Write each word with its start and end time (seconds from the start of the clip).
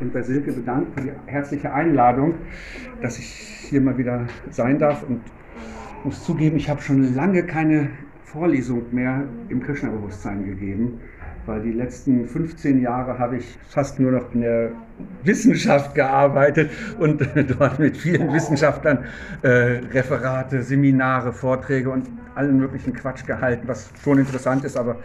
und 0.00 0.12
bei 0.12 0.22
Silke 0.22 0.52
bedanken 0.52 0.92
für 0.94 1.00
die 1.02 1.12
herzliche 1.26 1.72
Einladung, 1.72 2.34
dass 3.02 3.18
ich 3.18 3.26
hier 3.68 3.80
mal 3.80 3.96
wieder 3.98 4.26
sein 4.50 4.78
darf. 4.78 5.02
Und 5.08 5.20
muss 6.04 6.24
zugeben, 6.24 6.56
ich 6.56 6.70
habe 6.70 6.80
schon 6.80 7.14
lange 7.14 7.44
keine 7.44 7.90
Vorlesung 8.24 8.82
mehr 8.92 9.24
im 9.48 9.62
Krishna-Bewusstsein 9.62 10.44
gegeben 10.44 11.00
weil 11.48 11.62
die 11.62 11.72
letzten 11.72 12.28
15 12.28 12.80
Jahre 12.82 13.18
habe 13.18 13.38
ich 13.38 13.58
fast 13.68 13.98
nur 13.98 14.12
noch 14.12 14.34
in 14.34 14.42
der 14.42 14.70
Wissenschaft 15.24 15.94
gearbeitet 15.94 16.70
und 16.98 17.26
dort 17.58 17.78
mit 17.78 17.96
vielen 17.96 18.32
Wissenschaftlern 18.32 19.06
äh, 19.42 19.80
Referate, 19.92 20.62
Seminare, 20.62 21.32
Vorträge 21.32 21.90
und 21.90 22.06
allen 22.34 22.58
möglichen 22.58 22.92
Quatsch 22.92 23.26
gehalten, 23.26 23.66
was 23.66 23.90
schon 24.04 24.18
interessant 24.18 24.64
ist, 24.64 24.76
aber 24.76 24.96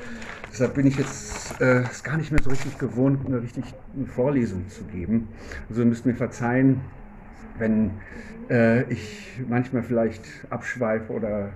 deshalb 0.54 0.76
bin 0.76 0.86
ich 0.86 0.98
jetzt 0.98 1.60
äh, 1.60 1.82
gar 2.04 2.18
nicht 2.18 2.32
mehr 2.32 2.42
so 2.42 2.52
richtig 2.52 2.78
gewohnt, 2.78 3.26
eine 3.26 3.42
richtig 3.42 3.66
eine 3.96 4.06
Vorlesung 4.06 4.70
zu 4.70 4.84
geben. 4.86 5.30
Also 5.68 5.84
müsst 5.84 6.06
mir 6.06 6.14
verzeihen, 6.14 6.82
wenn 7.58 7.92
äh, 8.50 8.84
ich 8.92 9.42
manchmal 9.50 9.82
vielleicht 9.82 10.22
abschweife 10.52 11.12
oder 11.12 11.50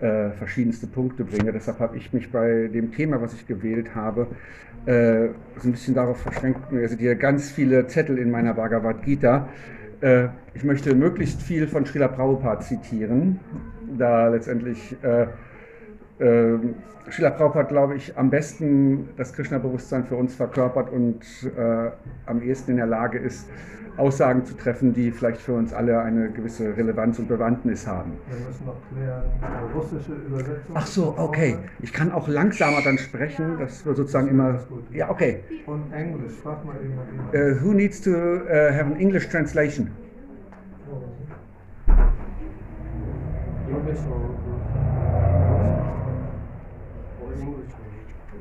äh, 0.00 0.30
verschiedenste 0.30 0.86
Punkte 0.86 1.24
bringe. 1.24 1.52
Deshalb 1.52 1.80
habe 1.80 1.96
ich 1.96 2.12
mich 2.12 2.30
bei 2.30 2.68
dem 2.72 2.92
Thema, 2.92 3.20
was 3.20 3.34
ich 3.34 3.46
gewählt 3.46 3.94
habe, 3.94 4.28
äh, 4.86 5.28
so 5.58 5.68
ein 5.68 5.72
bisschen 5.72 5.94
darauf 5.94 6.22
verschränkt. 6.22 6.72
Also 6.72 6.96
hier 6.96 7.16
ganz 7.16 7.50
viele 7.50 7.86
Zettel 7.88 8.16
in 8.16 8.30
meiner 8.30 8.54
Bhagavad 8.54 9.02
Gita. 9.02 9.48
Äh, 10.00 10.28
ich 10.54 10.64
möchte 10.64 10.94
möglichst 10.94 11.42
viel 11.42 11.66
von 11.66 11.84
Srila 11.84 12.08
Prabhupada 12.08 12.60
zitieren, 12.60 13.40
da 13.98 14.28
letztendlich 14.28 14.96
äh, 16.20 16.54
äh, 16.54 16.58
Srila 17.10 17.30
Prabhupada, 17.30 17.68
glaube 17.68 17.96
ich, 17.96 18.16
am 18.16 18.30
besten 18.30 19.08
das 19.16 19.32
Krishna-Bewusstsein 19.32 20.04
für 20.04 20.16
uns 20.16 20.34
verkörpert 20.34 20.92
und 20.92 21.22
äh, 21.56 21.90
am 22.26 22.42
ehesten 22.42 22.72
in 22.72 22.76
der 22.76 22.86
Lage 22.86 23.18
ist, 23.18 23.48
Aussagen 23.96 24.44
zu 24.44 24.56
treffen, 24.56 24.94
die 24.94 25.10
vielleicht 25.10 25.40
für 25.40 25.52
uns 25.54 25.74
alle 25.74 26.00
eine 26.00 26.30
gewisse 26.30 26.76
Relevanz 26.76 27.18
und 27.18 27.28
Bewandtnis 27.28 27.86
haben. 27.86 28.12
Wir 28.28 28.46
müssen 28.46 28.64
noch 28.64 28.76
klären, 28.92 29.22
russische 29.74 30.12
Übersetzung. 30.12 30.74
Ach 30.74 30.86
so, 30.86 31.14
okay. 31.18 31.58
Ich 31.80 31.92
kann 31.92 32.12
auch 32.12 32.28
langsamer 32.28 32.82
dann 32.82 32.96
sprechen, 32.98 33.58
dass 33.58 33.84
wir 33.84 33.94
sozusagen 33.94 34.28
immer. 34.28 34.60
Ja, 34.92 35.10
okay. 35.10 35.40
Und 35.66 35.92
Englisch, 35.92 36.32
frag 36.42 36.64
mal 36.64 36.76
eben. 36.76 36.94
Uh, 37.34 37.62
who 37.62 37.74
needs 37.74 38.00
to 38.00 38.10
uh, 38.10 38.72
have 38.72 38.86
an 38.86 38.96
English 38.98 39.28
translation? 39.28 39.90
English 43.68 43.98
or 44.08 44.49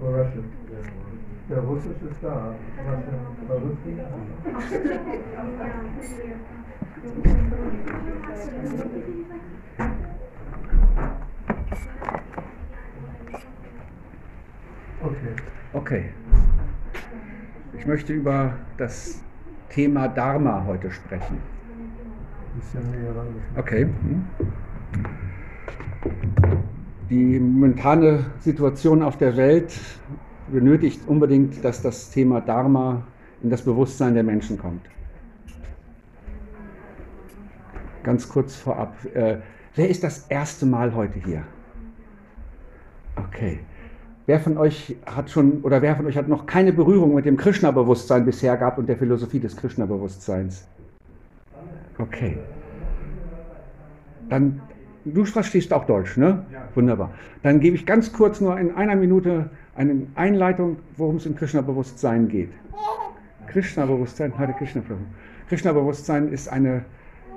Russian? 0.02 0.46
Ja, 1.50 1.60
Russisch 1.60 2.02
ist 2.10 2.24
da. 2.24 2.56
Russian, 2.86 3.20
Russian. 3.50 4.00
Okay. 15.02 15.36
Okay. 15.74 16.10
Ich 17.78 17.86
möchte 17.86 18.14
über 18.14 18.54
das 18.78 19.24
Thema 19.70 20.08
Dharma 20.08 20.64
heute 20.66 20.92
sprechen. 20.92 21.42
Okay. 23.56 23.84
Hm. 23.84 24.28
Die 27.10 27.40
momentane 27.40 28.26
Situation 28.40 29.02
auf 29.02 29.18
der 29.18 29.36
Welt 29.36 29.74
benötigt 30.52 31.02
unbedingt, 31.08 31.64
dass 31.66 31.82
das 31.82 32.12
Thema 32.12 32.40
Dharma 32.40 33.04
in 33.42 33.50
das 33.50 33.64
Bewusstsein 33.64 34.14
der 34.14 34.24
Menschen 34.24 34.60
kommt. 34.60 34.82
Ganz 38.04 38.30
kurz 38.30 38.56
vorab, 38.56 38.96
äh, 39.14 39.38
wer 39.76 39.90
ist 39.90 40.04
das 40.04 40.28
erste 40.28 40.66
Mal 40.66 40.94
heute 40.94 41.20
hier? 41.20 41.44
Okay. 43.16 43.60
Wer 44.28 44.40
von 44.40 44.58
euch 44.60 44.96
hat 45.08 45.32
schon 45.32 45.62
oder 45.62 45.82
wer 45.82 45.96
von 45.96 46.06
euch 46.06 46.16
hat 46.16 46.28
noch 46.28 46.46
keine 46.46 46.72
Berührung 46.72 47.16
mit 47.16 47.26
dem 47.26 47.36
Krishna-Bewusstsein 47.36 48.26
bisher 48.26 48.56
gehabt 48.58 48.78
und 48.78 48.88
der 48.88 48.98
Philosophie 48.98 49.40
des 49.40 49.58
Krishna-Bewusstseins? 49.58 50.68
Okay. 51.98 52.38
Dann, 54.30 54.62
du 55.14 55.26
verstehst 55.26 55.74
auch 55.74 55.86
Deutsch, 55.86 56.18
ne? 56.18 56.46
Ja. 56.52 56.68
Wunderbar. 56.76 57.12
Dann 57.44 57.60
gebe 57.60 57.76
ich 57.76 57.86
ganz 57.86 58.14
kurz 58.14 58.42
nur 58.42 58.60
in 58.60 58.76
einer 58.76 58.96
Minute 58.96 59.50
eine 59.76 60.08
Einleitung, 60.16 60.78
worum 60.98 61.18
es 61.18 61.26
im 61.26 61.36
Krishna-Bewusstsein 61.36 62.28
geht. 62.28 62.50
Krishna-Bewusstsein, 63.48 64.38
Hare 64.38 64.54
Krishna 64.54 64.82
Prabhu. 64.82 65.02
Krishna-Bewusstsein 65.48 66.32
ist 66.32 66.48
eine 66.48 66.84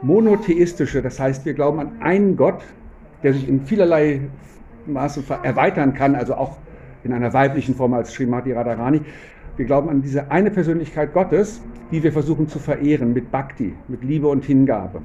monotheistische, 0.03 1.01
das 1.01 1.19
heißt, 1.19 1.47
wir 1.47 1.55
glauben 1.55 1.79
an 1.79 1.93
einen 2.01 2.37
Gott, 2.37 2.63
der 3.23 3.33
sich 3.33 3.49
in 3.49 3.65
vielerlei 3.65 4.21
Maße 4.87 5.23
erweitern 5.43 5.95
kann, 5.95 6.15
also 6.15 6.35
auch 6.35 6.59
in 7.05 7.13
einer 7.13 7.33
weiblichen 7.33 7.75
Form 7.75 7.95
als 7.95 8.13
Srimati 8.13 8.53
Radharani. 8.53 9.01
Wir 9.57 9.67
glauben 9.67 9.89
an 9.89 10.03
diese 10.03 10.31
eine 10.31 10.51
Persönlichkeit 10.51 11.13
Gottes, 11.13 11.63
die 11.91 12.03
wir 12.03 12.13
versuchen 12.13 12.49
zu 12.49 12.59
verehren 12.59 13.13
mit 13.13 13.31
Bhakti, 13.31 13.75
mit 13.89 14.03
Liebe 14.03 14.29
und 14.29 14.45
Hingabe. 14.45 15.03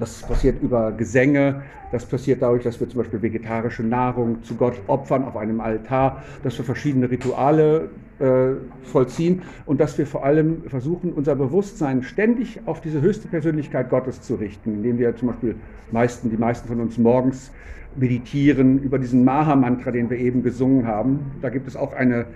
Das 0.00 0.22
passiert 0.22 0.62
über 0.62 0.92
Gesänge, 0.92 1.62
das 1.92 2.06
passiert 2.06 2.40
dadurch, 2.40 2.62
dass 2.62 2.80
wir 2.80 2.88
zum 2.88 3.02
Beispiel 3.02 3.20
vegetarische 3.20 3.82
Nahrung 3.82 4.42
zu 4.42 4.54
Gott 4.54 4.74
opfern 4.86 5.24
auf 5.24 5.36
einem 5.36 5.60
Altar, 5.60 6.22
dass 6.42 6.56
wir 6.56 6.64
verschiedene 6.64 7.10
Rituale 7.10 7.90
äh, 8.18 8.52
vollziehen 8.82 9.42
und 9.66 9.78
dass 9.78 9.98
wir 9.98 10.06
vor 10.06 10.24
allem 10.24 10.62
versuchen, 10.68 11.12
unser 11.12 11.36
Bewusstsein 11.36 12.02
ständig 12.02 12.60
auf 12.64 12.80
diese 12.80 13.02
höchste 13.02 13.28
Persönlichkeit 13.28 13.90
Gottes 13.90 14.22
zu 14.22 14.36
richten, 14.36 14.72
indem 14.72 14.98
wir 14.98 15.14
zum 15.16 15.28
Beispiel 15.28 15.56
meisten, 15.92 16.30
die 16.30 16.38
meisten 16.38 16.66
von 16.66 16.80
uns 16.80 16.96
morgens 16.96 17.50
meditieren 17.94 18.82
über 18.82 18.98
diesen 18.98 19.22
Maha-Mantra, 19.24 19.90
den 19.90 20.08
wir 20.08 20.16
eben 20.16 20.42
gesungen 20.42 20.86
haben. 20.86 21.32
Da 21.42 21.50
gibt 21.50 21.68
es 21.68 21.76
auch 21.76 21.92
eine 21.92 22.26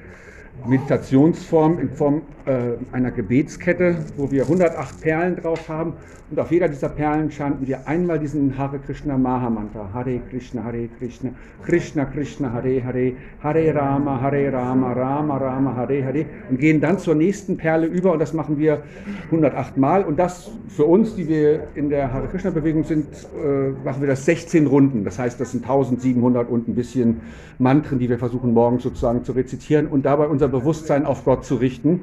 Meditationsform 0.67 1.79
in 1.79 1.91
Form 1.91 2.23
äh, 2.47 2.75
einer 2.93 3.11
Gebetskette, 3.11 3.97
wo 4.17 4.31
wir 4.31 4.43
108 4.43 5.01
Perlen 5.01 5.37
drauf 5.37 5.69
haben. 5.69 5.95
Und 6.35 6.41
auf 6.41 6.51
jeder 6.51 6.67
dieser 6.69 6.89
Perlen 6.89 7.31
chanten 7.31 7.65
wir 7.65 7.87
einmal 7.87 8.19
diesen 8.19 8.59
Hare 8.59 8.81
Krishna 8.81 9.17
Maha 9.17 9.49
Mantra. 9.49 9.89
Hare 9.95 10.19
Krishna, 10.29 10.65
Hare 10.65 10.89
Krishna, 10.99 11.31
Krishna 11.65 12.05
Krishna, 12.07 12.53
Hare 12.53 12.85
Hare, 12.85 13.13
Hare 13.41 13.73
Rama, 13.73 14.21
Hare 14.21 14.53
Rama, 14.53 14.93
Rama 14.95 15.37
Rama, 15.37 15.77
Hare 15.77 16.05
Hare. 16.05 16.27
Und 16.51 16.59
gehen 16.59 16.81
dann 16.81 16.99
zur 16.99 17.15
nächsten 17.15 17.57
Perle 17.57 17.87
über 17.87 18.11
und 18.11 18.19
das 18.19 18.33
machen 18.33 18.59
wir 18.59 18.83
108 19.27 19.77
Mal. 19.77 20.03
Und 20.03 20.19
das 20.19 20.51
für 20.67 20.87
uns, 20.87 21.15
die 21.15 21.29
wir 21.29 21.69
in 21.77 21.89
der 21.89 22.13
Hare 22.13 22.27
Krishna 22.27 22.51
Bewegung 22.51 22.83
sind, 22.83 23.07
äh, 23.41 23.71
machen 23.85 24.01
wir 24.01 24.09
das 24.09 24.25
16 24.25 24.67
Runden. 24.67 25.05
Das 25.05 25.21
heißt, 25.21 25.39
das 25.39 25.53
sind 25.53 25.63
1700 25.63 26.51
und 26.51 26.67
ein 26.67 26.75
bisschen 26.75 27.21
Mantren, 27.61 28.01
die 28.01 28.09
wir 28.09 28.19
versuchen 28.19 28.53
morgens 28.55 28.83
sozusagen 28.83 29.23
zu 29.23 29.31
rezitieren 29.31 29.87
und 29.87 30.05
dabei 30.05 30.27
unser 30.27 30.49
Bewusstsein 30.49 31.07
auf 31.07 31.25
Gott 31.25 31.45
zu 31.45 31.55
richten, 31.55 32.01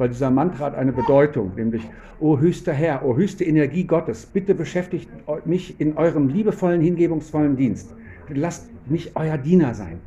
weil 0.00 0.08
dieser 0.08 0.30
Mantra 0.30 0.64
hat 0.64 0.74
eine 0.74 0.92
Bedeutung, 0.92 1.52
nämlich, 1.56 1.86
O 2.20 2.38
höchster 2.38 2.72
Herr, 2.72 3.04
o 3.04 3.16
höchste 3.16 3.44
Energie 3.44 3.84
Gottes, 3.84 4.24
bitte 4.24 4.54
beschäftigt 4.54 5.10
mich 5.44 5.78
in 5.78 5.96
eurem 5.96 6.28
liebevollen, 6.28 6.80
hingebungsvollen 6.80 7.56
Dienst. 7.56 7.94
Lasst 8.28 8.70
mich 8.86 9.14
euer 9.14 9.36
Diener 9.36 9.74
sein, 9.74 10.00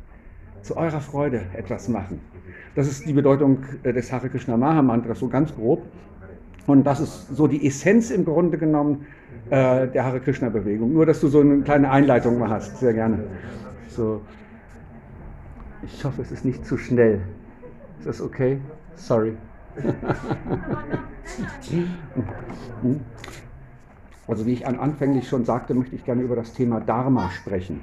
zu 0.62 0.76
eurer 0.76 1.00
Freude 1.00 1.42
etwas 1.56 1.88
machen. 1.88 2.20
Das 2.74 2.88
ist 2.88 3.06
die 3.06 3.12
Bedeutung 3.12 3.58
äh, 3.84 3.92
des 3.92 4.12
Hare 4.12 4.28
Krishna 4.28 4.56
Maha 4.56 4.82
Mantras, 4.82 5.20
so 5.20 5.28
ganz 5.28 5.54
grob. 5.54 5.82
Und 6.66 6.84
das 6.84 6.98
ist 6.98 7.28
so 7.28 7.46
die 7.46 7.64
Essenz 7.64 8.10
im 8.10 8.24
Grunde 8.24 8.58
genommen 8.58 9.06
äh, 9.50 9.86
der 9.86 10.04
Hare 10.04 10.18
Krishna 10.18 10.48
Bewegung. 10.48 10.92
Nur, 10.92 11.06
dass 11.06 11.20
du 11.20 11.28
so 11.28 11.40
eine 11.40 11.60
kleine 11.60 11.88
Einleitung 11.88 12.38
mal 12.38 12.50
hast, 12.50 12.78
sehr 12.78 12.94
gerne. 12.94 13.20
So. 13.88 14.22
Ich 15.84 16.04
hoffe, 16.04 16.22
es 16.22 16.32
ist 16.32 16.44
nicht 16.44 16.66
zu 16.66 16.78
schnell. 16.78 17.20
Ist 18.00 18.08
das 18.08 18.20
okay? 18.20 18.58
Sorry. 18.96 19.34
Also 24.26 24.46
wie 24.46 24.54
ich 24.54 24.66
anfänglich 24.66 25.28
schon 25.28 25.44
sagte, 25.44 25.74
möchte 25.74 25.96
ich 25.96 26.04
gerne 26.04 26.22
über 26.22 26.34
das 26.34 26.54
Thema 26.54 26.80
Dharma 26.80 27.30
sprechen. 27.30 27.80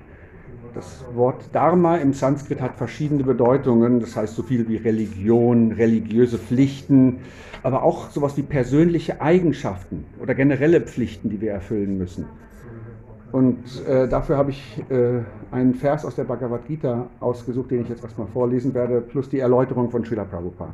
Das 0.74 1.04
Wort 1.14 1.54
Dharma 1.54 1.98
im 1.98 2.14
Sanskrit 2.14 2.62
hat 2.62 2.76
verschiedene 2.76 3.24
Bedeutungen, 3.24 4.00
das 4.00 4.16
heißt 4.16 4.36
so 4.36 4.42
viel 4.42 4.68
wie 4.70 4.78
Religion, 4.78 5.74
religiöse 5.74 6.38
Pflichten, 6.38 7.20
aber 7.62 7.84
auch 7.84 8.10
sowas 8.10 8.38
wie 8.38 8.42
persönliche 8.42 9.22
Eigenschaften 9.22 10.06
oder 10.20 10.34
generelle 10.34 10.82
Pflichten, 10.82 11.30
die 11.30 11.42
wir 11.42 11.52
erfüllen 11.52 11.98
müssen. 11.98 12.26
Und 13.32 13.86
äh, 13.86 14.08
dafür 14.08 14.38
habe 14.38 14.52
ich 14.52 14.84
äh, 14.90 15.20
einen 15.52 15.76
Vers 15.76 16.06
aus 16.06 16.16
der 16.16 16.24
Bhagavad 16.24 16.66
Gita 16.66 17.10
ausgesucht, 17.20 17.72
den 17.72 17.82
ich 17.82 17.90
jetzt 17.90 18.04
erstmal 18.04 18.28
vorlesen 18.28 18.74
werde, 18.74 19.02
plus 19.02 19.30
die 19.30 19.40
Erläuterung 19.40 19.90
von 19.90 20.04
Srila 20.04 20.26
Prabhupada. 20.26 20.74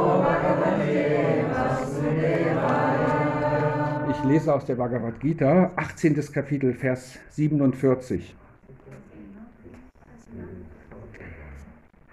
Ich 4.23 4.27
lese 4.27 4.53
aus 4.53 4.65
der 4.65 4.75
Bhagavad 4.75 5.19
Gita, 5.19 5.71
18. 5.75 6.15
Kapitel, 6.31 6.75
Vers 6.75 7.17
47. 7.31 8.35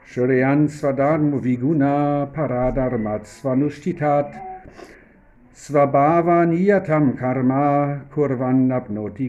Shreyan 0.07 0.71
Svadarmo 0.71 1.45
Viguna 1.45 2.25
Paradharmat 2.33 3.27
Svanushtitat 3.27 4.33
Svabhava 5.55 6.47
Niyatam 6.47 7.15
Karma 7.15 8.01
Kurvan 8.11 8.73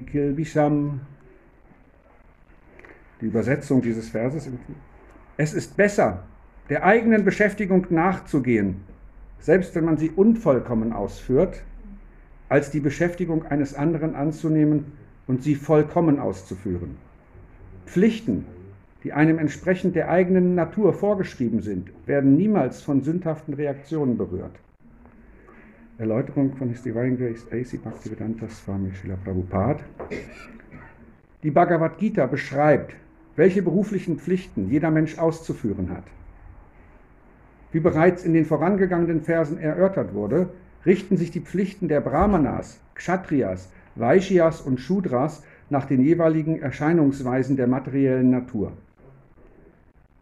Kilbisham 0.10 1.02
die 3.20 3.26
Übersetzung 3.26 3.82
dieses 3.82 4.08
Verses. 4.08 4.50
Es 5.36 5.54
ist 5.54 5.76
besser, 5.76 6.24
der 6.70 6.86
eigenen 6.86 7.26
Beschäftigung 7.26 7.88
nachzugehen, 7.90 8.86
selbst 9.40 9.76
wenn 9.76 9.84
man 9.84 9.98
sie 9.98 10.12
unvollkommen 10.12 10.94
ausführt, 10.94 11.66
als 12.50 12.72
die 12.72 12.80
Beschäftigung 12.80 13.46
eines 13.46 13.76
anderen 13.76 14.16
anzunehmen 14.16 14.92
und 15.28 15.44
sie 15.44 15.56
vollkommen 15.56 16.20
auszuführen. 16.20 16.98
Pflichten, 17.86 18.46
die 19.04 19.14
einem 19.14 19.40
entsprechend 19.40 19.96
der 19.96 20.10
eigenen 20.10 20.56
Natur 20.56 20.94
vorgeschrieben 20.94 21.62
sind, 21.62 21.90
werden 22.08 22.36
niemals 22.36 22.82
von 22.82 23.04
sündhaften 23.04 23.54
Reaktionen 23.54 24.18
berührt. 24.18 24.60
Erläuterung 26.00 26.54
von 26.56 26.70
His 26.70 26.82
Divine 26.82 27.18
Grace 27.18 27.46
A.C. 27.52 27.78
Bhaktivedanta 27.78 28.48
Swami 28.50 28.92
Srila 28.92 29.18
Prabhupada. 29.24 29.84
Die 31.44 31.52
Bhagavad 31.52 31.98
Gita 31.98 32.26
beschreibt, 32.26 32.96
welche 33.36 33.62
beruflichen 33.62 34.18
Pflichten 34.18 34.70
jeder 34.70 34.92
Mensch 34.92 35.18
auszuführen 35.18 35.90
hat. 35.90 36.04
Wie 37.72 37.80
bereits 37.80 38.24
in 38.24 38.34
den 38.34 38.46
vorangegangenen 38.46 39.22
Versen 39.22 39.58
erörtert 39.60 40.14
wurde, 40.14 40.50
richten 40.86 41.18
sich 41.18 41.32
die 41.32 41.42
Pflichten 41.42 41.88
der 41.88 42.02
Brahmanas, 42.02 42.80
Kshatriyas, 42.96 43.70
Vaishyas 43.96 44.62
und 44.62 44.80
Shudras 44.80 45.44
nach 45.70 45.86
den 45.86 46.02
jeweiligen 46.02 46.62
Erscheinungsweisen 46.62 47.58
der 47.58 47.68
materiellen 47.68 48.30
Natur. 48.30 48.72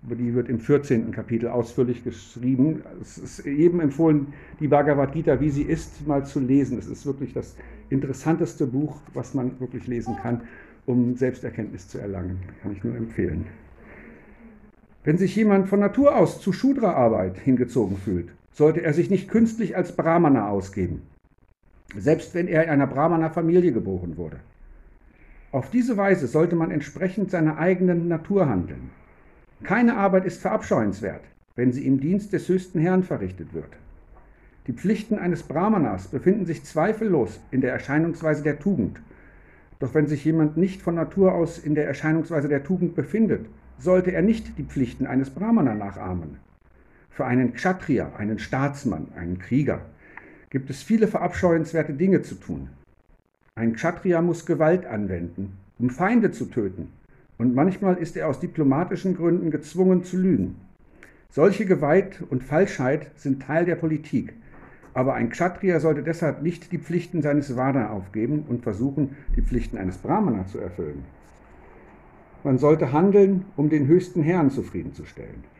Über 0.04 0.16
die 0.16 0.34
wird 0.34 0.48
im 0.50 0.60
14. 0.60 1.12
Kapitel 1.12 1.50
ausführlich 1.50 2.04
geschrieben. 2.04 2.82
Es 3.02 3.18
ist 3.18 3.46
jedem 3.46 3.80
empfohlen, 3.80 4.28
die 4.60 4.68
Bhagavad 4.68 5.14
Gita, 5.14 5.40
wie 5.42 5.50
sie 5.50 5.64
ist, 5.64 6.08
mal 6.08 6.26
zu 6.26 6.40
lesen. 6.40 6.78
Es 6.78 6.88
ist 6.88 7.06
wirklich 7.06 7.34
das 7.34 7.56
interessanteste 7.90 8.68
Buch, 8.68 9.02
was 9.14 9.34
man 9.34 9.60
wirklich 9.60 9.88
lesen 9.88 10.16
kann 10.22 10.42
um 10.88 11.18
Selbsterkenntnis 11.18 11.88
zu 11.88 12.00
erlangen. 12.00 12.40
Kann 12.64 12.72
ich 12.72 12.84
nur 12.84 12.96
empfehlen. 12.96 13.46
Wenn 15.04 15.18
sich 15.18 15.36
jemand 15.36 15.68
von 15.70 15.80
Natur 15.80 16.16
aus 16.16 16.42
zu 16.42 16.52
Shudra-Arbeit 16.52 17.38
hingezogen 17.38 17.98
fühlt, 17.98 18.30
sollte 18.58 18.82
er 18.82 18.94
sich 18.94 19.10
nicht 19.10 19.30
künstlich 19.30 19.78
als 19.78 19.96
Brahmana 19.96 20.50
ausgeben, 20.50 21.04
selbst 21.96 22.34
wenn 22.34 22.48
er 22.48 22.64
in 22.64 22.70
einer 22.70 22.88
Brahmana-Familie 22.88 23.72
geboren 23.72 24.18
wurde. 24.18 24.38
Auf 25.52 25.70
diese 25.70 25.96
Weise 25.96 26.28
sollte 26.28 26.56
man 26.56 26.72
entsprechend 26.72 27.32
seiner 27.32 27.58
eigenen 27.58 28.08
Natur 28.08 28.50
handeln. 28.50 28.90
Keine 29.64 29.96
Arbeit 29.96 30.26
ist 30.26 30.42
verabscheuenswert, 30.42 31.22
wenn 31.56 31.72
sie 31.72 31.86
im 31.86 32.00
Dienst 32.00 32.34
des 32.34 32.50
höchsten 32.50 32.80
Herrn 32.80 33.04
verrichtet 33.04 33.54
wird. 33.54 33.78
Die 34.66 34.74
Pflichten 34.74 35.18
eines 35.18 35.44
Brahmanas 35.44 36.08
befinden 36.08 36.46
sich 36.46 36.64
zweifellos 36.66 37.40
in 37.52 37.62
der 37.62 37.72
Erscheinungsweise 37.72 38.44
der 38.44 38.60
Tugend 38.60 39.00
doch 39.80 39.94
wenn 39.94 40.08
sich 40.08 40.26
jemand 40.26 40.58
nicht 40.58 40.82
von 40.82 40.96
Natur 40.96 41.34
aus 41.34 41.60
in 41.60 41.76
der 41.76 41.88
Erscheinungsweise 41.88 42.48
der 42.48 42.64
Tugend 42.64 42.96
befindet, 42.96 43.46
sollte 43.78 44.12
er 44.12 44.24
nicht 44.24 44.58
die 44.58 44.64
Pflichten 44.64 45.06
eines 45.06 45.30
Brahmana 45.30 45.76
nachahmen. 45.76 46.38
Für 47.18 47.26
einen 47.26 47.54
Kshatriya, 47.54 48.12
einen 48.16 48.38
Staatsmann, 48.38 49.08
einen 49.16 49.40
Krieger, 49.40 49.82
gibt 50.52 50.70
es 50.70 50.84
viele 50.84 51.08
verabscheuenswerte 51.08 51.94
Dinge 51.94 52.22
zu 52.22 52.36
tun. 52.36 52.70
Ein 53.56 53.74
Kshatriya 53.74 54.22
muss 54.22 54.46
Gewalt 54.46 54.86
anwenden, 54.86 55.58
um 55.80 55.90
Feinde 55.90 56.30
zu 56.30 56.46
töten, 56.46 56.90
und 57.40 57.56
manchmal 57.56 57.96
ist 57.96 58.18
er 58.18 58.28
aus 58.28 58.40
diplomatischen 58.40 59.16
Gründen 59.16 59.50
gezwungen 59.50 60.04
zu 60.04 60.16
lügen. 60.16 60.58
Solche 61.32 61.66
Gewalt 61.66 62.22
und 62.30 62.44
Falschheit 62.44 63.10
sind 63.16 63.42
Teil 63.42 63.66
der 63.66 63.78
Politik, 63.78 64.34
aber 64.94 65.16
ein 65.16 65.32
Kshatriya 65.32 65.80
sollte 65.80 66.04
deshalb 66.04 66.44
nicht 66.44 66.72
die 66.72 66.78
Pflichten 66.78 67.24
seines 67.24 67.56
Vada 67.58 67.90
aufgeben 67.90 68.46
und 68.48 68.62
versuchen, 68.62 69.16
die 69.36 69.42
Pflichten 69.42 69.80
eines 69.80 69.98
Brahmana 69.98 70.46
zu 70.46 70.60
erfüllen. 70.60 71.04
Man 72.44 72.60
sollte 72.60 72.92
handeln, 72.92 73.46
um 73.56 73.72
den 73.72 73.88
höchsten 73.88 74.22
Herrn 74.22 74.52
zufriedenzustellen. 74.52 75.57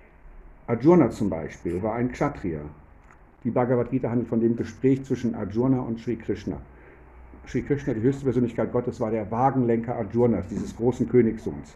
Arjuna 0.68 1.10
zum 1.10 1.30
Beispiel 1.30 1.82
war 1.82 1.96
ein 1.96 2.12
Kshatriya. 2.12 2.60
Die 3.46 3.52
Bhagavad 3.52 3.90
Gita 3.90 4.10
handelt 4.10 4.28
von 4.28 4.42
dem 4.42 4.58
Gespräch 4.58 5.02
zwischen 5.06 5.34
Arjuna 5.34 5.80
und 5.80 5.98
Sri 6.02 6.18
Krishna. 6.18 6.58
Sri 7.48 7.62
Krishna, 7.62 7.94
die 7.94 8.02
höchste 8.02 8.26
Persönlichkeit 8.26 8.74
Gottes, 8.74 9.00
war 9.00 9.10
der 9.10 9.32
Wagenlenker 9.32 9.96
Arjunas, 9.96 10.46
dieses 10.50 10.76
großen 10.76 11.08
Königssohns. 11.08 11.74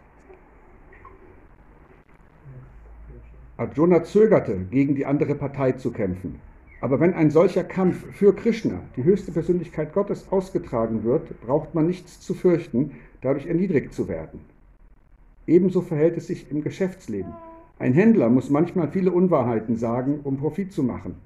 Arjuna 3.56 4.04
zögerte, 4.04 4.58
gegen 4.70 4.94
die 4.94 5.06
andere 5.06 5.36
Partei 5.36 5.72
zu 5.72 5.90
kämpfen. 5.90 6.38
Aber 6.82 7.00
wenn 7.00 7.14
ein 7.14 7.30
solcher 7.30 7.64
Kampf 7.64 8.04
für 8.12 8.34
Krishna, 8.34 8.80
die 8.96 9.04
höchste 9.04 9.32
Persönlichkeit 9.32 9.94
Gottes, 9.94 10.30
ausgetragen 10.30 11.02
wird, 11.02 11.40
braucht 11.40 11.74
man 11.74 11.86
nichts 11.86 12.20
zu 12.20 12.34
fürchten, 12.34 12.90
dadurch 13.22 13.46
erniedrigt 13.46 13.94
zu 13.94 14.06
werden. 14.06 14.40
Ebenso 15.46 15.80
verhält 15.80 16.18
es 16.18 16.26
sich 16.26 16.50
im 16.50 16.62
Geschäftsleben. 16.62 17.32
Ein 17.82 17.94
Händler 17.94 18.30
muss 18.30 18.48
manchmal 18.48 18.86
viele 18.86 19.10
Unwahrheiten 19.10 19.74
sagen, 19.74 20.20
um 20.22 20.36
Profit 20.36 20.72
zu 20.72 20.84
machen. 20.84 21.16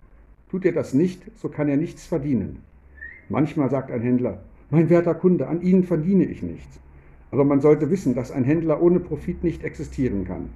Tut 0.50 0.64
er 0.64 0.73
das 0.73 0.94
nicht, 0.94 1.20
so 1.37 1.50
kann 1.50 1.69
er 1.69 1.76
nichts 1.76 2.06
verdienen. 2.06 2.61
Manchmal 3.29 3.69
sagt 3.69 3.91
ein 3.91 4.00
Händler, 4.00 4.43
mein 4.70 4.88
werter 4.88 5.14
Kunde, 5.14 5.49
an 5.49 5.61
Ihnen 5.61 5.85
verdiene 5.85 6.25
ich 6.25 6.43
nichts. 6.43 6.81
Aber 7.31 7.44
man 7.44 7.61
sollte 7.61 7.91
wissen, 7.91 8.14
dass 8.14 8.32
ein 8.32 8.44
Händler 8.44 8.81
ohne 8.81 9.00
Profit 9.00 9.44
nicht 9.44 9.64
existieren 9.64 10.25
kann. 10.25 10.49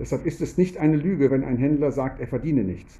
Deshalb 0.00 0.26
ist 0.26 0.40
es 0.40 0.58
nicht 0.58 0.78
eine 0.78 0.96
Lüge, 0.96 1.30
wenn 1.30 1.44
ein 1.44 1.58
Händler 1.58 1.92
sagt, 1.92 2.20
er 2.20 2.26
verdiene 2.26 2.64
nichts. 2.64 2.98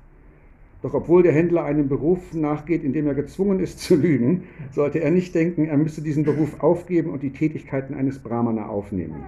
Doch 0.81 0.95
obwohl 0.95 1.25
der 1.25 1.33
Händler 1.33 1.65
einem 1.65 1.89
Beruf 1.89 2.35
nachgeht, 2.35 2.85
in 2.85 2.93
dem 2.93 3.09
er 3.09 3.15
gezwungen 3.15 3.59
ist 3.59 3.81
zu 3.81 3.97
lügen, 3.97 4.45
sollte 4.71 5.01
er 5.01 5.11
nicht 5.11 5.35
denken, 5.35 5.65
er 5.65 5.77
müsse 5.77 6.03
diesen 6.03 6.23
Beruf 6.23 6.61
aufgeben 6.61 7.11
und 7.11 7.25
die 7.25 7.33
Tätigkeiten 7.33 7.95
eines 7.95 8.21
Brahmana 8.21 8.69
aufnehmen. 8.69 9.25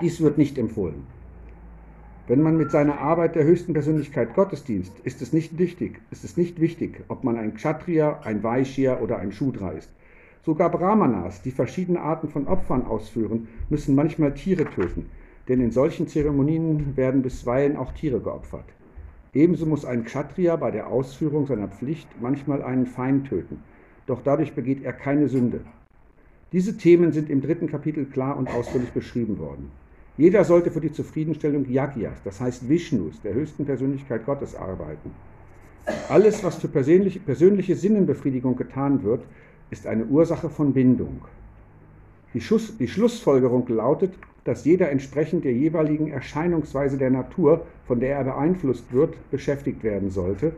Dies 0.00 0.20
wird 0.20 0.38
nicht 0.38 0.56
empfohlen. 0.56 1.02
Wenn 2.28 2.40
man 2.40 2.56
mit 2.56 2.70
seiner 2.70 3.00
Arbeit 3.00 3.34
der 3.34 3.42
höchsten 3.42 3.72
Persönlichkeit 3.72 4.34
Gottes 4.34 4.62
dient, 4.62 4.92
ist 5.02 5.22
es 5.22 5.32
nicht 5.32 5.58
wichtig, 5.58 6.00
ist 6.12 6.22
es 6.22 6.36
nicht 6.36 6.60
wichtig, 6.60 7.02
ob 7.08 7.24
man 7.24 7.36
ein 7.36 7.54
Kshatriya, 7.54 8.20
ein 8.22 8.44
Vaishya 8.44 9.00
oder 9.00 9.18
ein 9.18 9.32
Shudra 9.32 9.72
ist. 9.72 9.90
Sogar 10.44 10.70
Brahmanas, 10.70 11.42
die 11.42 11.50
verschiedene 11.50 12.00
Arten 12.00 12.28
von 12.28 12.46
Opfern 12.46 12.86
ausführen, 12.86 13.48
müssen 13.70 13.96
manchmal 13.96 14.34
Tiere 14.34 14.66
töten, 14.66 15.06
denn 15.48 15.60
in 15.60 15.72
solchen 15.72 16.06
Zeremonien 16.06 16.96
werden 16.96 17.22
bisweilen 17.22 17.76
auch 17.76 17.90
Tiere 17.90 18.20
geopfert. 18.20 18.66
Ebenso 19.34 19.66
muss 19.66 19.84
ein 19.84 20.04
Kshatriya 20.04 20.54
bei 20.54 20.70
der 20.70 20.86
Ausführung 20.86 21.46
seiner 21.46 21.68
Pflicht 21.68 22.08
manchmal 22.20 22.62
einen 22.62 22.86
Feind 22.86 23.26
töten, 23.26 23.64
doch 24.06 24.22
dadurch 24.22 24.54
begeht 24.54 24.84
er 24.84 24.92
keine 24.92 25.28
Sünde. 25.28 25.62
Diese 26.52 26.76
Themen 26.76 27.10
sind 27.10 27.30
im 27.30 27.40
dritten 27.40 27.66
Kapitel 27.66 28.04
klar 28.04 28.36
und 28.36 28.48
ausführlich 28.48 28.90
beschrieben 28.90 29.40
worden. 29.40 29.70
Jeder 30.18 30.44
sollte 30.44 30.70
für 30.70 30.80
die 30.80 30.92
Zufriedenstellung 30.92 31.68
Yagyas, 31.68 32.22
das 32.22 32.40
heißt 32.40 32.68
Vishnus, 32.68 33.20
der 33.22 33.34
höchsten 33.34 33.64
Persönlichkeit 33.64 34.26
Gottes, 34.26 34.54
arbeiten. 34.54 35.10
Alles, 36.08 36.44
was 36.44 36.56
für 36.56 36.68
persönliche, 36.68 37.18
persönliche 37.18 37.74
Sinnenbefriedigung 37.74 38.56
getan 38.56 39.02
wird, 39.02 39.24
ist 39.70 39.86
eine 39.86 40.04
Ursache 40.04 40.50
von 40.50 40.74
Bindung. 40.74 41.22
Die, 42.34 42.40
Schuss, 42.40 42.76
die 42.76 42.88
Schlussfolgerung 42.88 43.66
lautet, 43.68 44.12
dass 44.44 44.64
jeder 44.64 44.90
entsprechend 44.90 45.44
der 45.44 45.52
jeweiligen 45.52 46.08
Erscheinungsweise 46.08 46.98
der 46.98 47.10
Natur, 47.10 47.66
von 47.86 48.00
der 48.00 48.16
er 48.16 48.24
beeinflusst 48.24 48.92
wird, 48.92 49.14
beschäftigt 49.30 49.82
werden 49.82 50.10
sollte 50.10 50.52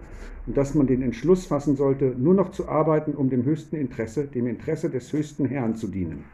und 0.46 0.56
dass 0.56 0.74
man 0.74 0.86
den 0.86 1.02
Entschluss 1.02 1.46
fassen 1.46 1.76
sollte, 1.76 2.14
nur 2.18 2.34
noch 2.34 2.50
zu 2.50 2.68
arbeiten, 2.68 3.12
um 3.12 3.30
dem 3.30 3.44
höchsten 3.44 3.76
Interesse, 3.76 4.24
dem 4.26 4.46
Interesse 4.46 4.90
des 4.90 5.12
höchsten 5.12 5.46
Herrn 5.46 5.74
zu 5.76 5.88
dienen. 5.88 6.24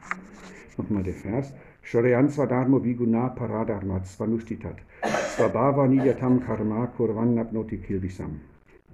Nochmal 0.77 1.03
der 1.03 1.15
Vers. 1.15 1.53
Shreyan 1.91 2.29
Swadharmo 2.29 2.79
Viguna 2.85 3.35
Paradharmat 3.35 4.07
Svanushtitat 4.07 4.77
Svabhava 5.03 5.89
Nidyatam 5.89 6.41
Karma 6.47 6.87
Kurvannapnoti 6.97 7.79
Kilvisam. 7.79 8.39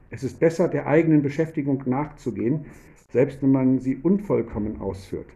Es 0.09 0.25
ist 0.25 0.41
besser, 0.41 0.67
der 0.69 0.87
eigenen 0.87 1.21
Beschäftigung 1.21 1.83
nachzugehen, 1.85 2.65
selbst 3.13 3.43
wenn 3.43 3.53
man 3.53 3.81
sie 3.81 3.97
unvollkommen 3.97 4.81
ausführt 4.81 5.27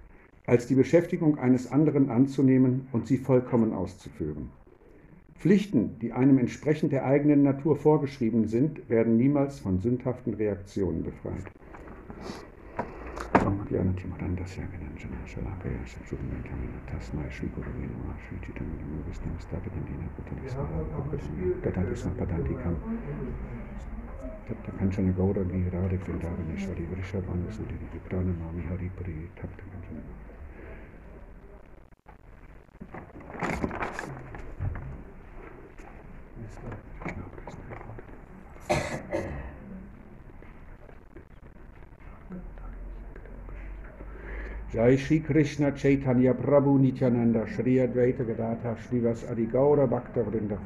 als 0.47 0.69
die 0.69 0.75
Beschäftigung 0.75 1.39
eines 1.39 1.71
anderen 1.71 2.09
anzunehmen 2.09 2.89
und 2.93 3.07
sie 3.07 3.19
vollkommen 3.19 3.75
auszuführen. 3.75 4.49
Pflichten, 5.39 5.99
die 6.01 6.15
einem 6.15 6.39
entsprechend 6.39 6.93
der 6.93 7.05
eigenen 7.05 7.43
Natur 7.43 7.77
vorgeschrieben 7.77 8.49
sind, 8.49 8.89
werden 8.89 9.19
niemals 9.19 9.61
von 9.61 9.81
sündhaften 9.81 10.33
Reaktionen 10.33 11.03
befreit. 11.03 11.45
Fammagliano 13.41 13.95
Maranda 14.07 14.45
Syaminanjana 14.45 15.25
Shalapaya 15.25 15.81
Sajuna 15.89 16.37
Dhamina 16.45 16.79
Tasmai 16.85 17.33
Sri 17.33 17.49
Gurave 17.49 17.89
Namaha 17.89 18.19
Sri 18.29 18.37
Chitamilamu 18.39 19.01
Visnam 19.09 19.41
Stapitandina 19.41 20.05
Putalisna 20.13 20.69
Tatadisna 21.63 22.13
Padadikam 22.21 22.77
Tatkanchana 24.47 25.13
Gaura 25.17 25.43
Gira 25.45 25.81
Vrindavaneshwari 25.89 26.85
Vrishabhanasnadini 26.93 27.89
Viprana 27.89 28.35
Mami 28.37 28.63
Hari 28.69 28.91
Pari 28.91 29.31
Tatkanchana 29.35 30.20
Jai 44.73 44.97
Shri 44.97 45.19
Krishna 45.19 45.73
Chaitanya 45.73 46.33
Prabhu 46.33 46.79
Nityananda 46.79 47.45
Shri 47.45 47.79
Advaita 47.79 48.25
Gadadha 48.25 48.77
Shrivas 48.79 49.29
Adi 49.29 49.47
Gaura 49.47 49.89
Bhakta 49.91 50.23
Vrinda. 50.23 50.57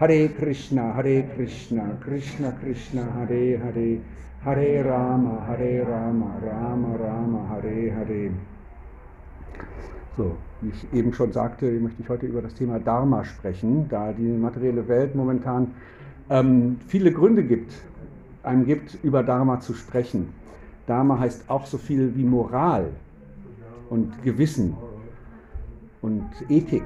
Hare 0.00 0.28
Krishna 0.30 0.92
Hare 0.92 1.22
Krishna 1.36 1.96
Krishna 2.00 2.50
Krishna 2.60 3.04
Hare 3.12 3.56
Hare. 3.58 4.00
Hare 4.42 4.82
Rama 4.82 5.46
Hare 5.46 5.84
Rama 5.84 6.36
Rama 6.42 6.96
Rama 6.96 7.46
Hare 7.46 7.92
Hare. 7.92 8.32
So, 10.16 10.36
wie 10.60 10.70
ich 10.70 10.92
eben 10.92 11.12
schon 11.12 11.30
sagte, 11.30 11.70
möchte 11.78 12.02
ich 12.02 12.08
heute 12.08 12.26
über 12.26 12.42
das 12.42 12.54
Thema 12.54 12.80
Dharma 12.80 13.24
sprechen, 13.24 13.88
da 13.88 14.12
die 14.12 14.36
materielle 14.36 14.88
Welt 14.88 15.14
momentan 15.14 15.76
ähm, 16.28 16.78
viele 16.88 17.12
Gründe 17.12 17.44
gibt, 17.44 17.72
einem 18.42 18.66
gibt, 18.66 18.98
über 19.04 19.22
Dharma 19.22 19.60
zu 19.60 19.74
sprechen. 19.74 20.30
Dharma 20.88 21.20
heißt 21.20 21.48
auch 21.48 21.66
so 21.66 21.78
viel 21.78 22.16
wie 22.16 22.24
Moral 22.24 22.90
und 23.90 24.22
Gewissen 24.22 24.74
und 26.02 26.24
Ethik. 26.48 26.84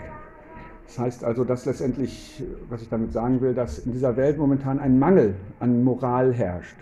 Das 0.86 0.98
heißt 0.98 1.24
also, 1.24 1.44
dass 1.44 1.66
letztendlich, 1.66 2.42
was 2.70 2.82
ich 2.82 2.88
damit 2.88 3.12
sagen 3.12 3.40
will, 3.40 3.54
dass 3.54 3.78
in 3.78 3.92
dieser 3.92 4.16
Welt 4.16 4.38
momentan 4.38 4.78
ein 4.78 4.98
Mangel 4.98 5.34
an 5.60 5.84
Moral 5.84 6.32
herrscht, 6.32 6.76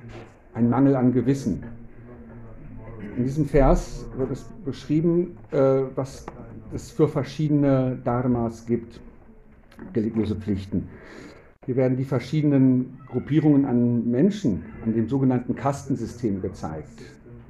ein 0.54 0.70
Mangel 0.70 0.94
an 0.94 1.12
Gewissen. 1.12 1.64
In 3.16 3.24
diesem 3.24 3.46
Vers 3.46 4.06
wird 4.16 4.30
es 4.30 4.44
beschrieben, 4.64 5.36
äh, 5.50 5.82
was 5.94 6.26
es 6.72 6.90
für 6.90 7.08
verschiedene 7.08 7.98
Dharmas 8.04 8.66
gibt, 8.66 9.00
religiöse 9.94 10.36
Pflichten. 10.36 10.88
Hier 11.64 11.74
werden 11.74 11.96
die 11.96 12.04
verschiedenen 12.04 12.98
Gruppierungen 13.08 13.64
an 13.64 14.08
Menschen, 14.08 14.64
an 14.84 14.94
dem 14.94 15.08
sogenannten 15.08 15.56
Kastensystem 15.56 16.40
gezeigt. 16.40 17.02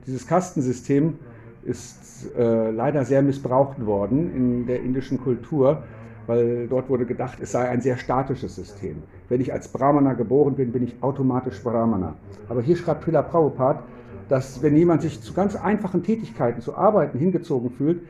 Dieses 0.06 0.26
Kastensystem 0.26 1.18
ist 1.66 2.35
äh, 2.37 2.70
leider 2.70 3.04
sehr 3.04 3.23
missbraucht 3.23 3.85
worden 3.85 4.35
in 4.35 4.66
der 4.66 4.82
indischen 4.82 5.20
Kultur, 5.20 5.82
weil 6.26 6.66
dort 6.68 6.88
wurde 6.88 7.06
gedacht, 7.06 7.38
es 7.40 7.52
sei 7.52 7.68
ein 7.68 7.80
sehr 7.80 7.96
statisches 7.96 8.56
System. 8.56 9.02
Wenn 9.28 9.40
ich 9.40 9.52
als 9.52 9.68
Brahmana 9.68 10.14
geboren 10.14 10.54
bin, 10.54 10.73
bin 10.73 10.85
ich 10.85 10.96
automatisch 11.00 11.62
Brahmana. 11.62 12.14
Aber 12.49 12.62
hier 12.62 12.76
schreibt 12.76 13.04
Pilla 13.04 13.23
Prabhupada, 13.23 13.82
dass 14.28 14.62
wenn 14.62 14.76
jemand 14.76 15.02
sich 15.02 15.20
zu 15.20 15.35
ganz 15.35 15.54
einfachen 15.54 16.02
Tätigkeiten, 16.02 16.61
zu 16.61 16.76
Arbeiten 16.76 17.18
hingezogen 17.18 17.70
fühlt, 17.70 18.02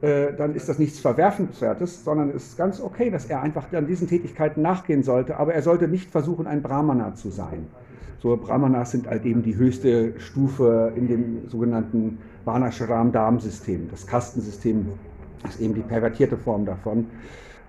äh, 0.00 0.32
dann 0.36 0.54
ist 0.54 0.68
das 0.68 0.78
nichts 0.78 1.00
Verwerfenswertes, 1.00 2.04
sondern 2.04 2.30
es 2.30 2.48
ist 2.48 2.56
ganz 2.56 2.80
okay, 2.80 3.10
dass 3.10 3.26
er 3.26 3.42
einfach 3.42 3.72
an 3.72 3.86
diesen 3.86 4.08
Tätigkeiten 4.08 4.62
nachgehen 4.62 5.02
sollte, 5.02 5.36
aber 5.38 5.54
er 5.54 5.62
sollte 5.62 5.88
nicht 5.88 6.10
versuchen, 6.10 6.46
ein 6.46 6.62
Brahmana 6.62 7.14
zu 7.14 7.30
sein. 7.30 7.66
So 8.18 8.36
Brahmanas 8.36 8.90
sind 8.90 9.06
halt 9.06 9.24
eben 9.24 9.42
die 9.42 9.56
höchste 9.56 10.18
Stufe 10.18 10.92
in 10.96 11.08
dem 11.08 11.48
sogenannten 11.48 12.18
Varnashram-Dharm-System. 12.44 13.88
Das 13.90 14.06
Kastensystem 14.06 14.86
ist 15.48 15.60
eben 15.60 15.74
die 15.74 15.82
pervertierte 15.82 16.36
Form 16.36 16.64
davon, 16.64 17.06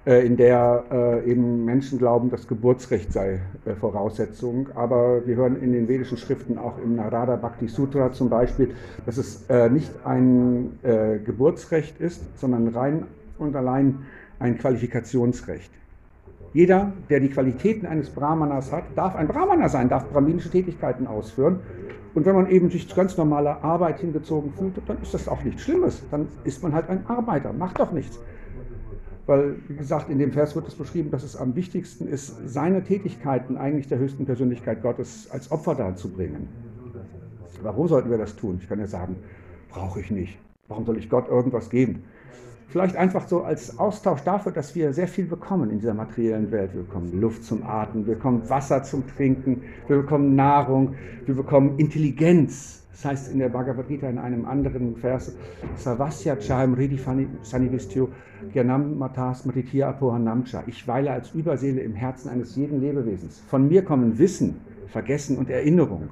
äh, 0.06 0.26
in 0.26 0.38
der 0.38 0.84
äh, 0.92 1.32
eben 1.32 1.66
Menschen 1.66 1.98
glauben, 1.98 2.30
das 2.30 2.48
Geburtsrecht 2.48 3.12
sei 3.12 3.42
äh, 3.66 3.74
Voraussetzung. 3.74 4.70
Aber 4.76 5.26
wir 5.26 5.36
hören 5.36 5.62
in 5.62 5.74
den 5.74 5.88
vedischen 5.88 6.18
Schriften, 6.18 6.58
auch 6.58 6.78
im 6.78 6.96
Narada 6.96 7.36
Bhakti 7.36 7.68
Sutra 7.68 8.12
zum 8.12 8.30
Beispiel, 8.30 8.76
dass 9.06 9.18
es 9.18 9.46
nicht 9.72 9.92
ein 10.04 10.80
Geburtsrecht 11.26 12.00
ist, 12.00 12.40
sondern 12.40 12.68
rein 12.70 13.06
und 13.38 13.56
allein 13.56 14.06
ein 14.40 14.58
Qualifikationsrecht. 14.58 15.72
Jeder, 16.56 16.94
der 17.10 17.20
die 17.20 17.28
Qualitäten 17.28 17.86
eines 17.86 18.10
Brahmanas 18.10 18.72
hat, 18.72 18.86
darf 18.96 19.14
ein 19.18 19.28
Brahmana 19.28 19.68
sein, 19.68 19.90
darf 19.90 20.10
brahminische 20.10 20.50
Tätigkeiten 20.50 21.06
ausführen. 21.06 21.60
Und 22.14 22.26
wenn 22.26 22.34
man 22.34 22.50
eben 22.50 22.70
sich 22.70 22.96
ganz 22.96 23.18
normaler 23.18 23.62
Arbeit 23.62 24.00
hingezogen 24.00 24.54
fühlt, 24.54 24.76
dann 24.88 25.02
ist 25.02 25.14
das 25.14 25.28
auch 25.28 25.44
nichts 25.44 25.64
Schlimmes. 25.64 26.02
Dann 26.12 26.30
ist 26.46 26.64
man 26.64 26.72
halt 26.72 26.88
ein 26.88 27.06
Arbeiter, 27.08 27.52
macht 27.52 27.78
doch 27.82 27.92
nichts. 27.92 28.22
Weil, 29.26 29.58
wie 29.68 29.76
gesagt, 29.76 30.10
in 30.10 30.18
dem 30.18 30.32
Vers 30.32 30.56
wird 30.56 30.66
es 30.70 30.76
beschrieben, 30.76 31.12
dass 31.12 31.24
es 31.24 31.36
am 31.36 31.58
wichtigsten 31.58 32.08
ist, 32.08 32.38
seine 32.46 32.86
Tätigkeiten 32.86 33.58
eigentlich 33.58 33.90
der 33.90 34.00
höchsten 34.00 34.26
Persönlichkeit 34.26 34.82
Gottes 34.82 35.30
als 35.32 35.52
Opfer 35.52 35.76
darzubringen. 35.76 36.48
Warum 37.64 37.90
sollten 37.90 38.10
wir 38.10 38.18
das 38.18 38.34
tun? 38.38 38.60
Ich 38.62 38.70
kann 38.70 38.80
ja 38.80 38.88
sagen, 38.88 39.18
brauche 39.68 40.00
ich 40.00 40.10
nicht. 40.10 40.40
Warum 40.70 40.86
soll 40.86 41.00
ich 41.00 41.10
Gott 41.10 41.28
irgendwas 41.28 41.70
geben? 41.70 42.06
Vielleicht 42.68 42.96
einfach 42.96 43.28
so 43.28 43.44
als 43.44 43.78
Austausch 43.80 44.22
dafür, 44.22 44.52
dass 44.52 44.76
wir 44.76 44.92
sehr 44.92 45.08
viel 45.08 45.26
bekommen 45.26 45.70
in 45.70 45.80
dieser 45.80 45.94
materiellen 45.94 46.52
Welt. 46.52 46.74
Wir 46.74 46.82
bekommen 46.82 47.20
Luft 47.20 47.44
zum 47.44 47.64
Atmen, 47.64 48.06
wir 48.06 48.16
bekommen 48.16 48.50
Wasser 48.50 48.84
zum 48.84 49.04
Trinken, 49.08 49.62
wir 49.88 49.98
bekommen 49.98 50.36
Nahrung, 50.36 50.96
wir 51.26 51.36
bekommen 51.36 51.78
Intelligenz. 51.78 52.82
Das 52.92 53.06
heißt 53.06 53.32
in 53.34 53.40
der 53.40 53.50
Bhagavad 53.50 53.88
Gita 53.88 54.10
in 54.10 54.18
einem 54.18 54.46
anderen 54.46 54.96
Vers, 54.96 55.36
Savasya 55.76 56.38
Chaim 56.38 56.74
Ridi 56.74 57.00
Sanivistyo 57.42 58.10
Gyanam 58.54 58.98
Matas 58.98 59.46
Matitia 59.46 59.90
Apohanamcha. 59.90 60.64
Ich 60.66 60.88
weile 60.88 61.12
als 61.12 61.32
Überseele 61.32 61.82
im 61.82 61.94
Herzen 61.94 62.30
eines 62.30 62.56
jeden 62.56 62.82
Lebewesens. 62.82 63.42
Von 63.48 63.68
mir 63.68 63.84
kommen 63.84 64.18
Wissen, 64.18 64.62
Vergessen 64.88 65.38
und 65.38 65.50
Erinnerung. 65.50 66.10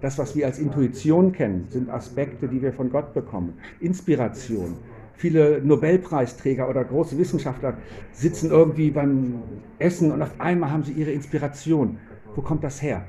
Das, 0.00 0.18
was 0.18 0.36
wir 0.36 0.46
als 0.46 0.58
Intuition 0.58 1.32
kennen, 1.32 1.66
sind 1.70 1.90
Aspekte, 1.90 2.46
die 2.46 2.62
wir 2.62 2.72
von 2.72 2.90
Gott 2.90 3.14
bekommen. 3.14 3.54
Inspiration, 3.80 4.76
Viele 5.18 5.60
Nobelpreisträger 5.64 6.70
oder 6.70 6.84
große 6.84 7.18
Wissenschaftler 7.18 7.74
sitzen 8.12 8.52
irgendwie 8.52 8.92
beim 8.92 9.42
Essen 9.80 10.12
und 10.12 10.22
auf 10.22 10.30
einmal 10.38 10.70
haben 10.70 10.84
sie 10.84 10.92
ihre 10.92 11.10
Inspiration. 11.10 11.98
Wo 12.36 12.40
kommt 12.40 12.62
das 12.62 12.80
her? 12.80 13.04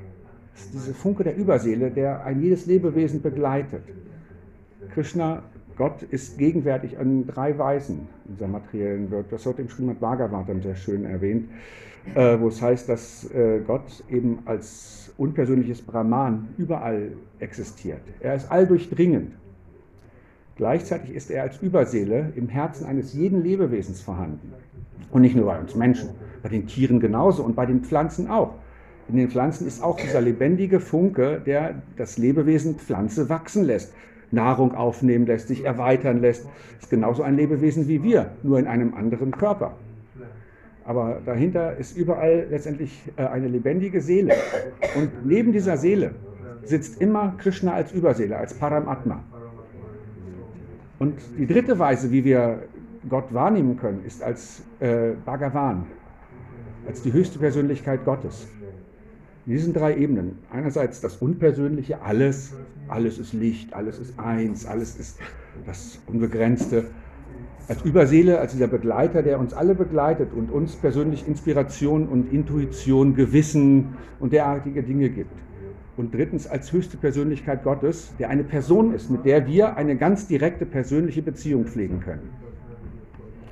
Das 0.53 0.63
ist 0.63 0.73
diese 0.73 0.93
Funke 0.95 1.23
der 1.23 1.37
Überseele, 1.37 1.91
der 1.91 2.25
ein 2.25 2.41
jedes 2.41 2.65
Lebewesen 2.65 3.21
begleitet. 3.21 3.83
Krishna, 4.91 5.43
Gott, 5.77 6.01
ist 6.01 6.39
gegenwärtig 6.39 6.97
an 6.97 7.27
drei 7.27 7.55
Weisen 7.59 8.07
in 8.25 8.33
dieser 8.33 8.47
materiellen 8.47 9.11
Welt. 9.11 9.27
Das 9.29 9.45
wird 9.45 9.59
im 9.59 9.69
Srimad 9.69 9.99
Bhagavatam 9.99 10.63
sehr 10.63 10.75
schön 10.75 11.05
erwähnt, 11.05 11.47
äh, 12.15 12.39
wo 12.39 12.47
es 12.47 12.59
heißt, 12.59 12.89
dass 12.89 13.29
äh, 13.29 13.59
Gott 13.67 14.03
eben 14.09 14.39
als 14.45 15.13
unpersönliches 15.19 15.83
Brahman 15.83 16.47
überall 16.57 17.11
existiert. 17.37 18.01
Er 18.19 18.33
ist 18.33 18.51
alldurchdringend. 18.51 19.33
Gleichzeitig 20.59 21.15
ist 21.15 21.31
er 21.31 21.43
als 21.43 21.61
Überseele 21.61 22.33
im 22.35 22.49
Herzen 22.49 22.85
eines 22.85 23.13
jeden 23.13 23.41
Lebewesens 23.41 24.01
vorhanden. 24.01 24.51
Und 25.09 25.21
nicht 25.21 25.33
nur 25.33 25.45
bei 25.45 25.57
uns 25.57 25.73
Menschen, 25.73 26.09
bei 26.43 26.49
den 26.49 26.67
Tieren 26.67 26.99
genauso 26.99 27.43
und 27.43 27.55
bei 27.55 27.65
den 27.65 27.79
Pflanzen 27.79 28.29
auch. 28.29 28.55
In 29.07 29.15
den 29.15 29.29
Pflanzen 29.29 29.65
ist 29.65 29.81
auch 29.81 29.95
dieser 29.95 30.19
lebendige 30.19 30.81
Funke, 30.81 31.41
der 31.45 31.75
das 31.95 32.17
Lebewesen 32.17 32.75
Pflanze 32.75 33.29
wachsen 33.29 33.63
lässt, 33.63 33.93
Nahrung 34.31 34.75
aufnehmen 34.75 35.25
lässt, 35.25 35.47
sich 35.47 35.63
erweitern 35.63 36.19
lässt. 36.19 36.45
Ist 36.77 36.89
genauso 36.89 37.23
ein 37.23 37.37
Lebewesen 37.37 37.87
wie 37.87 38.03
wir, 38.03 38.31
nur 38.43 38.59
in 38.59 38.67
einem 38.67 38.93
anderen 38.95 39.31
Körper. 39.31 39.77
Aber 40.83 41.21
dahinter 41.25 41.77
ist 41.77 41.95
überall 41.95 42.47
letztendlich 42.49 43.01
äh, 43.15 43.25
eine 43.25 43.47
lebendige 43.47 44.01
Seele. 44.01 44.33
Und 44.97 45.25
neben 45.25 45.53
dieser 45.53 45.77
Seele 45.77 46.15
sitzt 46.63 46.99
immer 46.99 47.35
Krishna 47.37 47.75
als 47.75 47.93
Überseele, 47.93 48.35
als 48.35 48.53
Paramatma. 48.53 49.23
Und 50.99 51.15
die 51.37 51.47
dritte 51.47 51.79
Weise, 51.79 52.11
wie 52.11 52.25
wir 52.25 52.63
Gott 53.07 53.33
wahrnehmen 53.33 53.77
können, 53.77 54.03
ist 54.05 54.21
als 54.21 54.61
äh, 54.81 55.11
Bhagavan, 55.25 55.85
als 56.85 57.01
die 57.01 57.13
höchste 57.13 57.39
Persönlichkeit 57.39 58.03
Gottes. 58.03 58.47
In 59.45 59.53
diesen 59.53 59.73
drei 59.73 59.95
Ebenen. 59.95 60.39
Einerseits 60.51 60.99
das 60.99 61.15
Unpersönliche, 61.15 62.01
alles, 62.01 62.53
alles 62.89 63.17
ist 63.17 63.33
Licht, 63.33 63.73
alles 63.73 63.97
ist 63.97 64.19
eins, 64.19 64.65
alles 64.65 64.97
ist 64.97 65.19
das 65.65 65.99
Unbegrenzte. 66.05 66.85
Als 67.69 67.81
Überseele, 67.83 68.39
als 68.39 68.51
dieser 68.51 68.67
Begleiter, 68.67 69.23
der 69.23 69.39
uns 69.39 69.53
alle 69.53 69.75
begleitet 69.75 70.33
und 70.33 70.51
uns 70.51 70.75
persönlich 70.75 71.27
Inspiration 71.27 72.09
und 72.09 72.33
Intuition, 72.33 73.15
Gewissen 73.15 73.95
und 74.19 74.33
derartige 74.33 74.83
Dinge 74.83 75.09
gibt 75.09 75.31
und 75.99 76.13
drittens 76.13 76.47
als 76.47 76.71
höchste 76.71 76.95
Persönlichkeit 76.95 77.61
Gottes, 77.61 78.13
der 78.19 78.29
eine 78.29 78.45
Person 78.45 78.93
ist, 78.93 79.11
mit 79.11 79.25
der 79.25 79.45
wir 79.47 79.75
eine 79.75 79.97
ganz 79.97 80.27
direkte 80.27 80.65
persönliche 80.65 81.21
Beziehung 81.21 81.65
pflegen 81.65 81.99
können. 81.99 82.29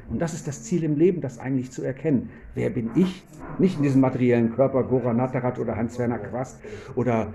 Und 0.09 0.21
das 0.21 0.33
ist 0.33 0.47
das 0.47 0.63
Ziel 0.63 0.85
im 0.85 0.95
Leben, 0.95 1.19
das 1.19 1.39
eigentlich 1.39 1.71
zu 1.71 1.83
erkennen. 1.83 2.29
Wer 2.55 2.69
bin 2.69 2.91
ich? 2.95 3.25
Nicht 3.59 3.75
in 3.75 3.83
diesem 3.83 3.99
materiellen 3.99 4.55
Körper, 4.55 4.83
Gora 4.83 5.13
Natterath 5.13 5.59
oder 5.59 5.75
Hans-Werner 5.75 6.19
Quast 6.19 6.61
oder 6.95 7.33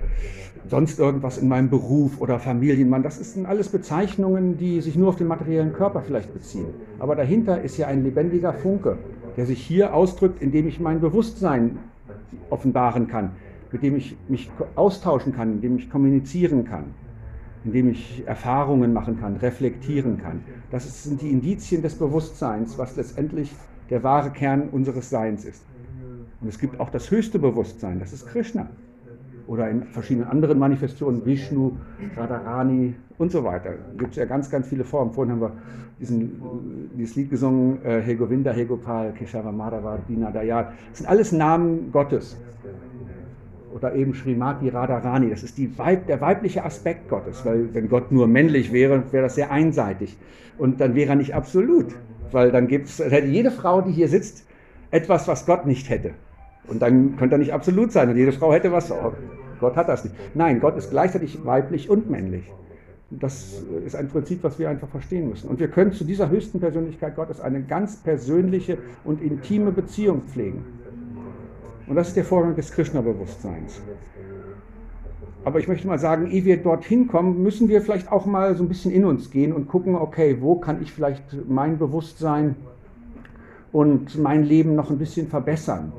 sonst 0.70 0.98
irgendwas 0.98 1.36
in 1.36 1.46
meinem 1.46 1.68
Beruf 1.68 2.18
oder 2.18 2.38
Familienmann. 2.38 3.02
Das 3.02 3.18
sind 3.18 3.44
alles 3.44 3.68
Bezeichnungen, 3.68 4.56
die 4.56 4.80
sich 4.80 4.96
nur 4.96 5.10
auf 5.10 5.16
den 5.16 5.26
materiellen 5.26 5.74
Körper 5.74 6.00
vielleicht 6.00 6.32
beziehen. 6.32 6.68
Aber 6.98 7.16
dahinter 7.16 7.60
ist 7.60 7.76
ja 7.76 7.86
ein 7.86 8.02
lebendiger 8.02 8.54
Funke, 8.54 8.96
der 9.36 9.44
sich 9.44 9.60
hier 9.60 9.92
ausdrückt, 9.92 10.40
indem 10.40 10.66
ich 10.68 10.80
mein 10.80 11.02
Bewusstsein 11.02 11.76
offenbaren 12.48 13.08
kann, 13.08 13.32
mit 13.72 13.82
dem 13.82 13.96
ich 13.96 14.16
mich 14.28 14.50
austauschen 14.74 15.34
kann, 15.34 15.52
indem 15.52 15.76
ich 15.76 15.90
kommunizieren 15.90 16.64
kann, 16.64 16.84
indem 17.64 17.88
ich 17.88 18.22
Erfahrungen 18.26 18.92
machen 18.92 19.18
kann, 19.18 19.36
reflektieren 19.36 20.18
kann. 20.18 20.40
Das 20.70 21.04
sind 21.04 21.22
die 21.22 21.30
Indizien 21.30 21.82
des 21.82 21.94
Bewusstseins, 21.94 22.78
was 22.78 22.96
letztendlich 22.96 23.52
der 23.90 24.02
wahre 24.02 24.30
Kern 24.30 24.68
unseres 24.70 25.10
Seins 25.10 25.44
ist. 25.44 25.64
Und 26.40 26.48
es 26.48 26.58
gibt 26.58 26.80
auch 26.80 26.90
das 26.90 27.10
höchste 27.10 27.38
Bewusstsein, 27.38 27.98
das 27.98 28.12
ist 28.12 28.26
Krishna. 28.26 28.68
Oder 29.46 29.68
in 29.70 29.84
verschiedenen 29.84 30.28
anderen 30.28 30.58
Manifestationen, 30.58 31.24
Vishnu, 31.26 31.72
Radharani 32.16 32.94
und 33.18 33.32
so 33.32 33.42
weiter. 33.42 33.70
Da 33.70 33.98
gibt 33.98 34.10
es 34.10 34.16
ja 34.16 34.24
ganz, 34.24 34.48
ganz 34.50 34.68
viele 34.68 34.84
Formen. 34.84 35.12
Vorhin 35.12 35.32
haben 35.32 35.40
wir 35.40 35.52
diesen, 35.98 36.90
dieses 36.96 37.16
Lied 37.16 37.30
gesungen, 37.30 37.84
äh, 37.84 38.00
He 38.02 38.14
Govinda, 38.14 38.54
Keshava 38.54 39.52
Madhava, 39.52 39.98
Dina 40.08 40.30
Dayal. 40.30 40.72
Das 40.90 40.98
sind 40.98 41.08
alles 41.08 41.32
Namen 41.32 41.90
Gottes 41.92 42.36
oder 43.74 43.94
eben 43.94 44.14
Srimati 44.14 44.68
Radharani. 44.68 45.30
Das 45.30 45.42
ist 45.42 45.58
Weib, 45.78 46.06
der 46.06 46.20
weibliche 46.20 46.64
Aspekt 46.64 47.08
Gottes, 47.08 47.44
weil 47.44 47.72
wenn 47.74 47.88
Gott 47.88 48.12
nur 48.12 48.26
männlich 48.26 48.72
wäre, 48.72 49.02
wäre 49.12 49.24
das 49.24 49.34
sehr 49.34 49.50
einseitig. 49.50 50.16
Und 50.58 50.80
dann 50.80 50.94
wäre 50.94 51.10
er 51.10 51.16
nicht 51.16 51.34
absolut, 51.34 51.94
weil 52.30 52.50
dann 52.50 52.68
gibt's, 52.68 52.98
hätte 52.98 53.26
jede 53.26 53.50
Frau, 53.50 53.80
die 53.80 53.92
hier 53.92 54.08
sitzt, 54.08 54.46
etwas, 54.90 55.26
was 55.28 55.46
Gott 55.46 55.66
nicht 55.66 55.88
hätte. 55.90 56.12
Und 56.68 56.80
dann 56.82 57.16
könnte 57.16 57.36
er 57.36 57.38
nicht 57.38 57.52
absolut 57.52 57.92
sein 57.92 58.08
und 58.08 58.16
jede 58.16 58.32
Frau 58.32 58.52
hätte 58.52 58.70
was. 58.72 58.92
Gott 59.60 59.76
hat 59.76 59.88
das 59.88 60.04
nicht. 60.04 60.16
Nein, 60.34 60.60
Gott 60.60 60.76
ist 60.76 60.90
gleichzeitig 60.90 61.44
weiblich 61.44 61.88
und 61.88 62.10
männlich. 62.10 62.44
Das 63.10 63.62
ist 63.84 63.94
ein 63.94 64.08
Prinzip, 64.08 64.42
was 64.42 64.58
wir 64.58 64.70
einfach 64.70 64.88
verstehen 64.88 65.28
müssen. 65.28 65.48
Und 65.48 65.60
wir 65.60 65.68
können 65.68 65.92
zu 65.92 66.04
dieser 66.04 66.30
höchsten 66.30 66.60
Persönlichkeit 66.60 67.14
Gottes 67.14 67.40
eine 67.40 67.62
ganz 67.62 67.96
persönliche 67.96 68.78
und 69.04 69.20
intime 69.20 69.70
Beziehung 69.70 70.22
pflegen. 70.22 70.64
Und 71.86 71.96
das 71.96 72.08
ist 72.08 72.16
der 72.16 72.24
Vorgang 72.24 72.54
des 72.54 72.70
Krishna-Bewusstseins. 72.72 73.80
Aber 75.44 75.58
ich 75.58 75.66
möchte 75.66 75.88
mal 75.88 75.98
sagen, 75.98 76.30
ehe 76.30 76.44
wir 76.44 76.56
dorthin 76.56 77.08
kommen, 77.08 77.42
müssen 77.42 77.68
wir 77.68 77.82
vielleicht 77.82 78.12
auch 78.12 78.26
mal 78.26 78.54
so 78.56 78.62
ein 78.62 78.68
bisschen 78.68 78.92
in 78.92 79.04
uns 79.04 79.30
gehen 79.30 79.52
und 79.52 79.66
gucken, 79.66 79.96
okay, 79.96 80.38
wo 80.40 80.56
kann 80.56 80.80
ich 80.80 80.92
vielleicht 80.92 81.48
mein 81.48 81.78
Bewusstsein 81.78 82.54
und 83.72 84.18
mein 84.18 84.44
Leben 84.44 84.76
noch 84.76 84.90
ein 84.90 84.98
bisschen 84.98 85.26
verbessern. 85.26 85.92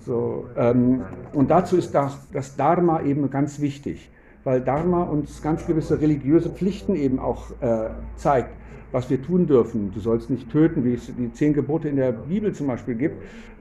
So, 0.00 0.46
ähm, 0.56 1.02
und 1.32 1.50
dazu 1.50 1.78
ist 1.78 1.94
das, 1.94 2.28
das 2.30 2.56
Dharma 2.56 3.00
eben 3.02 3.30
ganz 3.30 3.60
wichtig, 3.60 4.10
weil 4.42 4.60
Dharma 4.60 5.04
uns 5.04 5.40
ganz 5.40 5.66
gewisse 5.66 6.00
religiöse 6.02 6.50
Pflichten 6.50 6.94
eben 6.94 7.18
auch 7.18 7.50
äh, 7.62 7.88
zeigt 8.16 8.50
was 8.94 9.10
wir 9.10 9.20
tun 9.20 9.48
dürfen. 9.48 9.90
Du 9.92 9.98
sollst 9.98 10.30
nicht 10.30 10.52
töten, 10.52 10.84
wie 10.84 10.94
es 10.94 11.10
die 11.18 11.32
zehn 11.32 11.52
Gebote 11.52 11.88
in 11.88 11.96
der 11.96 12.12
Bibel 12.12 12.52
zum 12.52 12.68
Beispiel 12.68 12.94
gibt. 12.94 13.16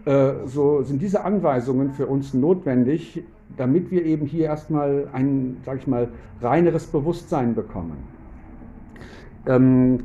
Äh, 0.06 0.34
so 0.46 0.84
sind 0.84 1.02
diese 1.02 1.24
Anweisungen 1.24 1.92
für 1.92 2.08
uns 2.08 2.34
notwendig, 2.34 3.24
damit 3.56 3.92
wir 3.92 4.04
eben 4.06 4.26
hier 4.26 4.46
erstmal 4.46 5.08
ein, 5.14 5.58
sag 5.66 5.78
ich 5.78 5.88
mal, 5.88 6.10
reineres 6.42 6.88
Bewusstsein 6.88 7.56
bekommen. 7.56 7.98
Ähm, 9.46 10.00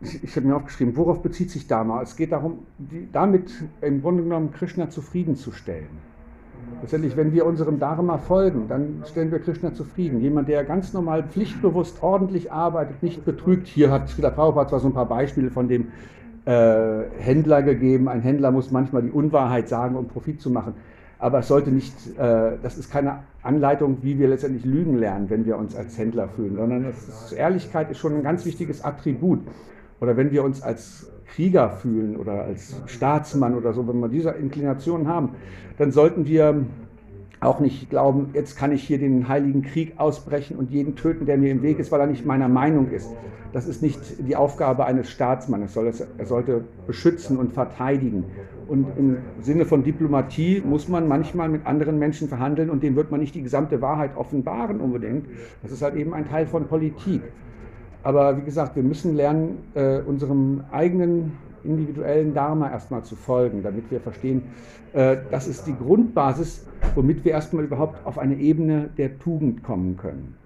ich, 0.00 0.22
ich 0.22 0.36
habe 0.36 0.46
mir 0.46 0.56
aufgeschrieben, 0.56 0.96
worauf 0.96 1.22
bezieht 1.22 1.50
sich 1.50 1.66
Dharma? 1.66 2.02
Es 2.02 2.14
geht 2.14 2.32
darum, 2.32 2.60
die, 2.78 3.08
damit 3.10 3.50
im 3.80 4.02
Grunde 4.02 4.22
genommen 4.22 4.52
Krishna 4.52 4.88
zufriedenzustellen. 4.88 6.14
Letztendlich, 6.80 7.16
wenn 7.16 7.32
wir 7.32 7.44
unserem 7.46 7.78
Dharma 7.78 8.18
folgen, 8.18 8.68
dann 8.68 9.02
stellen 9.06 9.30
wir 9.32 9.38
Krishna 9.38 9.74
zufrieden. 9.74 10.20
Jemand, 10.20 10.48
der 10.48 10.64
ganz 10.64 10.92
normal 10.92 11.24
pflichtbewusst 11.24 12.02
ordentlich 12.02 12.52
arbeitet, 12.52 13.02
nicht 13.02 13.24
betrügt. 13.24 13.66
Hier 13.66 13.90
hat 13.90 14.08
Srila 14.08 14.30
Prabhupada 14.30 14.68
zwar 14.68 14.80
so 14.80 14.88
ein 14.88 14.94
paar 14.94 15.08
Beispiele 15.08 15.50
von 15.50 15.68
dem 15.68 15.88
äh, 16.46 17.04
Händler 17.18 17.62
gegeben. 17.62 18.08
Ein 18.08 18.20
Händler 18.20 18.50
muss 18.50 18.70
manchmal 18.70 19.02
die 19.02 19.10
Unwahrheit 19.10 19.68
sagen, 19.68 19.96
um 19.96 20.08
Profit 20.08 20.40
zu 20.40 20.50
machen. 20.50 20.74
Aber 21.18 21.38
es 21.38 21.48
sollte 21.48 21.70
nicht, 21.70 21.94
äh, 22.18 22.58
das 22.62 22.76
ist 22.76 22.90
keine 22.90 23.20
Anleitung, 23.42 23.98
wie 24.02 24.18
wir 24.18 24.28
letztendlich 24.28 24.64
lügen 24.64 24.98
lernen, 24.98 25.30
wenn 25.30 25.46
wir 25.46 25.56
uns 25.56 25.74
als 25.74 25.96
Händler 25.96 26.28
fühlen, 26.28 26.56
sondern 26.56 26.84
ist, 26.84 27.32
Ehrlichkeit 27.32 27.90
ist 27.90 27.98
schon 27.98 28.14
ein 28.14 28.22
ganz 28.22 28.44
wichtiges 28.44 28.84
Attribut. 28.84 29.40
Oder 30.00 30.16
wenn 30.16 30.32
wir 30.32 30.44
uns 30.44 30.60
als 30.60 31.10
Krieger 31.26 31.70
fühlen 31.70 32.16
oder 32.16 32.44
als 32.44 32.76
Staatsmann 32.86 33.54
oder 33.54 33.72
so, 33.72 33.88
wenn 33.88 34.00
wir 34.00 34.08
diese 34.08 34.30
Inklination 34.30 35.08
haben, 35.08 35.30
dann 35.78 35.92
sollten 35.92 36.26
wir 36.26 36.66
auch 37.44 37.60
nicht 37.60 37.90
glauben, 37.90 38.30
jetzt 38.34 38.56
kann 38.56 38.72
ich 38.72 38.82
hier 38.82 38.98
den 38.98 39.28
heiligen 39.28 39.62
Krieg 39.62 39.94
ausbrechen 39.98 40.56
und 40.56 40.70
jeden 40.70 40.96
töten, 40.96 41.26
der 41.26 41.38
mir 41.38 41.50
im 41.50 41.62
Weg 41.62 41.78
ist, 41.78 41.92
weil 41.92 42.00
er 42.00 42.06
nicht 42.06 42.26
meiner 42.26 42.48
Meinung 42.48 42.90
ist. 42.90 43.10
Das 43.52 43.68
ist 43.68 43.82
nicht 43.82 44.00
die 44.26 44.34
Aufgabe 44.34 44.84
eines 44.84 45.08
Staatsmannes. 45.10 45.76
Er 45.76 46.26
sollte 46.26 46.64
beschützen 46.88 47.36
und 47.36 47.52
verteidigen. 47.52 48.24
Und 48.66 48.86
im 48.96 49.18
Sinne 49.40 49.64
von 49.64 49.84
Diplomatie 49.84 50.60
muss 50.64 50.88
man 50.88 51.06
manchmal 51.06 51.48
mit 51.48 51.64
anderen 51.64 51.98
Menschen 51.98 52.28
verhandeln 52.28 52.68
und 52.68 52.82
dem 52.82 52.96
wird 52.96 53.12
man 53.12 53.20
nicht 53.20 53.34
die 53.34 53.42
gesamte 53.42 53.80
Wahrheit 53.80 54.16
offenbaren 54.16 54.80
unbedingt. 54.80 55.26
Das 55.62 55.70
ist 55.70 55.82
halt 55.82 55.94
eben 55.94 56.14
ein 56.14 56.28
Teil 56.28 56.46
von 56.46 56.66
Politik. 56.66 57.22
Aber 58.02 58.36
wie 58.36 58.42
gesagt, 58.42 58.74
wir 58.74 58.82
müssen 58.82 59.14
lernen, 59.14 59.58
äh, 59.74 60.00
unserem 60.00 60.64
eigenen 60.72 61.32
individuellen 61.64 62.34
Dharma 62.34 62.70
erstmal 62.70 63.02
zu 63.04 63.16
folgen, 63.16 63.62
damit 63.62 63.90
wir 63.90 64.00
verstehen, 64.00 64.42
äh, 64.92 65.16
das 65.30 65.48
ist 65.48 65.66
die 65.66 65.74
Grundbasis, 65.74 66.66
womit 66.94 67.24
wir 67.24 67.32
erstmal 67.32 67.64
überhaupt 67.64 68.06
auf 68.06 68.18
eine 68.18 68.36
Ebene 68.36 68.90
der 68.96 69.18
Tugend 69.18 69.62
kommen 69.62 69.96
können. 69.96 70.36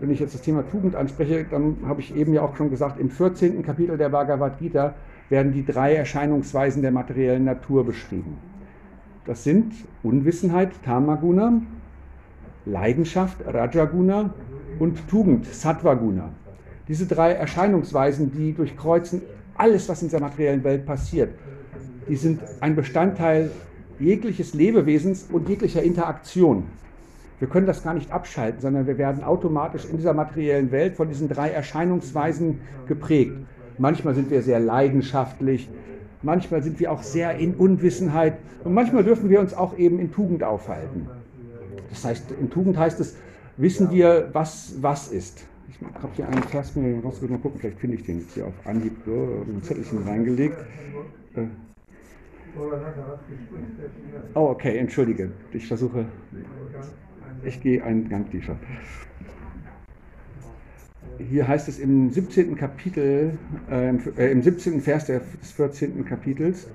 Wenn 0.00 0.10
ich 0.10 0.20
jetzt 0.20 0.34
das 0.34 0.42
Thema 0.42 0.62
Tugend 0.68 0.94
anspreche, 0.94 1.46
dann 1.50 1.78
habe 1.86 2.00
ich 2.00 2.14
eben 2.14 2.34
ja 2.34 2.42
auch 2.42 2.56
schon 2.56 2.70
gesagt, 2.70 3.00
im 3.00 3.10
14. 3.10 3.62
Kapitel 3.62 3.96
der 3.96 4.10
Bhagavad 4.10 4.58
Gita 4.58 4.94
werden 5.30 5.52
die 5.52 5.64
drei 5.64 5.94
Erscheinungsweisen 5.94 6.82
der 6.82 6.92
materiellen 6.92 7.44
Natur 7.44 7.84
beschrieben. 7.84 8.36
Das 9.24 9.42
sind 9.42 9.72
Unwissenheit, 10.02 10.70
Tamaguna, 10.84 11.62
Leidenschaft, 12.64 13.38
Rajaguna 13.44 14.34
und 14.78 15.08
Tugend, 15.08 15.46
Sattva-Guna. 15.46 16.30
Diese 16.88 17.06
drei 17.06 17.32
Erscheinungsweisen, 17.32 18.32
die 18.32 18.52
durchkreuzen 18.52 19.22
alles, 19.58 19.88
was 19.88 20.02
in 20.02 20.10
der 20.10 20.20
materiellen 20.20 20.64
Welt 20.64 20.86
passiert. 20.86 21.30
Die 22.08 22.16
sind 22.16 22.40
ein 22.60 22.76
Bestandteil 22.76 23.50
jegliches 23.98 24.54
Lebewesens 24.54 25.26
und 25.32 25.48
jeglicher 25.48 25.82
Interaktion. 25.82 26.64
Wir 27.38 27.48
können 27.48 27.66
das 27.66 27.82
gar 27.82 27.94
nicht 27.94 28.12
abschalten, 28.12 28.60
sondern 28.60 28.86
wir 28.86 28.96
werden 28.96 29.22
automatisch 29.22 29.84
in 29.84 29.96
dieser 29.96 30.14
materiellen 30.14 30.70
Welt 30.70 30.96
von 30.96 31.08
diesen 31.08 31.28
drei 31.28 31.50
Erscheinungsweisen 31.50 32.60
geprägt. 32.86 33.36
Manchmal 33.78 34.14
sind 34.14 34.30
wir 34.30 34.42
sehr 34.42 34.58
leidenschaftlich, 34.58 35.68
manchmal 36.22 36.62
sind 36.62 36.80
wir 36.80 36.90
auch 36.90 37.02
sehr 37.02 37.36
in 37.36 37.54
Unwissenheit 37.54 38.38
und 38.64 38.72
manchmal 38.72 39.04
dürfen 39.04 39.28
wir 39.28 39.40
uns 39.40 39.52
auch 39.52 39.76
eben 39.76 39.98
in 39.98 40.12
Tugend 40.12 40.42
aufhalten. 40.44 41.08
Das 41.90 42.04
heißt, 42.04 42.30
in 42.40 42.48
Tugend 42.48 42.78
heißt 42.78 43.00
es, 43.00 43.16
wissen 43.58 43.90
wir, 43.90 44.30
was 44.32 44.76
was 44.80 45.08
ist. 45.08 45.44
Ich 45.80 46.02
habe 46.02 46.12
hier 46.14 46.28
einen 46.28 46.42
Vers 46.44 46.74
mir 46.74 47.02
rausgesucht, 47.02 47.30
mal 47.30 47.38
gucken, 47.38 47.60
vielleicht 47.60 47.78
finde 47.78 47.96
ich 47.96 48.04
den 48.04 48.20
jetzt 48.20 48.32
hier 48.34 48.46
auf 48.46 48.54
Anhieb, 48.64 48.96
so, 49.04 49.44
ein 49.46 49.62
Zettelchen 49.62 50.02
reingelegt. 50.04 50.56
Äh. 51.34 51.46
Oh, 54.34 54.48
okay, 54.48 54.78
entschuldige. 54.78 55.32
Ich 55.52 55.66
versuche, 55.66 56.06
ich 57.44 57.60
gehe 57.60 57.84
einen 57.84 58.08
Gang 58.08 58.30
tiefer. 58.30 58.56
Hier 61.18 61.46
heißt 61.46 61.68
es 61.68 61.78
im 61.78 62.10
17. 62.10 62.56
Kapitel, 62.56 63.38
äh, 63.70 64.30
im 64.30 64.42
17. 64.42 64.80
Vers 64.80 65.06
des 65.06 65.22
14. 65.52 66.04
Kapitels, 66.06 66.68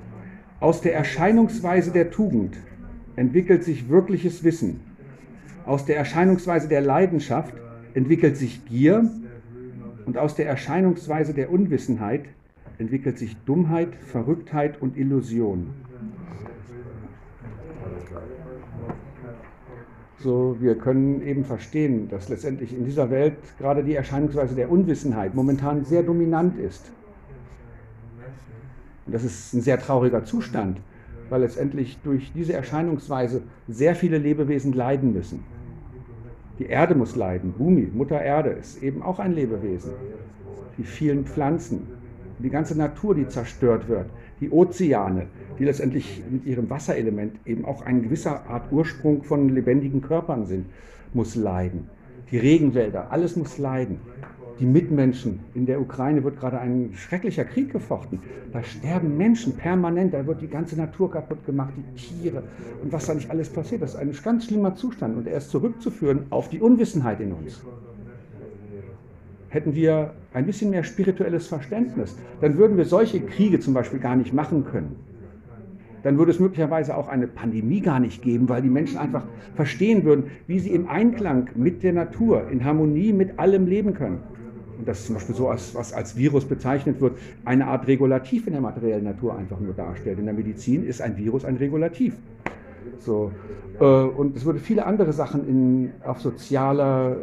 aus 0.60 0.82
der 0.82 0.94
Erscheinungsweise 0.96 1.92
der 1.92 2.12
Tugend 2.12 2.58
entwickelt 3.16 3.64
sich 3.64 3.90
wirkliches 3.90 4.44
Wissen 4.44 4.82
aus 5.66 5.86
der 5.86 5.98
Erscheinungsweise 5.98 6.68
der 6.68 6.82
Leidenschaft 6.82 7.54
entwickelt 7.94 8.38
sich 8.38 8.66
Gier 8.66 9.10
und 10.06 10.18
aus 10.18 10.36
der 10.36 10.48
Erscheinungsweise 10.48 11.34
der 11.34 11.52
Unwissenheit 11.52 12.26
entwickelt 12.78 13.18
sich 13.18 13.38
Dummheit, 13.46 13.96
Verrücktheit 13.96 14.82
und 14.82 14.98
Illusion. 14.98 15.70
So, 20.18 20.58
wir 20.60 20.76
können 20.76 21.26
eben 21.26 21.46
verstehen, 21.46 22.08
dass 22.10 22.30
letztendlich 22.30 22.76
in 22.76 22.86
dieser 22.86 23.10
Welt 23.10 23.38
gerade 23.58 23.84
die 23.84 23.96
Erscheinungsweise 23.96 24.54
der 24.54 24.70
Unwissenheit 24.70 25.34
momentan 25.34 25.84
sehr 25.84 26.04
dominant 26.04 26.60
ist. 26.60 26.92
Und 29.08 29.14
das 29.14 29.24
ist 29.24 29.54
ein 29.54 29.62
sehr 29.62 29.80
trauriger 29.80 30.24
Zustand, 30.24 30.80
weil 31.30 31.42
letztendlich 31.42 31.98
durch 32.04 32.32
diese 32.34 32.54
Erscheinungsweise 32.54 33.42
sehr 33.68 33.96
viele 33.96 34.20
Lebewesen 34.20 34.74
leiden 34.74 35.12
müssen. 35.14 35.44
Die 36.62 36.68
Erde 36.68 36.94
muss 36.94 37.16
leiden. 37.16 37.54
Bumi, 37.58 37.90
Mutter 37.92 38.22
Erde, 38.22 38.52
ist 38.52 38.84
eben 38.84 39.02
auch 39.02 39.18
ein 39.18 39.34
Lebewesen. 39.34 39.94
die 40.78 40.84
vielen 40.84 41.26
Pflanzen, 41.26 41.88
die 42.38 42.52
ganze 42.52 42.78
Natur, 42.78 43.16
die 43.16 43.28
zerstört 43.28 43.88
wird, 43.88 44.06
die 44.40 44.52
Ozeane, 44.52 45.26
die 45.58 45.66
letztendlich 45.66 46.22
mit 46.30 46.46
ihrem 46.46 46.70
Wasserelement 46.70 47.40
eben 47.48 47.66
auch 47.66 47.84
ein 47.84 48.04
gewisser 48.04 48.48
Art 48.48 48.72
Ursprung 48.72 49.24
von 49.24 49.50
lebendigen 49.50 50.04
Körpern 50.04 50.46
sind, 50.46 50.68
muss 51.14 51.36
leiden. 51.36 51.90
Die 52.30 52.38
Regenwälder, 52.38 53.10
alles 53.10 53.36
muss 53.36 53.58
leiden. 53.58 54.00
Die 54.60 54.66
Mitmenschen. 54.66 55.40
In 55.56 55.66
der 55.66 55.82
Ukraine 55.82 56.24
wird 56.24 56.40
gerade 56.40 56.60
ein 56.60 56.92
schrecklicher 56.94 57.46
Krieg 57.46 57.72
gefochten. 57.72 58.20
Da 58.54 58.62
sterben 58.64 59.18
Menschen 59.18 59.56
permanent. 59.56 60.14
Da 60.14 60.28
wird 60.28 60.42
die 60.42 60.48
ganze 60.48 60.76
Natur 60.76 61.12
kaputt 61.12 61.46
gemacht, 61.46 61.74
die 61.76 61.96
Tiere 61.96 62.44
und 62.84 62.92
was 62.92 63.08
da 63.08 63.14
nicht 63.14 63.32
alles 63.32 63.50
passiert. 63.50 63.82
Das 63.82 63.96
ist 63.96 64.00
ein 64.00 64.16
ganz 64.24 64.46
schlimmer 64.46 64.76
Zustand 64.76 65.18
und 65.18 65.28
er 65.28 65.38
ist 65.38 65.50
zurückzuführen 65.50 66.26
auf 66.30 66.50
die 66.50 66.60
Unwissenheit 66.60 67.20
in 67.22 67.32
uns 67.32 67.62
hätten 69.52 69.76
wir 69.76 70.14
ein 70.34 70.46
bisschen 70.46 70.72
mehr 70.72 70.84
spirituelles 70.84 71.48
Verständnis, 71.48 72.18
dann 72.40 72.58
würden 72.58 72.78
wir 72.78 72.86
solche 72.86 73.20
Kriege 73.20 73.60
zum 73.60 73.74
Beispiel 73.74 74.00
gar 74.00 74.16
nicht 74.16 74.34
machen 74.34 74.66
können. 74.66 74.96
Dann 76.04 76.18
würde 76.18 76.32
es 76.32 76.40
möglicherweise 76.40 76.98
auch 76.98 77.10
eine 77.10 77.28
Pandemie 77.28 77.82
gar 77.82 78.00
nicht 78.00 78.24
geben, 78.24 78.50
weil 78.50 78.64
die 78.64 78.70
Menschen 78.70 78.98
einfach 78.98 79.26
verstehen 79.54 80.04
würden, 80.04 80.32
wie 80.48 80.58
sie 80.58 80.72
im 80.72 80.90
Einklang 80.90 81.50
mit 81.54 81.84
der 81.84 81.94
Natur, 81.94 82.50
in 82.50 82.64
Harmonie 82.66 83.14
mit 83.14 83.38
allem 83.38 83.68
leben 83.68 83.94
können. 83.94 84.20
Und 84.82 84.88
das 84.88 85.06
zum 85.06 85.14
Beispiel 85.14 85.36
so, 85.36 85.48
als, 85.48 85.76
was 85.76 85.94
als 85.94 86.18
Virus 86.18 86.44
bezeichnet 86.44 87.02
wird, 87.02 87.16
eine 87.46 87.68
Art 87.68 87.86
Regulativ 87.86 88.48
in 88.48 88.54
der 88.54 88.64
materiellen 88.64 89.04
Natur 89.04 89.38
einfach 89.38 89.60
nur 89.60 89.76
darstellt. 89.76 90.18
In 90.18 90.26
der 90.26 90.34
Medizin 90.34 90.84
ist 90.84 91.04
ein 91.04 91.18
Virus 91.18 91.46
ein 91.46 91.58
Regulativ. 91.58 92.16
So, 92.98 93.32
äh, 93.80 93.84
und 93.86 94.36
es 94.36 94.44
würde 94.44 94.58
viele 94.58 94.88
andere 94.88 95.14
Sachen 95.14 95.48
in, 95.48 95.92
auf 96.04 96.20
sozialer 96.20 97.18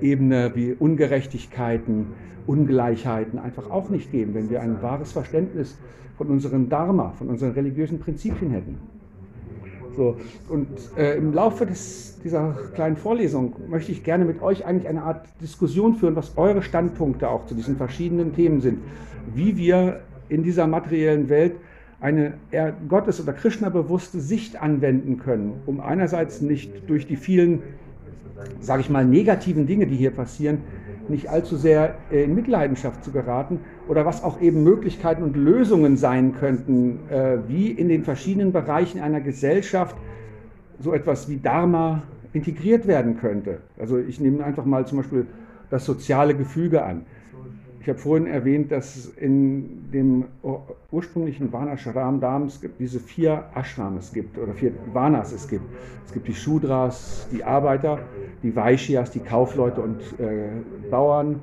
Ebene 0.00 0.52
wie 0.54 0.72
Ungerechtigkeiten, 0.78 2.12
Ungleichheiten 2.46 3.40
einfach 3.40 3.68
auch 3.70 3.88
nicht 3.88 4.12
geben, 4.12 4.34
wenn 4.34 4.48
wir 4.48 4.62
ein 4.62 4.80
wahres 4.80 5.10
Verständnis 5.10 5.76
von 6.16 6.28
unserem 6.28 6.68
Dharma, 6.68 7.10
von 7.18 7.28
unseren 7.28 7.54
religiösen 7.54 7.98
Prinzipien 7.98 8.52
hätten. 8.52 8.78
So, 9.96 10.16
und 10.48 10.68
äh, 10.96 11.16
im 11.16 11.32
Laufe 11.32 11.66
des, 11.66 12.18
dieser 12.24 12.56
kleinen 12.74 12.96
Vorlesung 12.96 13.54
möchte 13.68 13.92
ich 13.92 14.02
gerne 14.02 14.24
mit 14.24 14.42
euch 14.42 14.64
eigentlich 14.64 14.88
eine 14.88 15.02
Art 15.02 15.26
Diskussion 15.40 15.94
führen, 15.94 16.16
was 16.16 16.36
eure 16.36 16.62
Standpunkte 16.62 17.28
auch 17.28 17.46
zu 17.46 17.54
diesen 17.54 17.76
verschiedenen 17.76 18.34
Themen 18.34 18.60
sind. 18.60 18.78
Wie 19.34 19.56
wir 19.56 20.00
in 20.28 20.42
dieser 20.42 20.66
materiellen 20.66 21.28
Welt 21.28 21.56
eine 22.00 22.34
eher 22.50 22.74
Gottes- 22.88 23.20
oder 23.20 23.32
Krishna-bewusste 23.32 24.20
Sicht 24.20 24.60
anwenden 24.60 25.18
können, 25.18 25.62
um 25.66 25.80
einerseits 25.80 26.40
nicht 26.40 26.88
durch 26.88 27.06
die 27.06 27.16
vielen 27.16 27.62
sage 28.60 28.80
ich 28.82 28.90
mal, 28.90 29.04
negativen 29.04 29.66
Dinge, 29.66 29.86
die 29.86 29.96
hier 29.96 30.10
passieren, 30.10 30.58
nicht 31.08 31.28
allzu 31.28 31.56
sehr 31.56 31.94
äh, 32.10 32.24
in 32.24 32.34
Mitleidenschaft 32.34 33.04
zu 33.04 33.12
geraten 33.12 33.60
oder 33.88 34.06
was 34.06 34.22
auch 34.22 34.40
eben 34.40 34.62
Möglichkeiten 34.62 35.22
und 35.22 35.36
Lösungen 35.36 35.96
sein 35.96 36.34
könnten, 36.34 37.00
äh, 37.10 37.38
wie 37.48 37.70
in 37.70 37.88
den 37.88 38.04
verschiedenen 38.04 38.52
Bereichen 38.52 39.00
einer 39.00 39.20
Gesellschaft 39.20 39.96
so 40.78 40.92
etwas 40.92 41.28
wie 41.28 41.36
Dharma 41.36 42.02
integriert 42.32 42.86
werden 42.86 43.18
könnte. 43.18 43.58
Also 43.78 43.98
ich 43.98 44.20
nehme 44.20 44.44
einfach 44.44 44.64
mal 44.64 44.86
zum 44.86 44.98
Beispiel 44.98 45.26
das 45.70 45.84
soziale 45.84 46.34
Gefüge 46.34 46.82
an. 46.82 47.02
Ich 47.80 47.88
habe 47.90 47.98
vorhin 47.98 48.26
erwähnt, 48.26 48.72
dass 48.72 49.06
in 49.08 49.90
dem 49.92 50.24
ursprünglichen 50.90 51.52
Varnashram 51.52 52.18
Dams 52.18 52.58
diese 52.78 52.98
vier 52.98 53.44
Ashrams 53.54 54.10
gibt 54.12 54.38
oder 54.38 54.54
vier 54.54 54.72
Varnas 54.94 55.32
es 55.32 55.46
gibt. 55.46 55.64
Es 56.06 56.12
gibt 56.14 56.26
die 56.26 56.34
Shudras, 56.34 57.28
die 57.30 57.44
Arbeiter, 57.44 57.98
die 58.44 58.54
Vaishyas, 58.54 59.10
die 59.10 59.20
Kaufleute 59.20 59.80
und 59.80 60.00
äh, 60.20 60.50
Bauern, 60.90 61.40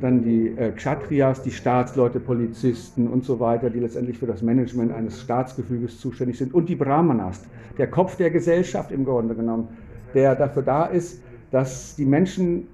dann 0.00 0.22
die 0.22 0.48
äh, 0.56 0.70
Kshatriyas, 0.70 1.42
die 1.42 1.50
Staatsleute, 1.50 2.20
Polizisten 2.20 3.08
und 3.08 3.24
so 3.24 3.40
weiter, 3.40 3.70
die 3.70 3.80
letztendlich 3.80 4.18
für 4.18 4.26
das 4.26 4.40
Management 4.40 4.92
eines 4.92 5.20
Staatsgefüges 5.20 6.00
zuständig 6.00 6.38
sind 6.38 6.54
und 6.54 6.68
die 6.68 6.76
Brahmanas, 6.76 7.42
der 7.76 7.88
Kopf 7.88 8.16
der 8.16 8.30
Gesellschaft 8.30 8.92
im 8.92 9.04
Grunde 9.04 9.34
genommen, 9.34 9.68
der 10.14 10.36
dafür 10.36 10.62
da 10.62 10.86
ist, 10.86 11.20
dass 11.50 11.96
die 11.96 12.06
Menschen 12.06 12.68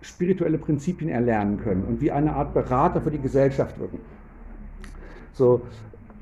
spirituelle 0.00 0.58
Prinzipien 0.58 1.10
erlernen 1.10 1.58
können 1.58 1.84
und 1.84 2.00
wie 2.00 2.10
eine 2.10 2.34
Art 2.34 2.54
Berater 2.54 3.00
für 3.00 3.10
die 3.10 3.20
Gesellschaft 3.20 3.78
wirken. 3.78 3.98
So, 5.32 5.62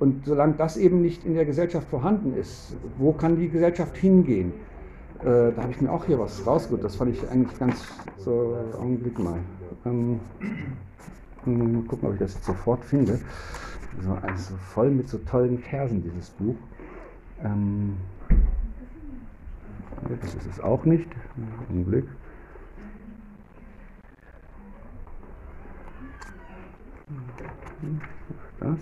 und 0.00 0.26
solange 0.26 0.54
das 0.54 0.76
eben 0.76 1.00
nicht 1.00 1.24
in 1.24 1.34
der 1.34 1.44
Gesellschaft 1.44 1.88
vorhanden 1.88 2.36
ist, 2.36 2.76
wo 2.98 3.12
kann 3.12 3.38
die 3.38 3.48
Gesellschaft 3.48 3.96
hingehen? 3.96 4.52
Äh, 5.24 5.52
da 5.52 5.62
habe 5.62 5.72
ich 5.72 5.80
mir 5.80 5.90
auch 5.90 6.04
hier 6.04 6.18
was 6.18 6.46
rausgeholt. 6.46 6.84
Das 6.84 6.96
fand 6.96 7.14
ich 7.14 7.30
eigentlich 7.30 7.58
ganz 7.58 7.82
so. 8.18 8.58
Augenblick 8.78 9.18
mal. 9.18 9.38
Ähm, 9.86 10.20
mal 11.46 11.82
gucken, 11.84 12.08
ob 12.08 12.14
ich 12.14 12.20
das 12.20 12.34
jetzt 12.34 12.44
sofort 12.44 12.84
finde. 12.84 13.18
So, 14.02 14.12
also 14.20 14.54
voll 14.56 14.90
mit 14.90 15.08
so 15.08 15.16
tollen 15.18 15.58
Versen, 15.58 16.02
dieses 16.02 16.28
Buch. 16.28 16.56
Ähm, 17.42 17.96
das 20.20 20.34
ist 20.34 20.46
es 20.46 20.60
auch 20.60 20.84
nicht. 20.84 21.08
Augenblick. 21.70 22.04
Das. 28.60 28.78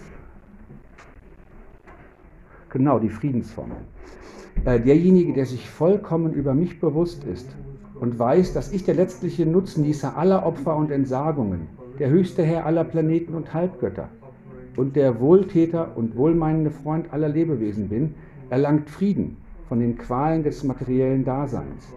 Genau, 2.70 2.98
die 2.98 3.10
Friedensformel. 3.10 3.76
Äh, 4.64 4.80
derjenige, 4.80 5.32
der 5.32 5.46
sich 5.46 5.68
vollkommen 5.68 6.32
über 6.32 6.54
mich 6.54 6.80
bewusst 6.80 7.24
ist 7.24 7.48
und 7.98 8.18
weiß, 8.18 8.52
dass 8.52 8.72
ich 8.72 8.84
der 8.84 8.94
letztliche 8.94 9.46
Nutznießer 9.46 10.16
aller 10.16 10.46
Opfer 10.46 10.76
und 10.76 10.90
Entsagungen, 10.90 11.68
der 11.98 12.10
höchste 12.10 12.42
Herr 12.42 12.66
aller 12.66 12.84
Planeten 12.84 13.34
und 13.34 13.52
Halbgötter 13.52 14.08
und 14.76 14.96
der 14.96 15.20
Wohltäter 15.20 15.96
und 15.96 16.16
wohlmeinende 16.16 16.70
Freund 16.70 17.12
aller 17.12 17.28
Lebewesen 17.28 17.88
bin, 17.88 18.14
erlangt 18.50 18.88
Frieden 18.88 19.36
von 19.68 19.80
den 19.80 19.98
Qualen 19.98 20.42
des 20.42 20.64
materiellen 20.64 21.24
Daseins. 21.24 21.92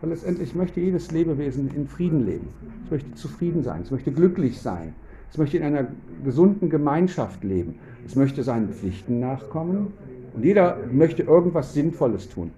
Weil 0.00 0.10
letztendlich 0.10 0.54
möchte 0.54 0.80
jedes 0.80 1.10
Lebewesen 1.10 1.70
in 1.74 1.86
Frieden 1.86 2.24
leben. 2.26 2.48
Es 2.84 2.90
möchte 2.90 3.14
zufrieden 3.14 3.62
sein, 3.62 3.82
es 3.82 3.90
möchte 3.90 4.12
glücklich 4.12 4.60
sein, 4.60 4.94
es 5.30 5.38
möchte 5.38 5.58
in 5.58 5.62
einer 5.62 5.86
gesunden 6.24 6.70
Gemeinschaft 6.70 7.44
leben. 7.44 7.76
Es 8.04 8.16
möchte 8.16 8.42
seinen 8.42 8.70
Pflichten 8.70 9.20
nachkommen. 9.20 9.92
Und 10.34 10.44
jeder 10.44 10.78
möchte 10.90 11.22
irgendwas 11.22 11.74
Sinnvolles 11.74 12.28
tun. 12.28 12.50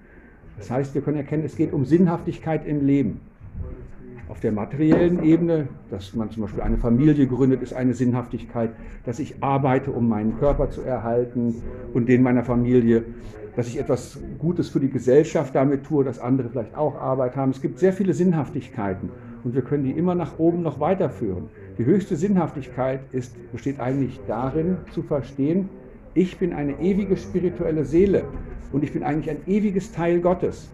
Das 0.58 0.70
heißt, 0.70 0.94
wir 0.94 1.02
können 1.02 1.16
erkennen, 1.16 1.44
es 1.44 1.56
geht 1.56 1.72
um 1.72 1.84
Sinnhaftigkeit 1.84 2.66
im 2.66 2.84
Leben. 2.86 3.20
Auf 4.28 4.40
der 4.40 4.52
materiellen 4.52 5.22
Ebene, 5.24 5.68
dass 5.90 6.14
man 6.14 6.30
zum 6.30 6.42
Beispiel 6.42 6.62
eine 6.62 6.78
Familie 6.78 7.26
gründet, 7.26 7.62
ist 7.62 7.74
eine 7.74 7.94
Sinnhaftigkeit, 7.94 8.70
dass 9.04 9.18
ich 9.18 9.42
arbeite, 9.42 9.90
um 9.90 10.08
meinen 10.08 10.38
Körper 10.38 10.70
zu 10.70 10.82
erhalten 10.82 11.62
und 11.92 12.08
den 12.08 12.22
meiner 12.22 12.44
Familie, 12.44 13.04
dass 13.56 13.68
ich 13.68 13.78
etwas 13.78 14.18
Gutes 14.38 14.70
für 14.70 14.80
die 14.80 14.88
Gesellschaft 14.88 15.54
damit 15.54 15.84
tue, 15.84 16.04
dass 16.04 16.18
andere 16.18 16.48
vielleicht 16.48 16.76
auch 16.76 16.94
Arbeit 16.94 17.36
haben. 17.36 17.50
Es 17.50 17.60
gibt 17.60 17.78
sehr 17.78 17.92
viele 17.92 18.14
Sinnhaftigkeiten 18.14 19.10
und 19.44 19.54
wir 19.54 19.62
können 19.62 19.84
die 19.84 19.90
immer 19.90 20.14
nach 20.14 20.38
oben 20.38 20.62
noch 20.62 20.80
weiterführen. 20.80 21.48
Die 21.78 21.84
höchste 21.84 22.16
Sinnhaftigkeit 22.16 23.00
ist, 23.12 23.34
besteht 23.52 23.80
eigentlich 23.80 24.20
darin 24.26 24.78
zu 24.92 25.02
verstehen, 25.02 25.68
ich 26.14 26.38
bin 26.38 26.52
eine 26.52 26.78
ewige 26.80 27.16
spirituelle 27.16 27.84
Seele 27.84 28.24
und 28.72 28.84
ich 28.84 28.92
bin 28.92 29.02
eigentlich 29.02 29.30
ein 29.30 29.42
ewiges 29.46 29.92
Teil 29.92 30.20
Gottes. 30.20 30.70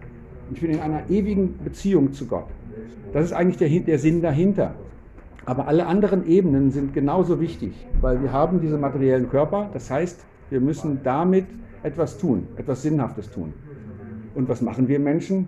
Ich 0.51 0.61
bin 0.61 0.71
in 0.71 0.79
einer 0.79 1.09
ewigen 1.09 1.57
Beziehung 1.63 2.11
zu 2.13 2.25
Gott. 2.25 2.47
Das 3.13 3.25
ist 3.25 3.33
eigentlich 3.33 3.57
der, 3.57 3.69
der 3.69 3.99
Sinn 3.99 4.21
dahinter. 4.21 4.75
Aber 5.45 5.67
alle 5.67 5.85
anderen 5.87 6.27
Ebenen 6.27 6.71
sind 6.71 6.93
genauso 6.93 7.39
wichtig, 7.39 7.73
weil 8.01 8.21
wir 8.21 8.31
haben 8.31 8.61
diese 8.61 8.77
materiellen 8.77 9.29
Körper. 9.29 9.69
Das 9.73 9.89
heißt, 9.89 10.25
wir 10.49 10.59
müssen 10.59 10.99
damit 11.03 11.45
etwas 11.83 12.17
tun, 12.17 12.47
etwas 12.57 12.81
Sinnhaftes 12.81 13.31
tun. 13.31 13.53
Und 14.35 14.49
was 14.49 14.61
machen 14.61 14.87
wir 14.87 14.99
Menschen? 14.99 15.47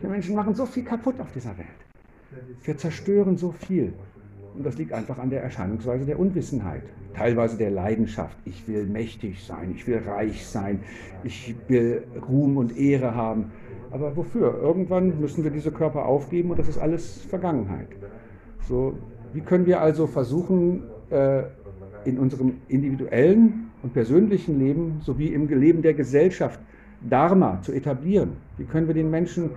Wir 0.00 0.08
Menschen 0.08 0.34
machen 0.34 0.54
so 0.54 0.66
viel 0.66 0.84
kaputt 0.84 1.20
auf 1.20 1.32
dieser 1.32 1.56
Welt. 1.58 1.68
Wir 2.64 2.76
zerstören 2.76 3.36
so 3.36 3.52
viel. 3.52 3.92
Und 4.54 4.66
das 4.66 4.76
liegt 4.76 4.92
einfach 4.92 5.18
an 5.18 5.30
der 5.30 5.42
Erscheinungsweise 5.42 6.04
der 6.04 6.18
Unwissenheit, 6.18 6.82
teilweise 7.14 7.56
der 7.56 7.70
Leidenschaft. 7.70 8.36
Ich 8.44 8.68
will 8.68 8.84
mächtig 8.86 9.44
sein, 9.44 9.72
ich 9.74 9.86
will 9.86 10.02
reich 10.06 10.46
sein, 10.46 10.80
ich 11.24 11.54
will 11.68 12.04
Ruhm 12.28 12.56
und 12.58 12.76
Ehre 12.76 13.14
haben. 13.14 13.52
Aber 13.90 14.16
wofür? 14.16 14.58
Irgendwann 14.60 15.20
müssen 15.20 15.44
wir 15.44 15.50
diese 15.50 15.70
Körper 15.70 16.06
aufgeben 16.06 16.50
und 16.50 16.58
das 16.58 16.68
ist 16.68 16.78
alles 16.78 17.22
Vergangenheit. 17.22 17.88
So, 18.68 18.94
wie 19.32 19.40
können 19.40 19.66
wir 19.66 19.80
also 19.80 20.06
versuchen, 20.06 20.84
äh, 21.10 21.42
in 22.04 22.18
unserem 22.18 22.54
individuellen 22.68 23.70
und 23.82 23.92
persönlichen 23.92 24.58
Leben 24.58 25.00
sowie 25.02 25.28
im 25.28 25.48
Leben 25.48 25.82
der 25.82 25.94
Gesellschaft 25.94 26.60
Dharma 27.08 27.60
zu 27.62 27.72
etablieren? 27.72 28.32
Wie 28.58 28.64
können 28.64 28.86
wir 28.86 28.94
den 28.94 29.10
Menschen 29.10 29.50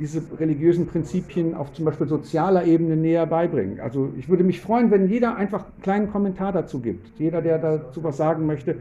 diese 0.00 0.22
religiösen 0.38 0.86
Prinzipien 0.86 1.54
auf 1.54 1.72
zum 1.74 1.84
Beispiel 1.84 2.08
sozialer 2.08 2.64
Ebene 2.64 2.96
näher 2.96 3.26
beibringen. 3.26 3.80
Also 3.80 4.10
ich 4.16 4.28
würde 4.28 4.42
mich 4.42 4.60
freuen, 4.60 4.90
wenn 4.90 5.08
jeder 5.08 5.36
einfach 5.36 5.64
einen 5.64 5.82
kleinen 5.82 6.10
Kommentar 6.10 6.52
dazu 6.52 6.80
gibt. 6.80 7.18
Jeder, 7.18 7.42
der 7.42 7.58
dazu 7.58 8.02
was 8.02 8.16
sagen 8.16 8.46
möchte, 8.46 8.76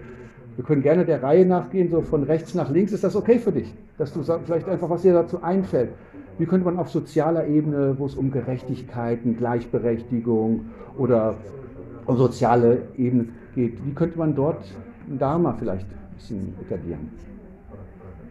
Wir 0.60 0.66
können 0.66 0.82
gerne 0.82 1.06
der 1.06 1.24
Reihe 1.24 1.46
nachgehen, 1.46 1.90
so 1.90 2.02
von 2.02 2.24
rechts 2.24 2.54
nach 2.54 2.70
links. 2.70 2.92
Ist 2.92 3.06
das 3.06 3.16
okay 3.16 3.40
für 3.40 3.54
dich? 3.54 3.74
Dass 3.98 4.12
du 4.12 4.24
vielleicht 4.24 4.68
einfach, 4.68 4.90
was 4.90 5.04
dir 5.04 5.14
dazu 5.14 5.42
einfällt. 5.42 5.92
Wie 6.38 6.46
könnte 6.46 6.66
man 6.66 6.78
auf 6.78 6.90
sozialer 6.90 7.48
Ebene, 7.48 7.98
wo 7.98 8.06
es 8.06 8.16
um 8.16 8.30
Gerechtigkeiten, 8.30 9.38
Gleichberechtigung 9.38 10.66
oder 10.98 11.36
um 12.08 12.18
soziale 12.18 12.82
Ebene 12.98 13.30
geht, 13.56 13.78
wie 13.86 13.94
könnte 13.94 14.18
man 14.18 14.36
dort 14.36 14.66
ein 15.10 15.18
Dharma 15.18 15.56
vielleicht 15.58 15.88
ein 15.88 16.16
bisschen 16.18 16.54
etablieren? 16.60 17.10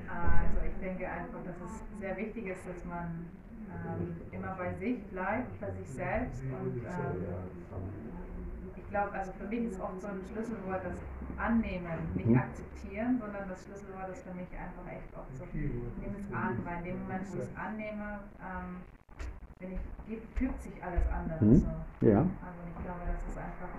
Also 0.06 0.58
ich 0.66 0.86
denke 0.86 1.06
einfach, 1.06 1.38
dass 1.46 1.56
es 1.64 1.87
sehr 2.00 2.16
wichtig 2.16 2.46
ist, 2.46 2.66
dass 2.66 2.84
man 2.84 3.26
ähm, 3.70 4.16
immer 4.32 4.54
bei 4.56 4.72
sich 4.74 5.02
bleibt, 5.08 5.60
bei 5.60 5.70
sich 5.72 5.88
selbst. 5.88 6.42
Und 6.50 6.82
ähm, 6.84 7.24
ich 8.76 8.88
glaube, 8.90 9.12
also 9.12 9.32
für 9.32 9.46
mich 9.46 9.64
ist 9.64 9.80
oft 9.80 10.00
so 10.00 10.06
ein 10.08 10.22
Schlüsselwort 10.32 10.84
das 10.84 10.98
Annehmen, 11.36 12.14
nicht 12.16 12.28
Mhm. 12.28 12.36
akzeptieren, 12.36 13.18
sondern 13.18 13.48
das 13.48 13.64
Schlüsselwort 13.64 14.08
ist 14.10 14.22
für 14.22 14.34
mich 14.34 14.48
einfach 14.58 14.86
echt 14.90 15.14
oft 15.16 15.36
so, 15.36 15.44
nimm 16.00 16.14
es 16.14 16.32
an, 16.34 16.58
weil 16.64 16.78
in 16.78 16.84
dem 16.84 17.02
Moment, 17.02 17.22
wo 17.30 17.36
ich 17.36 17.42
es 17.42 17.56
annehme, 17.56 18.20
ähm, 18.42 18.82
bin 19.60 19.72
ich, 19.72 20.20
fügt 20.36 20.62
sich 20.62 20.82
alles 20.82 21.06
anders. 21.10 21.40
Mhm. 21.40 21.60
So. 22.00 22.06
Ja. 22.06 22.18
Also 22.18 22.60
ich 22.68 22.82
glaube, 22.84 23.00
das 23.06 23.22
ist 23.28 23.36
einfach, 23.38 23.70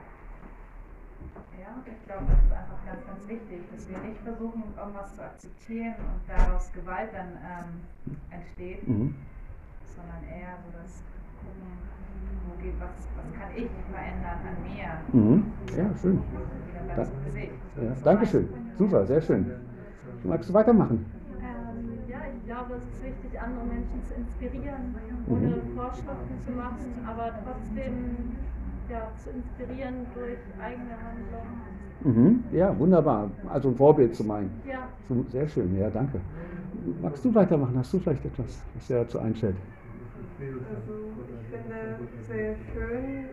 ja, 1.59 1.71
ich 1.85 2.05
glaube, 2.05 2.25
das 2.29 2.39
ist 2.43 2.51
einfach 2.53 2.79
ganz, 2.85 3.01
ganz 3.05 3.27
wichtig, 3.27 3.59
dass 3.71 3.89
wir 3.89 3.97
nicht 3.99 4.19
versuchen, 4.21 4.63
irgendwas 4.77 5.15
zu 5.15 5.21
akzeptieren 5.23 5.95
und 6.13 6.21
daraus 6.27 6.71
Gewalt 6.73 7.09
dann 7.13 7.31
ähm, 7.37 8.15
entsteht, 8.31 8.87
Mhm. 8.87 9.15
sondern 9.95 10.23
eher 10.23 10.57
so 10.63 10.69
das 10.79 11.03
gucken, 11.43 11.67
wo 12.47 12.55
geht, 12.61 12.79
was, 12.79 12.95
was 13.15 13.27
kann 13.37 13.49
ich 13.55 13.69
verändern 13.91 14.39
an 14.45 14.57
mir, 14.63 14.89
Mhm. 15.11 15.45
Ja, 15.77 15.89
schön. 16.01 16.19
Da-. 16.95 17.01
Ja, 17.81 17.91
Dankeschön. 18.03 18.49
Super, 18.77 19.05
sehr 19.05 19.21
schön. 19.21 19.45
Magst 20.23 20.49
du 20.49 20.53
weitermachen? 20.53 21.05
Ähm, 21.41 22.09
ja, 22.09 22.19
ich 22.35 22.45
glaube, 22.45 22.75
es 22.75 22.83
ist 22.83 23.03
wichtig, 23.03 23.39
andere 23.39 23.65
Menschen 23.65 24.03
zu 24.05 24.13
inspirieren, 24.15 24.95
ohne 25.27 25.47
Mhm. 25.47 25.75
Vorschriften 25.75 26.37
zu 26.45 26.51
machen, 26.51 27.05
aber 27.07 27.31
trotzdem 27.43 28.35
ja, 28.89 29.09
zu 29.23 29.29
inspirieren 29.31 30.05
durch 30.15 30.37
eigene 30.63 30.95
Handlungen. 31.05 31.59
Mhm. 32.03 32.43
Ja, 32.57 32.77
wunderbar. 32.79 33.29
Also 33.49 33.69
ein 33.69 33.75
Vorbild 33.75 34.15
zu 34.15 34.23
meinen. 34.23 34.51
Ja, 34.67 34.87
So, 35.07 35.23
Sehr 35.31 35.47
schön, 35.47 35.77
ja, 35.77 35.89
danke. 35.89 36.19
Magst 37.01 37.25
du 37.25 37.33
weitermachen? 37.33 37.77
Hast 37.77 37.91
du 37.93 37.99
vielleicht 37.99 38.25
etwas, 38.25 38.59
was 38.75 38.87
dir 38.87 38.97
dazu 38.97 39.19
einfällt? 39.19 39.55
Also 40.39 40.93
ich 41.27 41.49
finde 41.49 42.07
sehr 42.27 42.55
schön, 42.73 43.25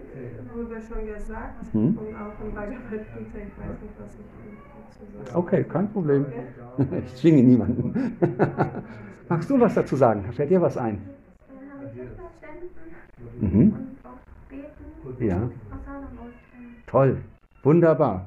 wurde 0.54 0.80
schon 0.82 1.06
gesagt 1.06 1.74
Mhm. 1.74 1.80
und 1.80 1.96
auch 1.96 2.46
in 2.46 2.54
Bhagavad 2.54 2.90
Gita, 2.90 3.38
ich 3.38 3.58
weiß 3.58 3.82
nicht, 3.82 3.94
was 3.98 4.12
ich 4.14 4.26
dazu 4.74 5.24
sagen 5.24 5.38
Okay, 5.38 5.64
kein 5.64 5.88
Problem. 5.92 6.26
Ich 7.06 7.16
zwinge 7.16 7.42
niemanden. 7.42 7.94
Magst 9.30 9.48
du 9.48 9.58
was 9.58 9.74
dazu 9.74 9.96
sagen? 9.96 10.24
Fällt 10.32 10.50
dir 10.50 10.60
was 10.60 10.76
ein? 10.76 10.98
Mhm. 13.40 13.95
Ja. 15.20 15.50
Toll, 16.86 17.18
wunderbar. 17.62 18.26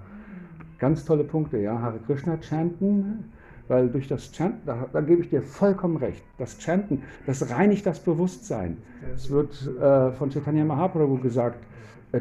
Ganz 0.78 1.06
tolle 1.06 1.24
Punkte, 1.24 1.58
ja. 1.58 1.80
Hare 1.80 2.00
Krishna 2.06 2.38
chanten, 2.42 3.32
weil 3.68 3.90
durch 3.90 4.08
das 4.08 4.34
Chanten, 4.34 4.66
da, 4.66 4.86
da 4.92 5.02
gebe 5.02 5.22
ich 5.22 5.30
dir 5.30 5.42
vollkommen 5.42 5.98
recht, 5.98 6.24
das 6.38 6.62
Chanten, 6.62 7.04
das 7.26 7.50
reinigt 7.50 7.86
das 7.86 8.00
Bewusstsein. 8.00 8.78
Es 9.14 9.30
wird 9.30 9.68
äh, 9.80 10.12
von 10.12 10.30
Chaitanya 10.30 10.66
Mahaprabhu 10.66 11.18
gesagt, 11.20 11.64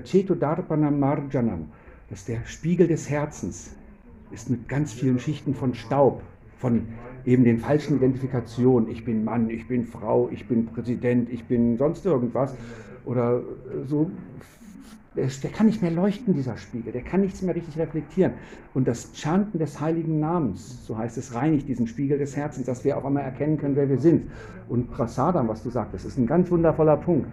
Cheto 0.04 0.34
Darpanam 0.34 0.98
Marjanam, 0.98 1.70
das 2.10 2.20
ist 2.20 2.28
der 2.28 2.44
Spiegel 2.44 2.86
des 2.86 3.08
Herzens, 3.08 3.74
ist 4.30 4.50
mit 4.50 4.68
ganz 4.68 4.92
vielen 4.92 5.18
Schichten 5.18 5.54
von 5.54 5.74
Staub, 5.74 6.22
von 6.58 6.88
eben 7.24 7.44
den 7.44 7.58
falschen 7.58 7.96
Identifikationen. 7.96 8.90
Ich 8.90 9.04
bin 9.04 9.24
Mann, 9.24 9.50
ich 9.50 9.66
bin 9.68 9.86
Frau, 9.86 10.28
ich 10.30 10.46
bin 10.46 10.66
Präsident, 10.66 11.30
ich 11.30 11.44
bin 11.44 11.76
sonst 11.78 12.04
irgendwas. 12.04 12.54
Oder 13.08 13.38
äh, 13.38 13.86
so 13.86 14.10
der, 15.16 15.26
der 15.42 15.50
kann 15.50 15.66
nicht 15.66 15.82
mehr 15.82 15.90
leuchten, 15.90 16.34
dieser 16.34 16.56
Spiegel, 16.56 16.92
der 16.92 17.02
kann 17.02 17.22
nichts 17.22 17.42
mehr 17.42 17.54
richtig 17.54 17.78
reflektieren. 17.78 18.34
Und 18.74 18.86
das 18.86 19.10
Chanten 19.14 19.58
des 19.58 19.80
heiligen 19.80 20.20
Namens, 20.20 20.86
so 20.86 20.96
heißt 20.96 21.18
es, 21.18 21.34
reinigt 21.34 21.68
diesen 21.68 21.86
Spiegel 21.86 22.18
des 22.18 22.36
Herzens, 22.36 22.66
dass 22.66 22.84
wir 22.84 22.96
auf 22.96 23.04
einmal 23.04 23.24
erkennen 23.24 23.58
können, 23.58 23.74
wer 23.74 23.88
wir 23.88 23.98
sind. 23.98 24.30
Und 24.68 24.90
Prasadam, 24.90 25.48
was 25.48 25.62
du 25.62 25.70
sagtest, 25.70 26.06
ist 26.06 26.18
ein 26.18 26.26
ganz 26.26 26.50
wundervoller 26.50 26.96
Punkt. 26.96 27.28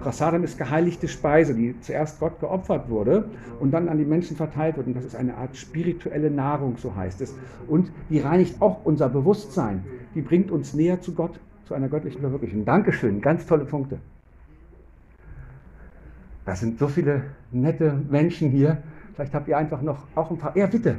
Prasadam 0.00 0.44
ist 0.44 0.58
geheiligte 0.58 1.08
Speise, 1.08 1.54
die 1.54 1.80
zuerst 1.80 2.20
Gott 2.20 2.38
geopfert 2.38 2.90
wurde 2.90 3.30
und 3.58 3.70
dann 3.70 3.88
an 3.88 3.96
die 3.96 4.04
Menschen 4.04 4.36
verteilt 4.36 4.76
wird. 4.76 4.86
Und 4.86 4.94
das 4.94 5.04
ist 5.04 5.16
eine 5.16 5.36
Art 5.36 5.56
spirituelle 5.56 6.30
Nahrung, 6.30 6.76
so 6.76 6.94
heißt 6.94 7.22
es. 7.22 7.34
Und 7.66 7.90
die 8.10 8.18
reinigt 8.18 8.60
auch 8.60 8.84
unser 8.84 9.08
Bewusstsein. 9.08 9.84
Die 10.14 10.20
bringt 10.20 10.50
uns 10.50 10.74
näher 10.74 11.00
zu 11.00 11.14
Gott, 11.14 11.40
zu 11.64 11.74
einer 11.74 11.88
göttlichen 11.88 12.20
Verwirklichung. 12.20 12.64
Dankeschön, 12.66 13.20
ganz 13.22 13.46
tolle 13.46 13.64
Punkte. 13.64 13.98
Das 16.45 16.59
sind 16.59 16.79
so 16.79 16.87
viele 16.87 17.23
nette 17.51 17.93
Menschen 18.09 18.49
hier. 18.49 18.77
Vielleicht 19.13 19.33
habt 19.33 19.47
ihr 19.47 19.57
einfach 19.57 19.81
noch 19.81 20.07
auch 20.15 20.31
ein 20.31 20.37
paar. 20.37 20.55
Ja, 20.57 20.67
bitte. 20.67 20.95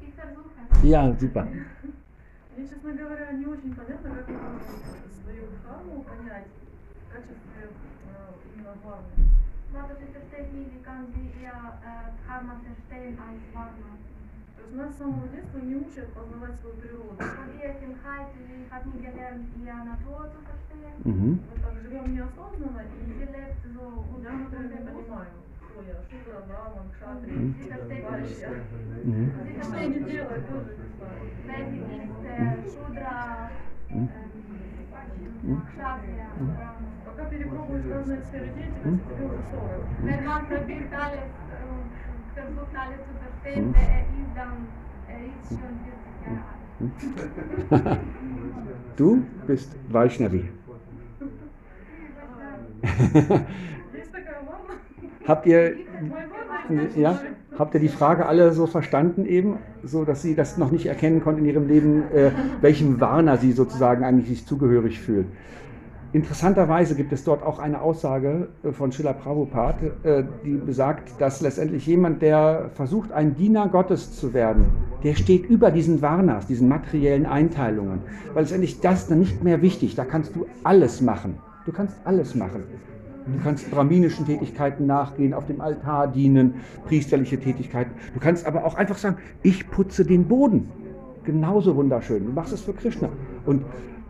Ich 0.00 0.14
versuche. 0.14 0.56
Ja, 0.82 1.14
super. 1.18 1.46
Мне, 2.56 2.68
честно 2.68 2.92
говоря, 2.92 3.32
не 3.32 3.46
очень 3.46 3.74
понятно, 3.74 4.10
как 4.10 4.28
можно 4.28 4.60
свою 5.22 5.44
дхарму 5.52 6.02
понять 6.04 6.46
в 6.46 7.12
качестве 7.12 7.62
э, 7.64 8.32
именно 8.54 8.74
главной. 8.82 9.26
Aber 9.76 9.92
ich 10.00 10.10
verstehe 10.10 10.48
nie, 10.52 10.66
wie 10.72 10.82
kann 10.82 11.06
sie 11.12 11.28
ihr 11.42 11.52
äh, 11.52 12.12
Karma 12.26 12.60
verstehen 12.64 13.18
als 13.18 13.40
Dharma. 13.52 13.98
нас 14.75 14.93
с 14.93 14.97
самого 14.97 15.27
детства 15.27 15.59
не 15.59 15.75
учат 15.75 16.07
познавать 16.13 16.59
свою 16.59 16.75
природу. 16.75 17.17
Угу. 21.03 21.39
Вот 21.49 21.61
так 21.61 21.81
живем 21.81 22.13
неосознанно, 22.13 22.81
и 22.81 22.95
я 23.01 23.05
в 23.05 23.67
не 24.69 24.85
понимаю. 24.91 25.27
Что 29.63 29.75
они 29.77 29.97
а 29.97 30.09
делают, 30.09 30.47
тоже 30.47 30.77
не 30.77 30.87
знаю. 30.97 31.19
Пока 37.05 37.25
перепробуешь 37.25 37.85
разные 37.85 38.21
сферы 38.21 38.49
деятельности, 38.49 39.07
тебе 39.09 39.25
уже 39.25 39.43
40. 39.51 40.11
Du 48.97 49.23
bist 49.47 49.75
Vaishnavi. 49.89 50.49
habt 55.27 55.45
ihr, 55.45 55.75
ja, 56.95 57.19
habt 57.57 57.73
ihr 57.73 57.79
die 57.79 57.87
Frage 57.87 58.25
alle 58.25 58.51
so 58.53 58.67
verstanden 58.67 59.25
eben, 59.25 59.59
so 59.83 60.03
dass 60.03 60.21
sie 60.21 60.35
das 60.35 60.57
noch 60.57 60.71
nicht 60.71 60.85
erkennen 60.87 61.21
konnten 61.21 61.41
in 61.41 61.47
ihrem 61.47 61.67
Leben, 61.67 62.03
äh, 62.11 62.31
welchem 62.61 62.99
Warner 62.99 63.37
sie 63.37 63.53
sozusagen 63.53 64.03
eigentlich 64.03 64.27
sich 64.27 64.45
zugehörig 64.45 64.99
fühlen? 64.99 65.31
Interessanterweise 66.13 66.95
gibt 66.95 67.13
es 67.13 67.23
dort 67.23 67.41
auch 67.41 67.57
eine 67.57 67.81
Aussage 67.81 68.49
äh, 68.63 68.71
von 68.73 68.91
Srila 68.91 69.13
Prabhupada, 69.13 69.77
äh, 70.03 70.23
die 70.43 70.55
besagt, 70.55 71.21
dass 71.21 71.39
letztendlich 71.39 71.87
jemand, 71.87 72.21
der 72.21 72.69
versucht, 72.73 73.13
ein 73.13 73.35
Diener 73.35 73.69
Gottes 73.69 74.11
zu 74.11 74.33
werden, 74.33 74.65
der 75.03 75.15
steht 75.15 75.45
über 75.45 75.71
diesen 75.71 76.01
Varnas, 76.01 76.47
diesen 76.47 76.67
materiellen 76.67 77.25
Einteilungen. 77.25 78.01
Weil 78.33 78.43
letztendlich 78.43 78.81
das 78.81 79.07
dann 79.07 79.19
nicht 79.19 79.41
mehr 79.41 79.61
wichtig, 79.61 79.95
da 79.95 80.03
kannst 80.03 80.35
du 80.35 80.47
alles 80.65 80.99
machen. 80.99 81.37
Du 81.65 81.71
kannst 81.71 81.95
alles 82.03 82.35
machen. 82.35 82.63
Du 83.25 83.43
kannst 83.43 83.71
brahminischen 83.71 84.25
Tätigkeiten 84.25 84.87
nachgehen, 84.87 85.33
auf 85.33 85.45
dem 85.45 85.61
Altar 85.61 86.07
dienen, 86.07 86.55
priesterliche 86.87 87.39
Tätigkeiten. 87.39 87.91
Du 88.13 88.19
kannst 88.19 88.45
aber 88.45 88.65
auch 88.65 88.75
einfach 88.75 88.97
sagen, 88.97 89.17
ich 89.43 89.69
putze 89.69 90.03
den 90.03 90.27
Boden. 90.27 90.69
Genauso 91.23 91.75
wunderschön. 91.75 92.25
Du 92.25 92.31
machst 92.31 92.51
es 92.51 92.61
für 92.61 92.73
Krishna. 92.73 93.09
Und 93.45 93.63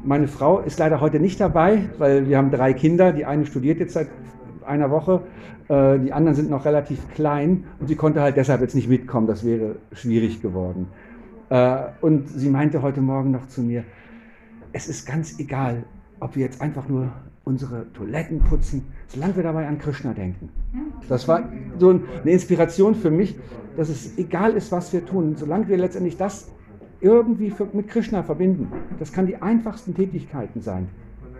meine 0.03 0.27
Frau 0.27 0.59
ist 0.59 0.79
leider 0.79 1.01
heute 1.01 1.19
nicht 1.19 1.39
dabei, 1.39 1.89
weil 1.97 2.27
wir 2.27 2.37
haben 2.37 2.51
drei 2.51 2.73
Kinder. 2.73 3.11
Die 3.13 3.25
eine 3.25 3.45
studiert 3.45 3.79
jetzt 3.79 3.93
seit 3.93 4.07
einer 4.65 4.91
Woche, 4.91 5.21
äh, 5.69 5.99
die 5.99 6.13
anderen 6.13 6.35
sind 6.35 6.49
noch 6.49 6.65
relativ 6.65 7.09
klein 7.13 7.65
und 7.79 7.87
sie 7.87 7.95
konnte 7.95 8.21
halt 8.21 8.37
deshalb 8.37 8.61
jetzt 8.61 8.75
nicht 8.75 8.89
mitkommen. 8.89 9.27
Das 9.27 9.45
wäre 9.45 9.75
schwierig 9.91 10.41
geworden. 10.41 10.87
Äh, 11.49 11.77
Und 12.01 12.29
sie 12.29 12.49
meinte 12.49 12.81
heute 12.81 13.01
Morgen 13.01 13.31
noch 13.31 13.47
zu 13.47 13.61
mir, 13.61 13.83
es 14.73 14.87
ist 14.87 15.05
ganz 15.05 15.39
egal, 15.39 15.83
ob 16.19 16.35
wir 16.35 16.45
jetzt 16.45 16.61
einfach 16.61 16.87
nur 16.87 17.11
unsere 17.43 17.91
Toiletten 17.93 18.39
putzen, 18.39 18.85
solange 19.07 19.35
wir 19.35 19.43
dabei 19.43 19.67
an 19.67 19.79
Krishna 19.79 20.13
denken. 20.13 20.49
Das 21.09 21.27
war 21.27 21.49
so 21.77 21.89
eine 21.89 22.31
Inspiration 22.31 22.95
für 22.95 23.09
mich, 23.09 23.35
dass 23.75 23.89
es 23.89 24.17
egal 24.17 24.53
ist, 24.53 24.71
was 24.71 24.93
wir 24.93 25.05
tun, 25.05 25.35
solange 25.35 25.67
wir 25.67 25.77
letztendlich 25.77 26.17
das 26.17 26.51
irgendwie 27.01 27.53
mit 27.73 27.87
Krishna 27.87 28.23
verbinden. 28.23 28.71
Das 28.99 29.11
kann 29.11 29.25
die 29.27 29.41
einfachsten 29.41 29.95
Tätigkeiten 29.95 30.61
sein. 30.61 30.87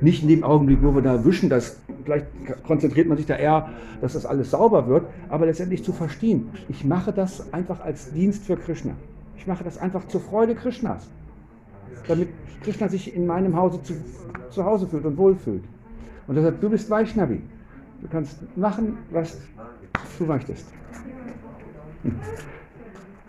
Nicht 0.02 0.24
in 0.24 0.30
dem 0.30 0.44
Augenblick, 0.44 0.82
wo 0.82 0.96
wir 0.96 1.04
da 1.04 1.24
wischen, 1.24 1.50
das 1.50 1.80
vielleicht 2.04 2.26
konzentriert 2.64 3.08
man 3.08 3.18
sich 3.18 3.28
da 3.28 3.36
eher, 3.36 3.70
dass 4.02 4.14
das 4.14 4.26
alles 4.26 4.50
sauber 4.50 4.88
wird, 4.88 5.06
aber 5.30 5.46
letztendlich 5.46 5.84
zu 5.84 5.94
verstehen, 5.94 6.50
ich 6.70 6.84
mache 6.84 7.14
das 7.14 7.54
einfach 7.54 7.82
als 7.82 8.12
Dienst 8.12 8.46
für 8.46 8.58
Krishna. 8.58 8.94
Ich 9.38 9.46
mache 9.46 9.64
das 9.64 9.78
einfach 9.78 10.08
zur 10.08 10.22
Freude 10.22 10.56
Krishnas, 10.56 11.08
damit 12.08 12.30
Krishna 12.64 12.88
sich 12.90 13.16
in 13.16 13.28
meinem 13.28 13.56
Hause 13.56 13.82
zu, 13.84 13.94
zu 14.50 14.66
Hause 14.66 14.88
fühlt 14.88 15.06
und 15.06 15.18
wohlfühlt. 15.18 15.64
Und 16.28 16.36
deshalb, 16.36 16.62
du 16.62 16.70
bist 16.70 16.90
Vaishnavi. 16.90 17.42
Du 18.02 18.08
kannst 18.08 18.40
machen, 18.58 18.98
was 19.12 19.38
du 20.18 20.26
möchtest. 20.26 20.66
Hm. 22.04 22.16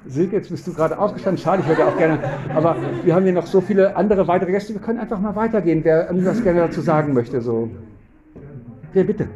Silke, 0.06 0.36
jetzt 0.36 0.50
bist 0.50 0.66
du 0.66 0.72
gerade 0.72 0.98
aufgestanden. 0.98 1.42
Schade, 1.42 1.62
ich 1.62 1.68
würde 1.68 1.86
auch 1.86 1.96
gerne. 1.96 2.18
Aber 2.54 2.76
wir 3.04 3.14
haben 3.14 3.24
hier 3.24 3.32
noch 3.32 3.46
so 3.46 3.60
viele 3.60 3.94
andere 3.96 4.26
weitere 4.26 4.50
Gäste. 4.50 4.74
Wir 4.74 4.80
können 4.80 4.98
einfach 4.98 5.20
mal 5.20 5.34
weitergehen, 5.36 5.84
wer 5.84 6.08
irgendwas 6.08 6.42
gerne 6.42 6.60
dazu 6.60 6.80
sagen 6.80 7.12
möchte. 7.12 7.40
So. 7.40 7.70
Ja, 8.94 9.02
bitte. 9.04 9.28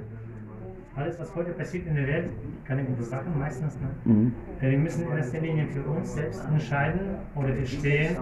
Alles, 0.97 1.21
was 1.21 1.35
heute 1.35 1.51
passiert 1.53 1.87
in 1.87 1.95
der 1.95 2.07
Welt, 2.07 2.31
keine 2.67 2.83
gute 2.85 3.03
Sachen 3.03 3.39
meistens. 3.39 3.77
Ne? 3.77 4.13
Mhm. 4.13 4.33
Äh, 4.61 4.71
Wir 4.71 4.79
müssen 4.79 5.07
in 5.07 5.17
erster 5.17 5.41
Linie 5.41 5.67
für 5.67 5.83
uns 5.83 6.15
selbst 6.15 6.43
entscheiden 6.51 7.01
oder 7.35 7.53
verstehen, 7.53 8.17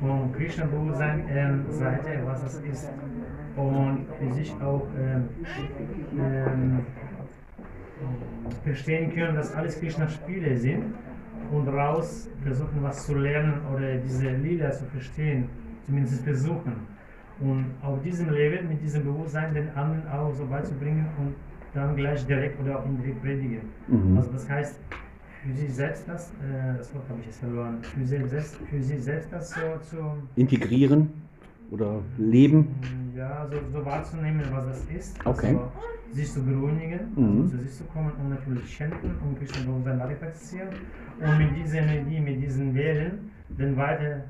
von 0.00 0.32
Krishna-Bewusstsein 0.32 1.24
ähm, 1.32 1.64
Seite, 1.70 2.08
was 2.24 2.42
das 2.42 2.54
ist. 2.56 2.88
Und 3.56 4.06
für 4.18 4.34
sich 4.34 4.52
auch 4.62 4.86
ähm, 4.98 5.28
ähm, 6.18 6.80
verstehen 8.64 9.14
können, 9.14 9.36
dass 9.36 9.54
alles 9.54 9.78
Krishna-Spiele 9.78 10.56
sind 10.56 10.94
und 11.52 11.66
daraus 11.66 12.28
versuchen, 12.42 12.82
was 12.82 13.06
zu 13.06 13.14
lernen 13.16 13.60
oder 13.72 13.96
diese 13.96 14.30
Lieder 14.30 14.70
zu 14.72 14.84
verstehen, 14.86 15.48
zumindest 15.84 16.22
versuchen. 16.22 16.72
Und 17.40 17.66
auf 17.82 18.00
diesem 18.02 18.30
Level, 18.30 18.62
mit 18.64 18.82
diesem 18.82 19.04
Bewusstsein, 19.04 19.54
den 19.54 19.70
anderen 19.70 20.06
auch 20.08 20.32
so 20.34 20.46
beizubringen 20.46 21.06
und 21.18 21.34
dann 21.74 21.96
gleich 21.96 22.26
direkt 22.26 22.60
oder 22.60 22.78
auch 22.78 22.86
indirekt 22.86 23.22
predigen. 23.22 23.60
Mhm. 23.88 24.16
Also 24.16 24.30
das 24.32 24.48
heißt, 24.48 24.78
für 25.42 25.54
sich 25.54 25.72
selbst 25.72 26.06
das, 26.06 26.30
äh, 26.30 26.76
das 26.76 26.94
Wort 26.94 27.08
habe 27.08 27.20
ich 27.20 27.26
jetzt 27.26 27.40
verloren, 27.40 27.78
für 27.82 28.04
sich 28.04 28.26
selbst, 28.26 28.56
für 28.56 28.82
sich 28.82 29.02
selbst 29.02 29.32
das 29.32 29.50
so 29.50 29.78
zu, 29.80 29.96
Integrieren 30.36 31.10
oder 31.70 32.00
leben. 32.18 32.74
ja, 33.16 33.46
so, 33.50 33.56
so 33.72 33.84
wahrzunehmen, 33.84 34.42
was 34.50 34.66
das 34.66 34.84
ist. 34.94 35.18
Okay. 35.24 35.48
Also, 35.48 35.72
sich 36.12 36.32
zu 36.32 36.42
beruhigen, 36.42 37.00
Mhm. 37.16 37.42
also 37.42 37.56
zu 37.56 37.56
sich 37.58 37.72
zu 37.72 37.84
kommen 37.84 38.12
und 38.20 38.30
natürlich 38.30 38.68
schenken 38.76 39.10
und 39.24 39.38
Krishna 39.38 39.64
Bewusstsein 39.66 39.98
praktizieren. 39.98 40.68
Und 41.20 41.38
mit 41.38 41.56
dieser 41.64 41.78
Energie, 41.78 42.20
mit 42.20 42.42
diesen 42.42 42.74
Wellen, 42.74 43.30
dann 43.58 43.76
weiter, 43.76 44.24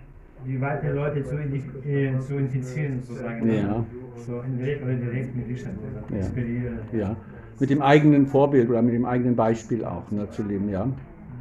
die 0.47 0.61
weiteren 0.61 0.97
Leute 0.97 1.23
zu, 1.25 1.37
äh, 1.37 2.19
zu 2.19 2.37
infizieren, 2.37 3.01
sozusagen. 3.03 3.51
Ja. 3.51 3.85
So 4.17 4.41
indirekt 4.41 4.83
oder 4.83 4.95
direkt 4.95 5.35
mit 5.37 5.47
Krishna 5.49 5.71
Ja. 6.11 6.17
inspirieren. 6.17 6.79
Ja. 6.93 7.17
Mit 7.59 7.71
dem 7.71 7.83
eigenen 7.83 8.27
Vorbild 8.27 8.69
oder 8.71 8.81
mit 8.83 8.95
dem 8.95 9.05
eigenen 9.05 9.37
Beispiel 9.37 9.85
auch 9.85 10.11
ne, 10.11 10.29
zu 10.31 10.43
leben. 10.43 10.69
Ja. 10.69 10.89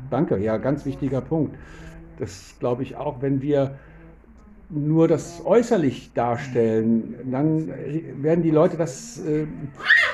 Danke. 0.09 0.37
Ja, 0.37 0.57
ganz 0.57 0.85
wichtiger 0.85 1.21
Punkt. 1.21 1.55
Das 2.17 2.55
glaube 2.59 2.83
ich 2.83 2.95
auch, 2.97 3.21
wenn 3.21 3.41
wir 3.41 3.75
nur 4.69 5.07
das 5.07 5.43
äußerlich 5.45 6.13
darstellen, 6.13 7.15
dann 7.31 7.69
werden 8.21 8.43
die 8.43 8.51
Leute 8.51 8.77
das 8.77 9.19
äh, 9.25 9.45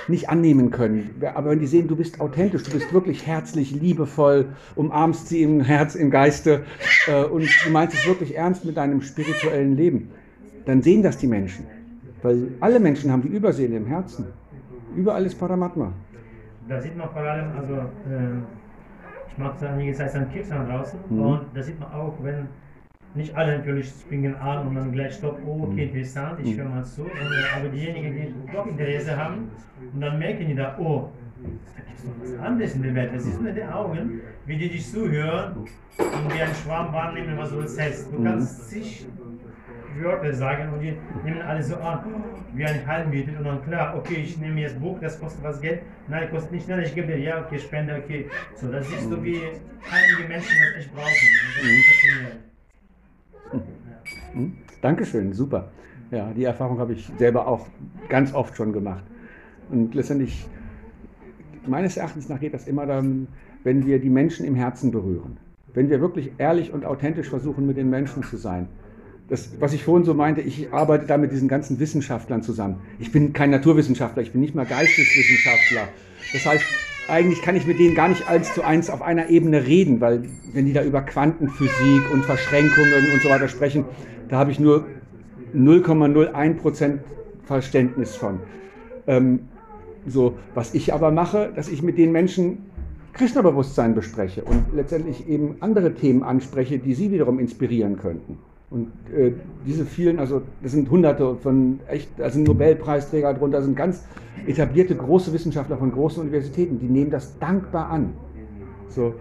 nicht 0.08 0.30
annehmen 0.30 0.72
können. 0.72 1.10
Aber 1.36 1.50
wenn 1.50 1.60
die 1.60 1.68
sehen, 1.68 1.88
du 1.88 1.96
bist 1.96 2.22
authentisch, 2.22 2.63
du 2.63 2.72
bist 2.72 2.94
wirklich 2.94 3.26
herzlich, 3.28 3.72
liebevoll, 3.72 4.48
umarmst 4.76 5.28
sie 5.28 5.41
im 5.44 5.62
Herz, 5.62 5.96
im 5.96 6.10
Geiste 6.12 6.63
äh, 7.06 7.24
und 7.26 7.65
du 7.65 7.70
meinst 7.70 7.96
es 7.96 8.06
wirklich 8.06 8.36
ernst 8.38 8.65
mit 8.65 8.78
deinem 8.78 9.02
spirituellen 9.02 9.76
Leben, 9.76 10.10
dann 10.65 10.82
sehen 10.82 11.04
das 11.04 11.18
die 11.18 11.28
Menschen. 11.28 11.65
Weil 12.22 12.48
alle 12.60 12.80
Menschen 12.80 13.12
haben 13.12 13.22
die 13.24 13.28
Überseele 13.30 13.76
im 13.78 13.86
Herzen. 13.88 14.26
Überall 14.96 15.26
ist 15.26 15.36
Paramatma. 15.38 15.91
Da 16.68 16.82
sieht 16.82 16.96
man 16.98 17.10
vor 17.10 17.22
allem, 17.22 17.52
also 17.58 17.74
ähm, 18.10 18.44
ich 19.28 19.38
mache 19.38 19.58
seit 19.60 19.70
einiger 19.72 19.94
Zeit 19.94 20.15
einen 20.15 20.32
Kirtan 20.32 20.68
draußen 20.68 21.00
Mhm. 21.10 21.20
und 21.20 21.41
da 21.54 21.62
sieht 21.62 21.80
man 21.80 21.91
auch, 21.91 22.13
wenn 22.24 22.48
nicht 23.15 23.36
alle 23.36 23.58
natürlich 23.58 23.88
springen 23.88 24.36
an 24.36 24.67
und 24.67 24.75
dann 24.75 24.91
gleich 24.91 25.15
stopp, 25.15 25.39
oh 25.45 25.67
okay, 25.71 25.86
interessant, 25.86 26.39
ich 26.43 26.58
höre 26.58 26.69
mal 26.69 26.84
zu, 26.84 27.04
und, 27.04 27.10
äh, 27.10 27.60
aber 27.60 27.69
diejenigen, 27.69 28.13
die 28.13 28.54
doch 28.54 28.65
Interesse 28.65 29.15
haben 29.15 29.49
und 29.93 30.01
dann 30.01 30.19
merken 30.19 30.47
die 30.47 30.56
da, 30.56 30.78
oh, 30.78 31.10
da 31.41 31.82
gibt 31.84 31.97
es 31.97 32.04
noch 32.06 32.13
was 32.21 32.45
anderes 32.45 32.75
in 32.75 32.84
der 32.84 32.95
Welt, 32.95 33.12
das 33.13 33.23
du 33.23 33.41
mit 33.41 33.56
den 33.56 33.69
Augen, 33.69 34.21
wie 34.45 34.58
die 34.58 34.69
dich 34.69 34.91
zuhören 34.91 35.58
und 35.58 36.34
wie 36.34 36.41
ein 36.41 36.54
Schwarm 36.54 36.93
wahrnehmen, 36.93 37.38
was 37.38 37.49
du 37.51 37.60
erzählst. 37.60 38.12
Du 38.12 38.23
kannst 38.23 38.69
sich 38.69 39.08
Wörter 39.97 40.34
sagen 40.34 40.73
und 40.73 40.82
die 40.82 40.97
nehmen 41.23 41.41
alle 41.41 41.63
so 41.63 41.78
an, 41.78 41.99
wie 42.54 42.65
ein 42.65 42.86
Heilmittel 42.86 43.38
und 43.38 43.45
dann 43.45 43.63
klar, 43.63 43.95
okay, 43.97 44.15
ich 44.15 44.38
nehme 44.38 44.60
jetzt 44.60 44.80
Buch, 44.80 44.99
das 44.99 45.19
kostet 45.19 45.43
was 45.43 45.62
Geld, 45.62 45.82
nein, 46.08 46.30
kostet 46.30 46.51
nicht, 46.51 46.67
nein, 46.67 46.82
ich 46.84 46.93
gebe 46.93 47.08
dir, 47.08 47.19
ja, 47.19 47.45
okay, 47.45 47.60
Spende, 47.60 47.95
okay. 48.04 48.30
So, 48.56 48.71
das 48.71 48.88
siehst 48.89 49.10
du, 49.10 49.23
wie 49.23 49.39
einige 49.39 50.28
Menschen 50.28 50.56
das 50.60 50.84
echt 50.84 50.93
brauchen. 50.93 51.06
Das 51.08 51.65
ist 51.65 51.86
faszinierend. 51.86 52.55
Hm? 54.36 54.54
Dankeschön, 54.82 55.34
super. 55.34 55.71
Ja, 56.12 56.32
die 56.36 56.43
Erfahrung 56.43 56.78
habe 56.80 56.93
ich 56.93 57.10
selber 57.17 57.48
auch 57.48 57.67
ganz 58.10 58.34
oft 58.34 58.56
schon 58.56 58.74
gemacht. 58.74 59.04
Und 59.71 59.95
letztendlich, 59.95 60.48
meines 61.65 61.98
Erachtens 61.98 62.30
nach 62.30 62.39
geht 62.39 62.54
das 62.54 62.67
immer 62.67 62.86
dann, 62.86 63.28
wenn 63.63 63.86
wir 63.86 64.00
die 64.00 64.10
Menschen 64.10 64.45
im 64.45 64.56
Herzen 64.56 64.91
berühren. 64.91 65.38
Wenn 65.74 65.89
wir 65.89 66.00
wirklich 66.00 66.34
ehrlich 66.38 66.71
und 66.71 66.86
authentisch 66.86 67.30
versuchen, 67.30 67.65
mit 67.65 67.78
den 67.78 67.89
Menschen 67.89 68.24
zu 68.24 68.38
sein. 68.38 68.67
Das, 69.28 69.60
was 69.60 69.74
ich 69.74 69.84
vorhin 69.84 70.06
so 70.06 70.13
meinte, 70.13 70.41
ich 70.41 70.71
arbeite 70.71 71.08
da 71.08 71.17
mit 71.17 71.32
diesen 71.32 71.48
ganzen 71.48 71.80
Wissenschaftlern 71.80 72.43
zusammen. 72.43 72.82
Ich 73.00 73.12
bin 73.12 73.34
kein 73.34 73.50
Naturwissenschaftler, 73.50 74.21
ich 74.21 74.32
bin 74.32 74.41
nicht 74.41 74.54
mal 74.54 74.67
Geisteswissenschaftler. 74.67 75.88
Das 76.32 76.45
heißt, 76.45 76.63
eigentlich 77.08 77.41
kann 77.41 77.56
ich 77.56 77.65
mit 77.65 77.80
denen 77.80 77.95
gar 77.95 78.08
nicht 78.08 78.28
eins 78.28 78.54
zu 78.54 78.63
eins 78.63 78.89
auf 78.89 79.02
einer 79.02 79.30
Ebene 79.30 79.65
reden, 79.65 80.02
weil 80.02 80.24
wenn 80.54 80.65
die 80.65 80.74
da 80.74 80.84
über 80.84 81.02
Quantenphysik 81.02 82.12
und 82.12 82.24
Verschränkungen 82.26 83.12
und 83.12 83.21
so 83.21 83.30
weiter 83.30 83.48
sprechen, 83.48 83.86
da 84.29 84.38
habe 84.38 84.51
ich 84.51 84.59
nur 84.59 84.85
0,01% 85.55 86.99
Verständnis 87.43 88.15
von. 88.15 88.39
Ähm, 89.07 89.39
so, 90.07 90.35
was 90.53 90.73
ich 90.73 90.93
aber 90.93 91.11
mache, 91.11 91.51
dass 91.55 91.67
ich 91.67 91.81
mit 91.81 91.97
den 91.97 92.11
Menschen 92.11 92.57
Krishna-Bewusstsein 93.13 93.95
bespreche 93.95 94.43
und 94.43 94.73
letztendlich 94.75 95.27
eben 95.27 95.55
andere 95.61 95.93
Themen 95.93 96.21
anspreche, 96.21 96.79
die 96.79 96.93
sie 96.93 97.11
wiederum 97.11 97.39
inspirieren 97.39 97.97
könnten. 97.97 98.38
Und 98.69 98.91
äh, 99.15 99.31
diese 99.65 99.85
vielen, 99.85 100.19
also 100.19 100.41
das 100.61 100.73
sind 100.73 100.89
hunderte 100.89 101.35
von 101.35 101.79
echt, 101.88 102.09
da 102.17 102.29
sind 102.29 102.47
Nobelpreisträger 102.47 103.33
drunter, 103.33 103.61
sind 103.61 103.77
ganz 103.77 104.05
etablierte 104.45 104.95
große 104.95 105.31
Wissenschaftler 105.31 105.77
von 105.77 105.91
großen 105.91 106.21
Universitäten, 106.21 106.79
die 106.79 106.88
nehmen 106.88 107.09
das 107.09 107.39
dankbar 107.39 107.89
an. 107.89 108.13
So, 108.89 109.13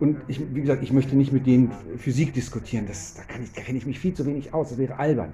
und 0.00 0.16
ich, 0.28 0.54
wie 0.54 0.62
gesagt, 0.62 0.82
ich 0.82 0.92
möchte 0.92 1.14
nicht 1.14 1.32
mit 1.32 1.46
denen 1.46 1.70
Physik 1.98 2.32
diskutieren, 2.32 2.86
das, 2.88 3.14
da, 3.14 3.22
kann 3.22 3.42
ich, 3.42 3.52
da 3.52 3.60
kenne 3.60 3.78
ich 3.78 3.86
mich 3.86 3.98
viel 3.98 4.14
zu 4.14 4.24
wenig 4.24 4.52
aus, 4.54 4.70
das 4.70 4.78
wäre 4.78 4.98
albern. 4.98 5.32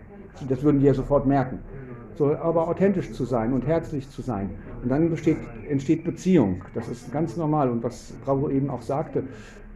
Das 0.49 0.63
würden 0.63 0.81
die 0.81 0.87
ja 0.87 0.93
sofort 0.93 1.27
merken. 1.27 1.61
So, 2.17 2.35
aber 2.35 2.69
authentisch 2.69 3.13
zu 3.13 3.25
sein 3.25 3.53
und 3.53 3.67
herzlich 3.67 4.11
zu 4.11 4.23
sein. 4.23 4.51
Und 4.83 4.89
dann 4.89 5.09
besteht, 5.11 5.37
entsteht 5.69 6.05
Beziehung. 6.05 6.63
Das 6.75 6.89
ist 6.89 7.13
ganz 7.13 7.37
normal. 7.37 7.71
Und 7.71 7.83
was 7.83 8.13
Bravo 8.25 8.49
eben 8.49 8.71
auch 8.71 8.83
sagte, 8.83 9.23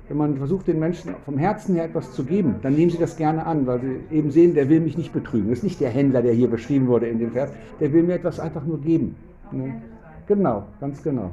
wenn 0.09 0.17
man 0.17 0.37
versucht, 0.39 0.67
den 0.67 0.81
Menschen 0.81 1.15
vom 1.25 1.39
Herzen 1.39 1.77
her 1.77 1.85
etwas 1.85 2.13
zu 2.13 2.25
geben, 2.25 2.57
dann 2.63 2.75
nehmen 2.75 2.91
sie 2.91 2.99
das 2.99 3.17
gerne 3.17 3.47
an, 3.47 3.67
weil 3.67 3.81
sie 3.81 4.17
eben 4.17 4.31
sehen, 4.31 4.55
der 4.55 4.69
will 4.69 4.81
mich 4.81 4.99
nicht 4.99 5.13
betrügen. 5.13 5.51
Das 5.51 5.59
ist 5.59 5.65
nicht 5.65 5.81
der 5.81 5.91
Händler, 5.91 6.23
der 6.23 6.33
hier 6.33 6.49
beschrieben 6.49 6.89
wurde 6.89 7.07
in 7.07 7.19
dem 7.19 7.31
Vers. 7.31 7.53
Der 7.79 7.93
will 7.93 8.03
mir 8.03 8.15
etwas 8.15 8.41
einfach 8.41 8.65
nur 8.65 8.81
geben. 8.81 9.15
Ne? 9.53 9.81
Genau, 10.27 10.65
ganz 10.81 11.03
genau. 11.03 11.31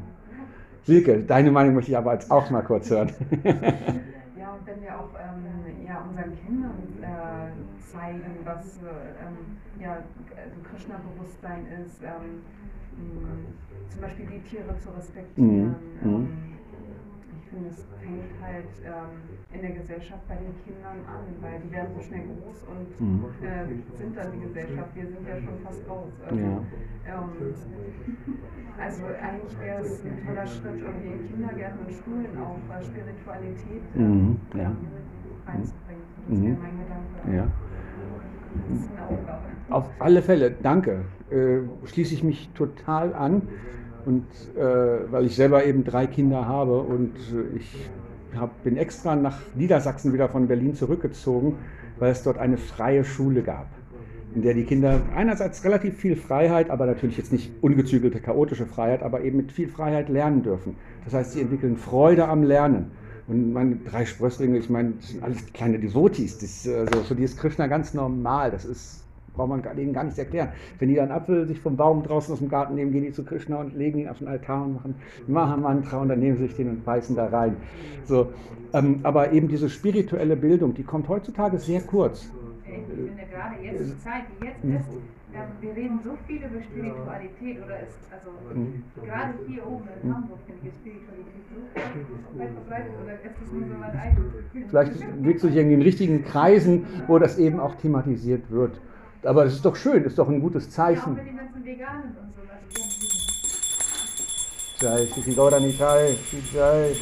Silke, 0.84 1.20
deine 1.24 1.52
Meinung 1.52 1.76
möchte 1.76 1.92
ich 1.92 1.98
aber 1.98 2.14
jetzt 2.14 2.32
auch 2.32 2.50
mal 2.50 2.62
kurz 2.62 2.90
hören. 2.90 3.12
Ja, 4.40 4.54
und 4.54 4.68
wenn 4.68 4.82
wir 4.82 4.98
auch 4.98 5.10
ähm, 5.20 5.86
ja, 5.86 6.06
unseren 6.08 6.32
Kindern 6.46 6.78
äh, 7.02 7.52
zeigen, 7.92 8.22
was 8.46 8.78
äh, 8.78 9.26
ähm, 9.26 9.58
ja, 9.82 9.94
also 9.94 10.56
Krishna-Bewusstsein 10.72 11.66
ist, 11.84 12.02
ähm, 12.04 12.44
mh, 12.96 13.90
zum 13.90 14.02
Beispiel 14.02 14.26
die 14.28 14.40
Tiere 14.48 14.78
zu 14.78 14.90
respektieren. 14.96 15.76
Mhm, 16.02 16.10
mhm. 16.10 16.16
Ähm, 16.16 16.57
finde, 17.50 17.70
es 17.70 17.86
fängt 18.02 18.32
halt 18.42 18.72
ähm, 18.86 19.14
in 19.54 19.62
der 19.62 19.72
Gesellschaft 19.72 20.28
bei 20.28 20.36
den 20.36 20.54
Kindern 20.64 21.00
an, 21.08 21.24
weil 21.42 21.60
die 21.64 21.72
werden 21.72 21.90
so 21.96 22.02
schnell 22.02 22.24
groß 22.28 22.64
und 22.64 22.90
Mhm. 23.00 23.26
äh, 23.42 23.98
sind 23.98 24.16
dann 24.18 24.32
die 24.32 24.40
Gesellschaft. 24.48 24.96
Wir 24.96 25.08
sind 25.08 25.28
ja 25.28 25.38
schon 25.38 25.58
fast 25.64 25.82
raus. 25.90 26.12
Also, 26.28 26.42
Ja. 26.42 26.62
ähm, 27.08 27.54
also 28.78 29.04
eigentlich 29.06 29.60
wäre 29.60 29.82
es 29.82 30.04
ein 30.06 30.26
toller 30.26 30.46
Schritt, 30.48 30.82
irgendwie 30.82 31.08
in 31.08 31.28
Kindergärten 31.30 31.80
und 31.86 31.92
Schulen 31.94 32.28
auch 32.38 32.60
äh, 32.76 32.84
Spiritualität 32.84 33.84
Mhm, 33.96 34.40
ähm, 34.54 34.60
ja. 34.60 34.72
reinzubringen. 35.46 36.04
Das 36.28 36.38
Mhm. 36.38 36.44
wäre 36.44 36.58
mein 36.62 36.78
Gedanke. 36.80 37.38
Ja. 37.38 37.48
Das 38.70 38.78
ist 38.80 38.90
eine 38.92 39.08
Aufgabe. 39.08 39.44
Auf 39.70 39.90
alle 40.00 40.22
Fälle, 40.22 40.52
danke. 40.52 41.06
Äh, 41.30 41.60
schließe 41.88 42.14
ich 42.14 42.24
mich 42.24 42.50
total 42.54 43.14
an. 43.14 43.48
Und 44.06 44.26
äh, 44.56 45.12
weil 45.12 45.26
ich 45.26 45.36
selber 45.36 45.66
eben 45.66 45.84
drei 45.84 46.08
Kinder 46.08 46.48
habe 46.48 46.80
und 46.80 47.16
äh, 47.34 47.58
ich 47.58 47.90
hab, 48.36 48.64
bin 48.64 48.78
extra 48.78 49.16
nach 49.16 49.40
Niedersachsen 49.56 50.14
wieder 50.14 50.30
von 50.30 50.48
Berlin 50.48 50.76
zurückgezogen, 50.76 51.56
weil 52.00 52.12
es 52.12 52.24
dort 52.24 52.38
eine 52.38 52.58
freie 52.58 53.04
Schule 53.04 53.42
gab. 53.42 53.68
in 54.36 54.42
der 54.44 54.54
die 54.54 54.66
Kinder 54.66 55.02
einerseits 55.16 55.64
relativ 55.64 55.98
viel 55.98 56.16
Freiheit, 56.16 56.70
aber 56.70 56.86
natürlich 56.86 57.18
jetzt 57.18 57.32
nicht 57.32 57.52
ungezügelte, 57.62 58.20
chaotische 58.20 58.66
Freiheit, 58.66 59.02
aber 59.02 59.22
eben 59.22 59.38
mit 59.38 59.52
viel 59.52 59.68
Freiheit 59.68 60.10
lernen 60.10 60.44
dürfen. 60.44 60.76
Das 61.06 61.14
heißt, 61.14 61.32
sie 61.32 61.42
entwickeln 61.42 61.78
Freude 61.78 62.28
am 62.28 62.44
Lernen. 62.44 62.92
Und 63.28 63.52
meine 63.52 63.78
drei 63.78 64.06
Sprösslinge, 64.06 64.58
ich 64.58 64.70
meine, 64.70 64.94
das 65.00 65.10
sind 65.10 65.24
alles 65.24 65.46
kleine 65.54 65.80
Devotis. 65.80 66.38
Das, 66.38 66.68
also 66.68 67.04
für 67.04 67.16
die 67.16 67.24
ist 67.24 67.38
Krishna 67.38 67.68
ganz 67.68 67.94
normal. 67.94 68.52
Das 68.52 68.64
ist, 68.64 69.04
braucht 69.38 69.50
man 69.50 69.64
denen 69.78 69.94
gar 69.94 70.04
nicht 70.04 70.18
erklären. 70.18 70.50
Wenn 70.80 70.90
die 70.90 70.96
dann 70.96 71.12
Apfel 71.12 71.48
sich 71.48 71.60
vom 71.60 71.78
Baum 71.78 72.04
draußen 72.04 72.34
aus 72.34 72.40
dem 72.40 72.50
Garten 72.50 72.76
nehmen, 72.76 72.92
gehen 72.92 73.04
die 73.04 73.12
zu 73.12 73.24
Krishna 73.24 73.58
und 73.58 73.76
legen 73.76 74.00
ihn 74.00 74.10
auf 74.10 74.18
den 74.18 74.28
Altar 74.28 74.64
und 74.64 74.74
machen 74.74 74.96
Maha-Mantra 75.28 76.02
und 76.02 76.10
dann 76.10 76.20
nehmen 76.20 76.38
sie 76.38 76.48
sich 76.48 76.56
den 76.56 76.70
und 76.70 76.86
beißen 76.86 77.16
da 77.16 77.28
rein. 77.28 77.56
So, 78.06 78.34
ähm, 78.74 79.00
aber 79.04 79.32
eben 79.32 79.48
diese 79.48 79.70
spirituelle 79.70 80.36
Bildung, 80.36 80.74
die 80.74 80.84
kommt 80.84 81.08
heutzutage 81.08 81.58
sehr 81.58 81.82
kurz. 81.82 82.32
Ich 82.66 82.74
finde 82.74 83.24
gerade 83.32 83.56
jetzt 83.64 83.80
die 83.80 84.00
Zeit, 84.00 84.24
die 84.42 84.46
jetzt 84.46 84.64
ist, 84.64 84.90
ähm, 85.34 85.42
wir 85.62 85.76
reden 85.76 86.00
so 86.04 86.18
viel 86.26 86.38
über 86.38 86.62
Spiritualität 86.62 87.58
oder 87.64 87.80
ist, 87.82 87.98
also 88.12 88.32
gerade 89.06 89.34
hier 89.48 89.68
oben 89.68 89.84
in 90.04 90.14
Hamburg 90.14 90.40
finde 90.46 90.62
ich 90.64 90.70
ist 90.70 90.78
Spiritualität 90.80 91.38
so 91.50 92.40
weit 92.40 92.50
verbreitet 92.52 92.92
oder 93.04 93.14
ist 93.14 93.26
das 93.26 93.52
nur 93.52 93.68
so 93.68 93.74
mein 93.80 93.98
eigenes 93.98 94.34
Gefühl? 94.34 94.66
Vielleicht 94.70 95.24
wirkst 95.24 95.44
du 95.44 95.48
dich 95.48 95.58
in 95.58 95.70
den 95.70 95.82
richtigen 95.82 96.24
Kreisen, 96.24 96.86
wo 97.08 97.20
das 97.20 97.38
eben 97.38 97.60
auch 97.60 97.76
thematisiert 97.76 98.50
wird. 98.50 98.80
Aber 99.28 99.44
das 99.44 99.56
ist 99.56 99.66
doch 99.66 99.76
schön, 99.76 100.06
ist 100.06 100.18
doch 100.18 100.30
ein 100.30 100.40
gutes 100.40 100.64
Ja, 100.64 100.70
auch 100.70 100.76
Zeichen. 100.76 101.16
mit 101.16 101.28
den 101.28 101.36
ganzen 101.36 101.66
Veganen 101.66 102.16
und 102.22 102.34
so. 102.34 102.42
Shri 106.30 106.42
Jai. 106.54 106.96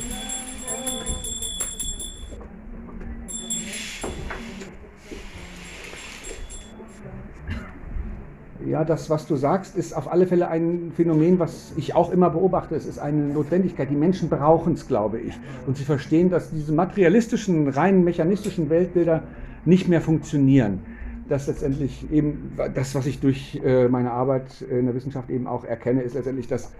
Ja, 8.65 8.83
das, 8.83 9.11
was 9.11 9.27
du 9.27 9.35
sagst, 9.35 9.77
ist 9.77 9.95
auf 9.95 10.11
alle 10.11 10.25
Fälle 10.25 10.47
ein 10.47 10.91
Phänomen, 10.95 11.37
was 11.37 11.73
ich 11.77 11.93
auch 11.93 12.11
immer 12.11 12.31
beobachte. 12.31 12.73
Es 12.73 12.87
ist 12.87 12.97
eine 12.97 13.33
Notwendigkeit. 13.33 13.91
Die 13.91 13.95
Menschen 13.95 14.29
brauchen 14.29 14.73
es, 14.73 14.87
glaube 14.87 15.19
ich. 15.19 15.37
Und 15.67 15.77
sie 15.77 15.83
verstehen, 15.83 16.31
dass 16.31 16.49
diese 16.49 16.73
materialistischen, 16.73 17.67
rein 17.67 18.03
mechanistischen 18.03 18.71
Weltbilder 18.71 19.21
nicht 19.65 19.87
mehr 19.87 20.01
funktionieren. 20.01 20.79
Dass 21.27 21.47
letztendlich 21.47 22.11
eben 22.11 22.51
das, 22.75 22.93
was 22.93 23.07
ich 23.07 23.19
durch 23.19 23.59
äh, 23.63 23.87
meine 23.87 24.11
Arbeit 24.11 24.61
in 24.61 24.85
der 24.85 24.93
Wissenschaft 24.93 25.29
eben 25.29 25.47
auch 25.47 25.63
erkenne, 25.63 26.01
ist 26.01 26.13
letztendlich, 26.13 26.47
dass 26.47 26.71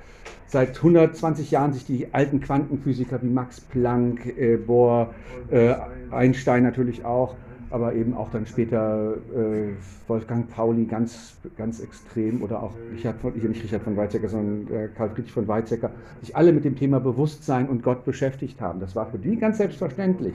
seit 0.47 0.77
120 0.77 1.51
Jahren 1.51 1.73
sich 1.73 1.85
die 1.85 2.13
alten 2.13 2.41
Quantenphysiker 2.41 3.21
wie 3.23 3.29
Max 3.29 3.59
Planck, 3.59 4.25
äh, 4.37 4.57
Bohr, 4.57 5.13
äh, 5.49 5.73
Einstein 6.11 6.63
natürlich 6.63 7.05
auch, 7.05 7.35
aber 7.75 7.93
eben 7.93 8.13
auch 8.15 8.31
dann 8.31 8.45
später 8.45 9.15
äh, 9.35 9.73
Wolfgang 10.07 10.49
Pauli 10.49 10.85
ganz, 10.85 11.35
ganz 11.57 11.81
extrem 11.81 12.41
oder 12.41 12.63
auch 12.63 12.71
Richard 12.93 13.19
von, 13.19 13.33
nicht 13.33 13.63
Richard 13.63 13.81
von 13.81 13.97
Weizsäcker, 13.97 14.29
sondern 14.29 14.73
äh, 14.73 14.87
Karl 14.87 15.09
Friedrich 15.09 15.33
von 15.33 15.45
Weizsäcker, 15.45 15.91
sich 16.21 16.33
alle 16.37 16.53
mit 16.53 16.63
dem 16.63 16.77
Thema 16.77 17.01
Bewusstsein 17.01 17.67
und 17.67 17.83
Gott 17.83 18.05
beschäftigt 18.05 18.61
haben. 18.61 18.79
Das 18.79 18.95
war 18.95 19.07
für 19.07 19.17
die 19.17 19.35
ganz 19.35 19.57
selbstverständlich. 19.57 20.33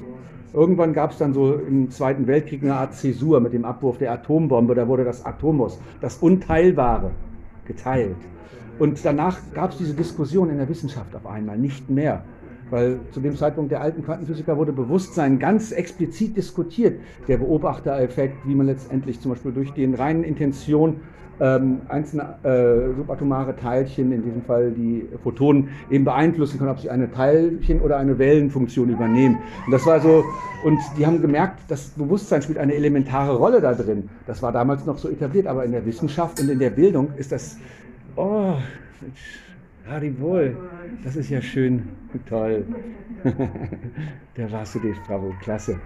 Irgendwann 0.52 0.92
gab 0.92 1.12
es 1.12 1.18
dann 1.18 1.32
so 1.32 1.54
im 1.54 1.90
Zweiten 1.90 2.26
Weltkrieg 2.26 2.62
eine 2.62 2.74
Art 2.74 2.92
Zäsur 2.92 3.40
mit 3.40 3.54
dem 3.54 3.64
Abwurf 3.64 3.96
der 3.96 4.12
Atombombe. 4.12 4.74
Da 4.74 4.86
wurde 4.86 5.04
das 5.04 5.24
Atomos, 5.24 5.80
das 6.02 6.18
Unteilbare, 6.18 7.10
geteilt. 7.64 8.16
Und 8.78 9.02
danach 9.02 9.38
gab 9.54 9.70
es 9.70 9.78
diese 9.78 9.94
Diskussion 9.94 10.50
in 10.50 10.58
der 10.58 10.68
Wissenschaft 10.68 11.16
auf 11.16 11.26
einmal 11.26 11.56
nicht 11.56 11.88
mehr. 11.88 12.22
Weil 12.70 13.00
zu 13.10 13.20
dem 13.20 13.36
Zeitpunkt 13.36 13.70
der 13.70 13.80
alten 13.80 14.04
Quantenphysiker 14.04 14.56
wurde 14.56 14.72
Bewusstsein 14.72 15.38
ganz 15.38 15.72
explizit 15.72 16.36
diskutiert. 16.36 17.00
Der 17.28 17.38
Beobachtereffekt, 17.38 18.46
wie 18.46 18.54
man 18.54 18.66
letztendlich 18.66 19.20
zum 19.20 19.32
Beispiel 19.32 19.52
durch 19.52 19.72
die 19.72 19.84
reinen 19.92 20.24
Intention 20.24 21.00
ähm, 21.40 21.80
einzelne 21.88 22.36
äh, 22.42 22.94
subatomare 22.96 23.56
Teilchen, 23.56 24.12
in 24.12 24.22
diesem 24.22 24.42
Fall 24.42 24.72
die 24.72 25.08
Photonen, 25.22 25.70
eben 25.90 26.04
beeinflussen 26.04 26.58
kann, 26.58 26.68
ob 26.68 26.78
sie 26.78 26.90
eine 26.90 27.10
Teilchen- 27.10 27.80
oder 27.80 27.96
eine 27.96 28.18
Wellenfunktion 28.18 28.90
übernehmen. 28.90 29.38
Und 29.66 29.72
das 29.72 29.86
war 29.86 30.00
so, 30.00 30.24
und 30.64 30.78
die 30.98 31.06
haben 31.06 31.22
gemerkt, 31.22 31.60
das 31.68 31.88
Bewusstsein 31.90 32.42
spielt 32.42 32.58
eine 32.58 32.74
elementare 32.74 33.34
Rolle 33.36 33.60
da 33.60 33.74
drin. 33.74 34.10
Das 34.26 34.42
war 34.42 34.52
damals 34.52 34.84
noch 34.84 34.98
so 34.98 35.08
etabliert, 35.08 35.46
aber 35.46 35.64
in 35.64 35.72
der 35.72 35.86
Wissenschaft 35.86 36.40
und 36.40 36.50
in 36.50 36.58
der 36.58 36.70
Bildung 36.70 37.08
ist 37.16 37.32
das, 37.32 37.56
oh, 38.16 38.54
Haribol, 39.90 40.56
das 41.02 41.16
ist 41.16 41.30
ja 41.30 41.42
schön, 41.42 41.88
toll. 42.28 42.64
der 44.36 44.52
Vasudev, 44.52 44.96
bravo, 45.06 45.34
klasse. 45.42 45.80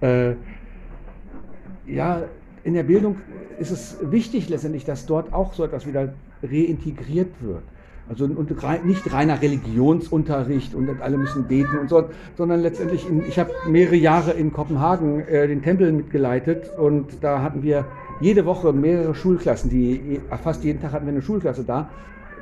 Äh, 0.00 0.32
ja, 1.86 2.22
in 2.64 2.72
der 2.72 2.84
Bildung 2.84 3.16
ist 3.58 3.70
es 3.70 3.98
wichtig 4.00 4.48
letztendlich, 4.48 4.86
dass 4.86 5.04
dort 5.04 5.32
auch 5.32 5.52
so 5.52 5.64
etwas 5.64 5.86
wieder 5.86 6.14
reintegriert 6.42 7.32
wird. 7.40 7.62
Also 8.08 8.26
nicht 8.26 9.12
reiner 9.12 9.42
Religionsunterricht 9.42 10.74
und 10.74 10.88
alle 11.02 11.18
müssen 11.18 11.46
beten 11.46 11.78
und 11.78 11.90
so, 11.90 12.08
sondern 12.38 12.60
letztendlich, 12.60 13.06
in, 13.06 13.26
ich 13.28 13.38
habe 13.38 13.50
mehrere 13.68 13.96
Jahre 13.96 14.30
in 14.30 14.54
Kopenhagen 14.54 15.20
äh, 15.20 15.46
den 15.46 15.60
Tempel 15.60 15.92
mitgeleitet 15.92 16.70
und 16.78 17.22
da 17.22 17.42
hatten 17.42 17.62
wir 17.62 17.84
jede 18.22 18.46
Woche 18.46 18.72
mehrere 18.72 19.14
Schulklassen, 19.14 19.68
die 19.68 20.20
fast 20.42 20.64
jeden 20.64 20.80
Tag 20.80 20.92
hatten 20.92 21.04
wir 21.04 21.12
eine 21.12 21.22
Schulklasse 21.22 21.64
da. 21.64 21.90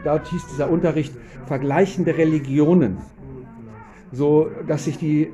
Dort 0.05 0.29
hieß 0.29 0.47
dieser 0.49 0.71
Unterricht 0.71 1.15
vergleichende 1.47 2.17
Religionen 2.17 2.99
so 4.13 4.49
dass 4.67 4.85
sich 4.85 4.99
die 4.99 5.29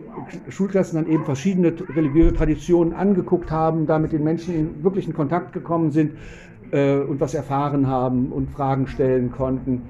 Schulklassen 0.49 0.97
dann 0.97 1.11
eben 1.11 1.25
verschiedene 1.25 1.75
religiöse 1.95 2.35
Traditionen 2.35 2.95
angeguckt 2.95 3.51
haben, 3.51 3.87
da 3.87 3.99
mit 3.99 4.13
den 4.13 4.25
Menschen 4.25 4.55
in 4.55 4.85
wirklichen 4.85 5.13
Kontakt 5.13 5.53
gekommen 5.53 5.91
sind 5.91 6.13
äh, 6.71 6.99
und 6.99 7.21
was 7.21 7.35
erfahren 7.35 7.87
haben 7.87 8.33
und 8.33 8.51
Fragen 8.51 8.87
stellen 8.87 9.31
konnten. 9.31 9.83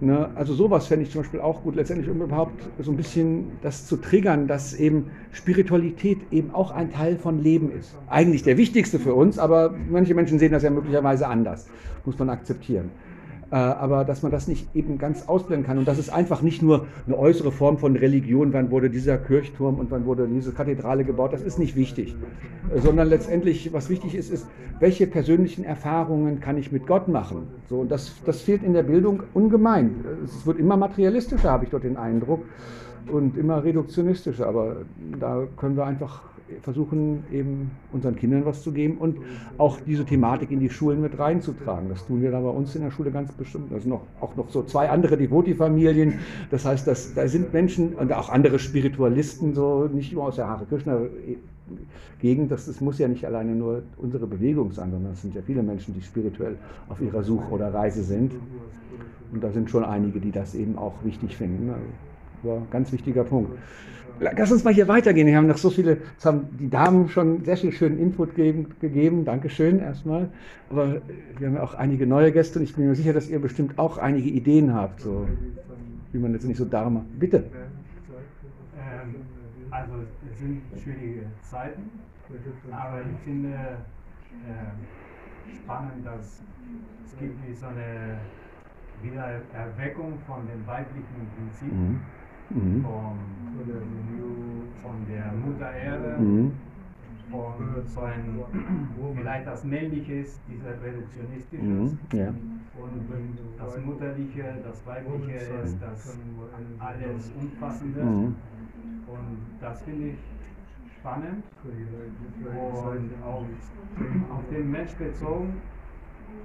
Ne? 0.00 0.30
Also 0.36 0.54
sowas 0.54 0.86
fände 0.86 1.04
ich 1.04 1.10
zum 1.10 1.22
Beispiel 1.22 1.40
auch 1.40 1.62
gut, 1.62 1.74
letztendlich 1.74 2.08
um 2.08 2.22
überhaupt 2.22 2.62
so 2.78 2.92
ein 2.92 2.96
bisschen 2.96 3.46
das 3.62 3.86
zu 3.86 3.96
triggern, 3.96 4.46
dass 4.46 4.74
eben 4.74 5.06
Spiritualität 5.32 6.18
eben 6.30 6.52
auch 6.52 6.70
ein 6.70 6.92
Teil 6.92 7.16
von 7.16 7.42
Leben 7.42 7.72
ist. 7.72 7.96
Eigentlich 8.08 8.44
der 8.44 8.56
wichtigste 8.56 9.00
für 9.00 9.14
uns, 9.14 9.38
aber 9.38 9.74
manche 9.90 10.14
Menschen 10.14 10.38
sehen 10.38 10.52
das 10.52 10.62
ja 10.62 10.70
möglicherweise 10.70 11.26
anders, 11.26 11.66
muss 12.04 12.16
man 12.18 12.30
akzeptieren. 12.30 12.90
Äh, 13.50 13.56
aber 13.56 14.04
dass 14.04 14.22
man 14.22 14.30
das 14.30 14.46
nicht 14.46 14.74
eben 14.74 14.98
ganz 14.98 15.26
ausblenden 15.26 15.66
kann 15.66 15.78
und 15.78 15.88
dass 15.88 15.98
es 15.98 16.10
einfach 16.10 16.42
nicht 16.42 16.62
nur 16.62 16.86
eine 17.06 17.16
äußere 17.16 17.50
Form 17.50 17.78
von 17.78 17.96
Religion, 17.96 18.52
wann 18.52 18.70
wurde 18.70 18.90
dieser 18.90 19.16
Kirchturm 19.16 19.78
und 19.78 19.90
wann 19.90 20.04
wurde 20.04 20.28
diese 20.28 20.52
Kathedrale 20.52 21.04
gebaut, 21.04 21.32
das 21.32 21.42
ist 21.42 21.58
nicht 21.58 21.74
wichtig, 21.74 22.14
Äh, 22.74 22.80
sondern 22.80 23.08
letztendlich, 23.08 23.72
was 23.72 23.88
wichtig 23.88 24.14
ist, 24.14 24.30
ist, 24.30 24.46
welche 24.80 25.06
persönlichen 25.06 25.64
Erfahrungen 25.64 26.40
kann 26.40 26.58
ich 26.58 26.72
mit 26.72 26.86
Gott 26.86 27.08
machen. 27.08 27.48
So, 27.68 27.80
und 27.80 27.90
das, 27.90 28.14
das 28.24 28.42
fehlt 28.42 28.62
in 28.62 28.72
der 28.72 28.82
Bildung 28.82 29.22
ungemein. 29.34 30.04
Es 30.24 30.46
wird 30.46 30.58
immer 30.58 30.76
materialistischer, 30.76 31.50
habe 31.50 31.64
ich 31.64 31.70
dort 31.70 31.84
den 31.84 31.96
Eindruck, 31.96 32.44
und 33.10 33.38
immer 33.38 33.64
reduktionistischer, 33.64 34.46
aber 34.46 34.76
da 35.18 35.46
können 35.56 35.76
wir 35.76 35.86
einfach 35.86 36.22
versuchen, 36.62 37.24
eben 37.32 37.70
unseren 37.92 38.16
Kindern 38.16 38.44
was 38.44 38.62
zu 38.62 38.72
geben 38.72 38.98
und 38.98 39.18
auch 39.58 39.78
diese 39.80 40.04
Thematik 40.04 40.50
in 40.50 40.60
die 40.60 40.70
Schulen 40.70 41.00
mit 41.00 41.18
reinzutragen. 41.18 41.88
Das 41.88 42.06
tun 42.06 42.22
wir 42.22 42.30
da 42.30 42.40
bei 42.40 42.48
uns 42.48 42.74
in 42.74 42.82
der 42.82 42.90
Schule 42.90 43.10
ganz 43.10 43.32
bestimmt. 43.32 43.70
Da 43.70 43.78
sind 43.78 43.90
noch, 43.90 44.02
auch 44.20 44.36
noch 44.36 44.48
so 44.50 44.62
zwei 44.62 44.88
andere 44.88 45.16
Devoti-Familien. 45.16 46.20
Das 46.50 46.64
heißt, 46.64 46.86
dass, 46.86 47.14
da 47.14 47.28
sind 47.28 47.52
Menschen 47.52 47.94
und 47.94 48.12
auch 48.12 48.28
andere 48.28 48.58
Spiritualisten, 48.58 49.54
so 49.54 49.88
nicht 49.92 50.12
nur 50.12 50.24
aus 50.24 50.36
der 50.36 50.48
Hare 50.48 50.64
Krishna-Gegend. 50.66 52.50
Das, 52.50 52.66
das 52.66 52.80
muss 52.80 52.98
ja 52.98 53.08
nicht 53.08 53.24
alleine 53.24 53.54
nur 53.54 53.82
unsere 53.96 54.26
Bewegung 54.26 54.72
sein, 54.72 54.90
sondern 54.90 55.12
es 55.12 55.22
sind 55.22 55.34
ja 55.34 55.42
viele 55.42 55.62
Menschen, 55.62 55.94
die 55.94 56.02
spirituell 56.02 56.56
auf 56.88 57.00
ihrer 57.00 57.22
Suche 57.22 57.50
oder 57.52 57.72
Reise 57.72 58.02
sind. 58.02 58.32
Und 59.32 59.44
da 59.44 59.50
sind 59.50 59.68
schon 59.70 59.84
einige, 59.84 60.20
die 60.20 60.32
das 60.32 60.54
eben 60.54 60.78
auch 60.78 60.94
wichtig 61.04 61.36
finden. 61.36 61.70
War 62.42 62.56
ein 62.56 62.66
ganz 62.70 62.92
wichtiger 62.92 63.24
Punkt. 63.24 63.50
Lass 64.20 64.52
uns 64.52 64.64
mal 64.64 64.72
hier 64.72 64.88
weitergehen. 64.88 65.26
Wir 65.26 65.36
haben 65.36 65.46
noch 65.46 65.58
so 65.58 65.70
viele, 65.70 65.98
jetzt 66.12 66.24
haben 66.24 66.48
die 66.58 66.70
Damen 66.70 67.08
schon 67.08 67.44
sehr 67.44 67.56
viel 67.56 67.72
schönen 67.72 67.98
Input 67.98 68.34
gegeben. 68.34 68.66
gegeben. 68.80 69.24
Dankeschön 69.24 69.80
erstmal. 69.80 70.28
Aber 70.70 71.00
wir 71.38 71.46
haben 71.46 71.54
ja 71.54 71.62
auch 71.62 71.74
einige 71.74 72.06
neue 72.06 72.32
Gäste 72.32 72.58
und 72.58 72.64
ich 72.64 72.74
bin 72.74 72.88
mir 72.88 72.94
sicher, 72.94 73.12
dass 73.12 73.28
ihr 73.28 73.40
bestimmt 73.40 73.78
auch 73.78 73.98
einige 73.98 74.28
Ideen 74.28 74.74
habt, 74.74 75.00
so 75.00 75.26
wie 76.12 76.18
man 76.18 76.32
letztendlich 76.32 76.58
so 76.58 76.64
Dharma. 76.64 77.04
Bitte. 77.18 77.44
Ähm, 78.78 79.14
also 79.70 79.92
es 80.30 80.38
sind 80.38 80.62
schwierige 80.82 81.22
Zeiten, 81.42 81.90
aber 82.70 83.00
ich 83.00 83.24
finde 83.24 83.48
äh, 83.48 85.54
spannend, 85.54 86.04
dass 86.04 86.42
es 87.06 87.18
gibt 87.18 87.36
wie 87.46 87.54
so 87.54 87.66
eine 87.66 88.18
Wiedererweckung 89.02 90.14
von 90.26 90.46
den 90.46 90.66
weiblichen 90.66 91.28
Prinzipien, 91.36 91.88
Mhm. 91.88 92.00
Vom, 92.48 92.82
von 94.82 95.06
der 95.08 95.32
Mutter 95.32 95.72
Erde, 95.72 96.22
Mhm. 96.22 96.52
von 97.30 97.52
so 97.86 98.00
ein, 98.00 98.38
vielleicht 99.16 99.46
das 99.46 99.64
Männliche 99.64 100.14
ist, 100.20 100.40
dieser 100.48 100.82
Reduktionistische, 100.82 101.62
Mhm. 101.62 101.98
Ja. 102.12 102.28
und 102.28 103.38
das 103.58 103.78
Mutterliche, 103.84 104.44
das 104.64 104.86
Weibliche 104.86 105.32
ist 105.64 105.76
das 105.80 106.16
alles 106.78 107.32
Umfassende. 107.40 108.02
Mhm. 108.02 108.34
Und 109.06 109.38
das 109.60 109.82
finde 109.82 110.08
ich 110.08 110.18
spannend 111.00 111.44
und 112.44 113.24
auch 113.24 113.44
auf 114.34 114.42
den 114.50 114.70
Mensch 114.70 114.92
bezogen, 114.94 115.54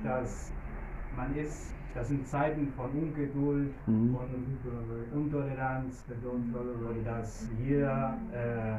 dass 0.03 0.51
man 1.15 1.35
ist, 1.35 1.73
das 1.95 2.07
sind 2.07 2.27
Zeiten 2.27 2.67
von 2.75 2.89
Ungeduld, 2.91 3.73
Mhm. 3.87 4.15
von 4.15 4.27
Intoleranz 5.13 6.03
dass 7.05 7.47
jeder 7.63 8.17
äh, 8.33 8.77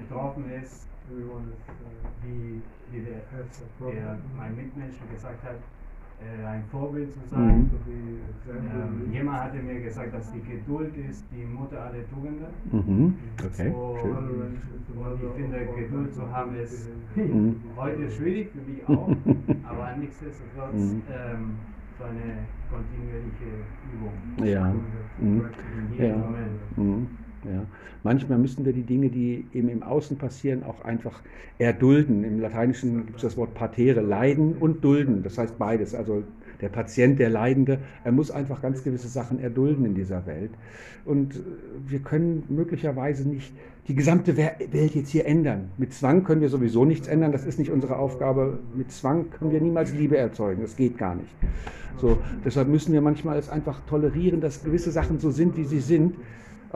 betroffen 0.00 0.50
ist, 0.50 0.86
wie, 2.22 2.60
wie 2.90 3.00
der, 3.04 3.22
der 3.92 4.18
mein 4.36 4.54
Mitmensch 4.56 4.96
gesagt 5.12 5.42
hat, 5.42 5.54
äh, 5.54 5.75
ein 6.20 6.64
Vorbild 6.70 7.12
zu 7.12 7.20
sein. 7.30 7.70
Ähm, 8.48 9.12
jemand 9.12 9.38
hatte 9.40 9.58
mir 9.58 9.80
gesagt, 9.80 10.14
dass 10.14 10.32
die 10.32 10.40
Geduld 10.40 10.92
ist 11.10 11.24
die 11.30 11.44
Mutter 11.44 11.80
aller 11.82 12.08
Tugenden. 12.08 12.46
Mhm. 12.72 13.14
Okay, 13.44 13.68
Und, 13.70 14.00
schön. 14.00 14.10
und 14.96 15.22
ich 15.22 15.30
finde, 15.36 15.66
Geduld 15.76 16.14
zu 16.14 16.32
haben 16.32 16.54
ist 16.56 16.88
Mhm. 17.16 17.56
heute 17.76 18.10
schwierig 18.10 18.50
für 18.52 18.70
mich 18.70 18.86
auch, 18.88 19.08
aber 19.68 19.96
nichtsdestotrotz 19.98 20.74
Mhm. 20.74 21.02
ähm, 21.10 21.50
so 21.98 22.04
eine 22.04 22.46
kontinuierliche 22.70 23.50
Übung. 23.92 24.46
Ja. 24.46 24.72
Mhm. 25.18 25.42
In 25.88 25.92
jedem 25.92 26.06
Ja. 26.10 26.16
Moment. 26.16 27.25
Ja. 27.52 27.62
Manchmal 28.02 28.38
müssen 28.38 28.64
wir 28.64 28.72
die 28.72 28.82
Dinge, 28.82 29.08
die 29.08 29.46
eben 29.52 29.68
im 29.68 29.82
Außen 29.82 30.16
passieren, 30.16 30.62
auch 30.62 30.84
einfach 30.84 31.20
erdulden. 31.58 32.24
Im 32.24 32.40
Lateinischen 32.40 33.06
gibt 33.06 33.16
es 33.16 33.22
das 33.22 33.36
Wort 33.36 33.54
partere, 33.54 34.00
leiden 34.00 34.54
und 34.58 34.84
dulden. 34.84 35.22
Das 35.22 35.38
heißt 35.38 35.58
beides. 35.58 35.94
Also 35.94 36.22
der 36.60 36.68
Patient, 36.68 37.18
der 37.18 37.30
Leidende, 37.30 37.78
er 38.04 38.12
muss 38.12 38.30
einfach 38.30 38.62
ganz 38.62 38.82
gewisse 38.82 39.08
Sachen 39.08 39.40
erdulden 39.40 39.84
in 39.84 39.94
dieser 39.94 40.26
Welt. 40.26 40.50
Und 41.04 41.36
äh, 41.36 41.40
wir 41.86 41.98
können 42.00 42.44
möglicherweise 42.48 43.28
nicht 43.28 43.52
die 43.88 43.94
gesamte 43.94 44.36
Welt 44.36 44.94
jetzt 44.94 45.10
hier 45.10 45.26
ändern. 45.26 45.70
Mit 45.78 45.92
Zwang 45.92 46.24
können 46.24 46.40
wir 46.40 46.48
sowieso 46.48 46.84
nichts 46.84 47.06
ändern. 47.06 47.30
Das 47.30 47.44
ist 47.44 47.58
nicht 47.58 47.70
unsere 47.70 47.96
Aufgabe. 47.96 48.58
Mit 48.74 48.90
Zwang 48.90 49.30
können 49.30 49.52
wir 49.52 49.60
niemals 49.60 49.92
Liebe 49.94 50.16
erzeugen. 50.16 50.62
Das 50.62 50.76
geht 50.76 50.98
gar 50.98 51.14
nicht. 51.14 51.32
So, 51.98 52.18
deshalb 52.44 52.68
müssen 52.68 52.92
wir 52.92 53.00
manchmal 53.00 53.38
es 53.38 53.48
einfach 53.48 53.80
tolerieren, 53.86 54.40
dass 54.40 54.64
gewisse 54.64 54.90
Sachen 54.90 55.18
so 55.18 55.30
sind, 55.30 55.56
wie 55.56 55.64
sie 55.64 55.80
sind. 55.80 56.16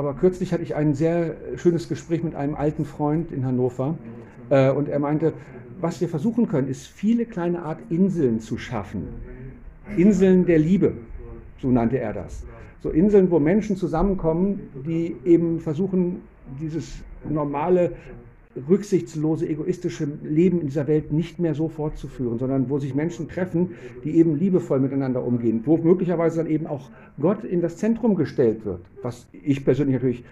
Aber 0.00 0.14
kürzlich 0.14 0.54
hatte 0.54 0.62
ich 0.62 0.74
ein 0.74 0.94
sehr 0.94 1.36
schönes 1.56 1.86
Gespräch 1.86 2.22
mit 2.24 2.34
einem 2.34 2.54
alten 2.54 2.86
Freund 2.86 3.30
in 3.32 3.44
Hannover 3.44 3.98
äh, 4.48 4.70
und 4.70 4.88
er 4.88 4.98
meinte, 4.98 5.34
was 5.78 6.00
wir 6.00 6.08
versuchen 6.08 6.48
können, 6.48 6.68
ist 6.68 6.86
viele 6.86 7.26
kleine 7.26 7.60
Art 7.60 7.80
Inseln 7.90 8.40
zu 8.40 8.56
schaffen. 8.56 9.08
Inseln 9.98 10.46
der 10.46 10.58
Liebe, 10.58 10.94
so 11.60 11.68
nannte 11.68 11.98
er 11.98 12.14
das. 12.14 12.44
So 12.82 12.88
Inseln, 12.88 13.30
wo 13.30 13.40
Menschen 13.40 13.76
zusammenkommen, 13.76 14.70
die 14.86 15.16
eben 15.26 15.60
versuchen, 15.60 16.22
dieses 16.58 17.02
normale, 17.28 17.92
rücksichtslose, 18.68 19.48
egoistische 19.48 20.08
Leben 20.24 20.60
in 20.60 20.66
dieser 20.66 20.88
Welt 20.88 21.12
nicht 21.12 21.38
mehr 21.38 21.54
so 21.54 21.68
fortzuführen, 21.68 22.38
sondern 22.38 22.68
wo 22.68 22.78
sich 22.78 22.94
Menschen 22.94 23.28
treffen, 23.28 23.70
die 24.02 24.16
eben 24.16 24.36
liebevoll 24.36 24.80
miteinander 24.80 25.24
umgehen, 25.24 25.62
wo 25.64 25.76
möglicherweise 25.76 26.38
dann 26.38 26.50
eben 26.50 26.66
auch 26.66 26.90
Gott 27.20 27.44
in 27.44 27.60
das 27.60 27.76
Zentrum 27.76 28.16
gestellt 28.16 28.64
wird, 28.64 28.80
was 29.02 29.28
ich 29.44 29.64
persönlich 29.64 29.94
natürlich 29.94 30.24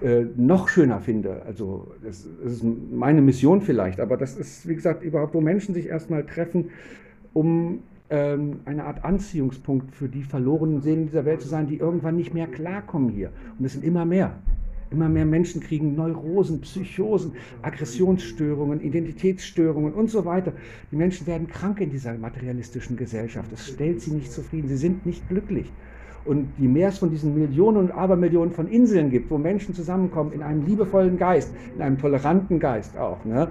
äh, 0.00 0.24
noch 0.36 0.68
schöner 0.68 1.00
finde. 1.00 1.42
Also 1.44 1.88
das, 2.02 2.26
das 2.42 2.54
ist 2.54 2.64
meine 2.64 3.20
Mission 3.20 3.60
vielleicht, 3.60 4.00
aber 4.00 4.16
das 4.16 4.36
ist, 4.36 4.66
wie 4.66 4.74
gesagt, 4.74 5.02
überhaupt, 5.02 5.34
wo 5.34 5.42
Menschen 5.42 5.74
sich 5.74 5.86
erstmal 5.86 6.24
treffen, 6.24 6.70
um 7.34 7.80
ähm, 8.08 8.60
eine 8.64 8.84
Art 8.84 9.04
Anziehungspunkt 9.04 9.94
für 9.94 10.08
die 10.08 10.22
verlorenen 10.22 10.80
Seelen 10.80 11.06
dieser 11.06 11.26
Welt 11.26 11.42
zu 11.42 11.48
sein, 11.48 11.66
die 11.66 11.76
irgendwann 11.76 12.16
nicht 12.16 12.32
mehr 12.32 12.46
klarkommen 12.46 13.10
hier. 13.10 13.30
Und 13.58 13.64
es 13.64 13.72
sind 13.72 13.84
immer 13.84 14.06
mehr. 14.06 14.36
Immer 14.90 15.08
mehr 15.08 15.24
Menschen 15.24 15.60
kriegen 15.60 15.96
Neurosen, 15.96 16.60
Psychosen, 16.60 17.32
Aggressionsstörungen, 17.62 18.80
Identitätsstörungen 18.80 19.92
und 19.92 20.10
so 20.10 20.24
weiter. 20.24 20.52
Die 20.92 20.96
Menschen 20.96 21.26
werden 21.26 21.48
krank 21.48 21.80
in 21.80 21.90
dieser 21.90 22.14
materialistischen 22.14 22.96
Gesellschaft. 22.96 23.50
Es 23.52 23.66
stellt 23.66 24.00
sie 24.00 24.12
nicht 24.12 24.30
zufrieden. 24.30 24.68
Sie 24.68 24.76
sind 24.76 25.04
nicht 25.04 25.28
glücklich. 25.28 25.72
Und 26.24 26.48
je 26.58 26.66
mehr 26.66 26.88
es 26.88 26.98
von 26.98 27.10
diesen 27.10 27.38
Millionen 27.38 27.76
und 27.76 27.90
Abermillionen 27.92 28.52
von 28.52 28.66
Inseln 28.68 29.10
gibt, 29.10 29.30
wo 29.30 29.38
Menschen 29.38 29.74
zusammenkommen 29.74 30.32
in 30.32 30.42
einem 30.42 30.66
liebevollen 30.66 31.18
Geist, 31.18 31.52
in 31.76 31.82
einem 31.82 31.98
toleranten 31.98 32.58
Geist 32.58 32.96
auch, 32.98 33.24
ne, 33.24 33.48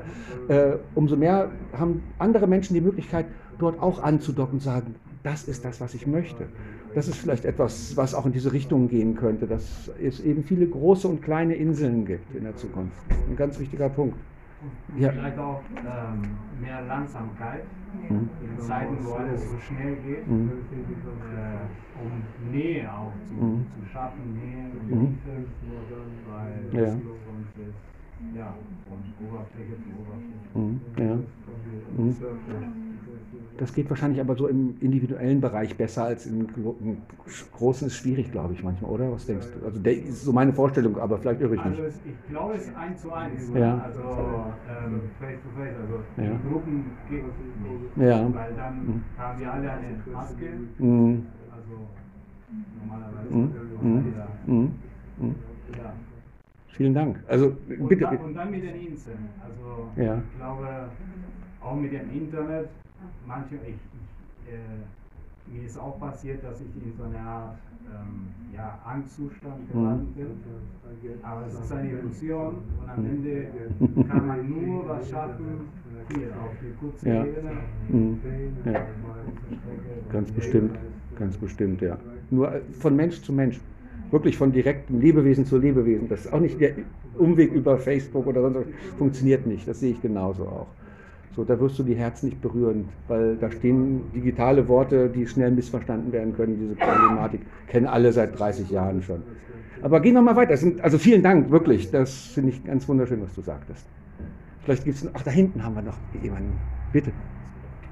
äh, 0.49 0.73
umso 0.93 1.15
mehr 1.15 1.51
haben 1.71 2.03
andere 2.17 2.47
Menschen 2.47 2.73
die 2.73 2.81
Möglichkeit, 2.81 3.27
dort 3.59 3.81
auch 3.81 4.03
anzudocken 4.03 4.55
und 4.55 4.59
sagen, 4.59 4.95
das 5.23 5.45
ist 5.45 5.63
das, 5.63 5.79
was 5.79 5.93
ich 5.93 6.05
möchte. 6.05 6.47
Das 6.95 7.09
ist 7.09 7.17
vielleicht 7.17 7.43
etwas, 7.43 7.95
was 7.97 8.15
auch 8.15 8.25
in 8.25 8.31
diese 8.31 8.53
Richtung 8.53 8.87
gehen 8.87 9.15
könnte, 9.15 9.45
dass 9.47 9.91
es 10.01 10.21
eben 10.21 10.43
viele 10.43 10.65
große 10.65 11.07
und 11.09 11.21
kleine 11.21 11.53
Inseln 11.55 12.05
gibt 12.05 12.33
in 12.33 12.45
der 12.45 12.55
Zukunft. 12.55 12.95
Ein 13.29 13.35
ganz 13.35 13.59
wichtiger 13.59 13.89
Punkt. 13.89 14.17
Ja. 14.97 15.11
Vielleicht 15.11 15.37
auch 15.37 15.61
ähm, 15.75 16.21
mehr 16.61 16.81
Langsamkeit 16.87 17.63
Mhm. 18.09 18.29
in 18.41 18.59
Zeiten, 18.61 18.95
wo 19.03 19.13
alles 19.13 19.51
so 19.51 19.57
schnell 19.59 19.95
geht, 20.07 20.27
Mhm. 20.27 20.51
äh, 20.51 22.01
um 22.01 22.51
Nähe 22.51 22.91
auch 22.91 23.11
zu, 23.27 23.33
Mhm. 23.33 23.65
zu 23.77 23.89
schaffen, 23.91 24.39
Nähe 24.41 24.71
und 24.71 25.01
Mhm. 25.01 25.17
Weil 26.27 26.81
Ja. 26.81 26.87
ja, 28.35 28.55
von 28.87 29.27
Oberfläche 29.27 29.75
zu 29.83 29.89
Oberfläche. 29.99 30.55
Mhm. 30.55 30.79
Ja. 30.97 32.84
Das 33.57 33.73
geht 33.73 33.89
wahrscheinlich 33.89 34.19
aber 34.19 34.35
so 34.35 34.47
im 34.47 34.75
individuellen 34.81 35.39
Bereich 35.39 35.77
besser 35.77 36.03
als 36.05 36.25
im, 36.25 36.47
im 36.81 36.97
Großen 37.53 37.87
ist 37.87 37.95
schwierig, 37.95 38.31
glaube 38.31 38.53
ich, 38.53 38.63
manchmal, 38.63 38.91
oder? 38.91 39.11
Was 39.11 39.25
denkst 39.25 39.47
du? 39.57 39.65
Also, 39.65 39.79
der 39.79 39.93
ist 39.93 40.23
so 40.23 40.33
meine 40.33 40.51
Vorstellung, 40.51 40.97
aber 40.99 41.17
vielleicht 41.17 41.39
irre 41.41 41.55
ich 41.55 41.63
mich. 41.63 41.79
Also 41.79 41.83
es, 41.83 41.95
ich 42.05 42.29
glaube, 42.29 42.53
es 42.55 42.63
ist 42.67 42.75
eins 42.75 43.01
zu 43.01 43.11
eins. 43.13 43.51
Ja. 43.53 43.77
Also 43.77 43.99
ähm, 44.01 45.01
face 45.19 45.39
to 45.41 45.49
face. 45.57 45.73
Also 45.81 46.03
Ja. 46.17 46.31
in 46.35 46.51
Gruppen 46.51 46.85
geht 47.09 47.23
es 47.23 47.95
nicht. 47.95 48.07
Ja. 48.09 48.33
Weil 48.33 48.53
dann 48.55 48.75
Mhm. 48.85 49.03
haben 49.17 49.39
wir 49.39 49.53
alle 49.53 49.71
eine 49.71 49.87
Maske. 50.13 50.45
Mhm. 50.79 51.25
Also 51.51 51.73
normalerweise. 52.81 53.33
Mhm. 53.81 53.93
Mhm. 53.93 54.13
Mhm. 54.45 54.71
Mhm. 55.17 55.35
Ja. 55.77 55.93
Vielen 56.67 56.93
Dank. 56.93 57.23
Also, 57.27 57.45
Und, 57.79 57.87
bitte. 57.87 58.03
dann, 58.03 58.17
und 58.17 58.33
dann 58.33 58.51
mit 58.51 58.63
den 58.63 58.75
Inseln. 58.75 59.29
Also 59.41 59.89
Ja. 60.01 60.17
ich 60.17 60.37
glaube, 60.37 60.67
auch 61.61 61.75
mit 61.75 61.93
dem 61.93 62.11
Internet, 62.11 62.67
manche, 63.25 63.55
ich, 63.55 63.75
ich, 63.75 64.53
äh, 64.53 65.53
mir 65.53 65.63
ist 65.63 65.77
auch 65.77 65.99
passiert, 65.99 66.43
dass 66.43 66.59
ich 66.61 66.67
in 66.83 66.93
so 66.97 67.03
eine 67.03 67.19
Art 67.19 67.57
ähm, 67.85 68.27
ja, 68.53 68.79
Angstzustand 68.85 69.71
geraten 69.71 70.07
bin. 70.15 70.27
Aber 71.21 71.45
es 71.45 71.53
ist 71.53 71.71
eine 71.71 71.89
Illusion 71.91 72.55
und 72.81 72.89
am 72.89 73.05
Ende 73.05 73.47
kann 74.09 74.27
man 74.27 74.49
nur 74.49 74.87
was 74.87 75.09
schaffen, 75.09 75.69
hier 76.15 76.27
auf 76.29 76.51
die 76.61 76.73
kurze 76.79 77.09
Ja. 77.09 77.25
Ebene. 77.25 77.51
Mhm. 77.89 78.19
Ja. 78.65 78.85
Ganz 80.11 80.31
bestimmt, 80.31 80.77
ganz 81.17 81.37
bestimmt, 81.37 81.81
ja. 81.81 81.97
Nur 82.31 82.53
äh, 82.53 82.61
von 82.79 82.95
Mensch 82.95 83.21
zu 83.21 83.33
Mensch. 83.33 83.59
Wirklich 84.11 84.37
von 84.37 84.51
direktem 84.51 85.01
Lebewesen 85.01 85.45
zu 85.45 85.57
Lebewesen. 85.57 86.07
Das 86.07 86.25
ist 86.25 86.33
auch 86.33 86.39
nicht 86.39 86.61
der 86.61 86.73
Umweg 87.17 87.51
über 87.51 87.77
Facebook 87.77 88.27
oder 88.27 88.41
sonst 88.41 88.55
was. 88.55 88.65
Funktioniert 88.97 89.47
nicht. 89.47 89.67
Das 89.67 89.79
sehe 89.79 89.91
ich 89.91 90.01
genauso 90.01 90.43
auch. 90.43 90.67
So, 91.35 91.43
da 91.43 91.59
wirst 91.59 91.77
du 91.77 91.83
die 91.83 91.95
Herzen 91.95 92.29
nicht 92.29 92.41
berühren, 92.41 92.87
weil 93.09 93.35
da 93.35 93.51
stehen 93.51 94.09
digitale 94.13 94.69
Worte, 94.69 95.09
die 95.09 95.27
schnell 95.27 95.51
missverstanden 95.51 96.13
werden 96.13 96.33
können. 96.33 96.57
Diese 96.57 96.75
Problematik 96.75 97.41
kennen 97.67 97.87
alle 97.87 98.13
seit 98.13 98.39
30 98.39 98.69
Jahren 98.69 99.01
schon. 99.01 99.21
Aber 99.81 99.99
gehen 99.99 100.13
wir 100.13 100.21
mal 100.21 100.37
weiter. 100.37 100.55
Sind, 100.55 100.81
also 100.81 100.97
vielen 100.97 101.21
Dank, 101.21 101.51
wirklich. 101.51 101.91
Das 101.91 102.15
finde 102.27 102.51
ich 102.51 102.63
ganz 102.63 102.87
wunderschön, 102.87 103.21
was 103.21 103.35
du 103.35 103.41
sagtest. 103.41 103.85
Vielleicht 104.63 104.85
gibt 104.85 104.95
es. 104.95 105.03
noch. 105.03 105.11
Ach, 105.13 105.23
da 105.23 105.31
hinten 105.31 105.61
haben 105.61 105.75
wir 105.75 105.81
noch 105.81 105.97
jemanden. 106.23 106.53
Bitte. 106.93 107.11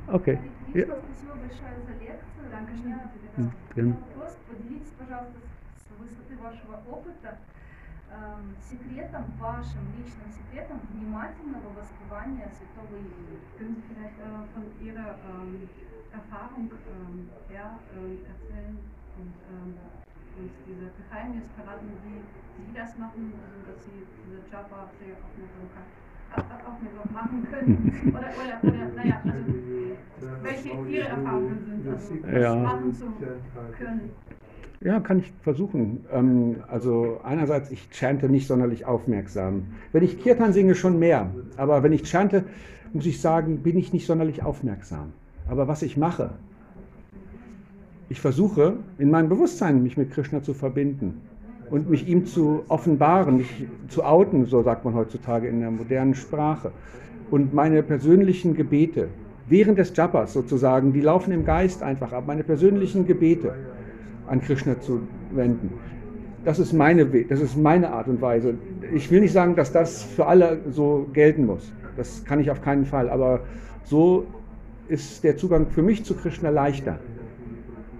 Okay. 0.07 0.39
Ja. 0.73 0.85
Danke 0.85 2.71
schön. 2.81 3.43
Ja 3.75 3.93
секретом, 8.60 9.24
вашим 9.38 9.84
личным 9.96 10.30
секретом 10.30 10.80
внимательного 10.92 11.68
воспевания 11.74 12.50
святого 12.50 12.96
Илии. 12.96 13.38
Können 13.58 13.74
Sie 13.76 13.82
vielleicht 13.88 14.18
äh, 14.18 14.24
von 14.54 14.64
Ihrer 14.80 15.18
ähm, 15.28 15.68
Erfahrung 16.12 16.70
ähm, 16.72 17.28
her 17.48 17.78
ähm, 17.94 18.18
erzählen 18.24 18.78
und 19.16 19.34
ähm, 19.52 19.74
uns 20.38 20.52
diese 20.66 20.90
Geheimnis 20.96 21.44
verraten, 21.56 21.90
wie 22.04 22.22
Sie 22.64 22.72
das 22.72 22.96
machen, 22.98 23.32
also 23.44 23.70
dass 23.70 23.84
Sie 23.84 24.06
diese 24.24 24.38
Job 24.50 24.66
auch 24.72 24.90
sehr 24.98 25.16
aufmerksam, 25.24 25.68
auf- 26.32 26.66
aufmerksam 26.66 27.12
machen 27.12 27.42
können? 27.50 27.92
Oder, 28.10 28.30
oder, 28.36 28.68
oder 28.68 28.88
naja, 28.94 29.22
also 29.26 29.52
welche 30.42 30.68
Ihre 30.88 31.08
Erfahrungen 31.08 31.58
sind, 31.64 31.88
also 31.88 32.14
das 32.14 32.42
Ja. 32.42 32.54
machen 32.56 32.94
zu 32.94 33.12
können? 33.76 34.10
Ja, 34.83 34.99
kann 34.99 35.19
ich 35.19 35.31
versuchen. 35.41 36.05
Ähm, 36.11 36.57
also 36.67 37.21
einerseits, 37.23 37.71
ich 37.71 37.87
chante 37.91 38.27
nicht 38.27 38.47
sonderlich 38.47 38.85
aufmerksam. 38.85 39.67
Wenn 39.93 40.03
ich 40.03 40.21
Kirtan 40.21 40.51
singe, 40.51 40.75
schon 40.75 40.99
mehr. 40.99 41.31
Aber 41.55 41.83
wenn 41.83 41.93
ich 41.93 42.09
chante, 42.09 42.43
muss 42.91 43.05
ich 43.05 43.21
sagen, 43.21 43.59
bin 43.59 43.77
ich 43.77 43.93
nicht 43.93 44.05
sonderlich 44.05 44.43
aufmerksam. 44.43 45.13
Aber 45.47 45.67
was 45.67 45.83
ich 45.83 45.95
mache, 45.95 46.31
ich 48.09 48.19
versuche 48.19 48.73
in 48.97 49.09
meinem 49.09 49.29
Bewusstsein 49.29 49.83
mich 49.83 49.95
mit 49.95 50.11
Krishna 50.11 50.43
zu 50.43 50.53
verbinden. 50.53 51.21
und 51.69 51.89
mich 51.89 52.07
ihm 52.07 52.25
zu 52.27 52.63
offenbaren, 52.67 53.37
mich 53.37 53.65
zu 53.87 54.03
outen, 54.03 54.45
so 54.45 54.61
sagt 54.61 54.85
man 54.85 54.93
heutzutage 54.93 55.47
in 55.47 55.61
der 55.61 55.71
modernen 55.71 56.13
Sprache. 56.13 56.71
Und 57.31 57.53
meine 57.53 57.81
persönlichen 57.81 58.53
Gebete, 58.53 59.07
während 59.47 59.79
des 59.79 59.95
Japas 59.95 60.33
sozusagen, 60.33 60.93
die 60.93 61.01
laufen 61.01 61.31
im 61.31 61.45
Geist 61.45 61.81
einfach 61.81 62.11
ab, 62.11 62.25
meine 62.27 62.43
persönlichen 62.43 63.07
Gebete 63.07 63.55
an 64.27 64.41
Krishna 64.41 64.79
zu 64.79 65.01
wenden. 65.31 65.71
Das 66.45 66.59
ist 66.59 66.73
meine, 66.73 67.05
das 67.05 67.39
ist 67.39 67.57
meine 67.57 67.91
Art 67.91 68.07
und 68.07 68.21
Weise. 68.21 68.55
Ich 68.93 69.09
will 69.11 69.21
nicht 69.21 69.31
sagen, 69.31 69.55
dass 69.55 69.71
das 69.71 70.03
für 70.03 70.25
alle 70.25 70.59
so 70.69 71.07
gelten 71.13 71.45
muss. 71.45 71.71
Das 71.95 72.25
kann 72.25 72.39
ich 72.39 72.51
auf 72.51 72.61
keinen 72.61 72.85
Fall. 72.85 73.09
Aber 73.09 73.41
so 73.83 74.25
ist 74.87 75.23
der 75.23 75.37
Zugang 75.37 75.67
für 75.67 75.81
mich 75.81 76.03
zu 76.03 76.15
Krishna 76.15 76.49
leichter. 76.49 76.99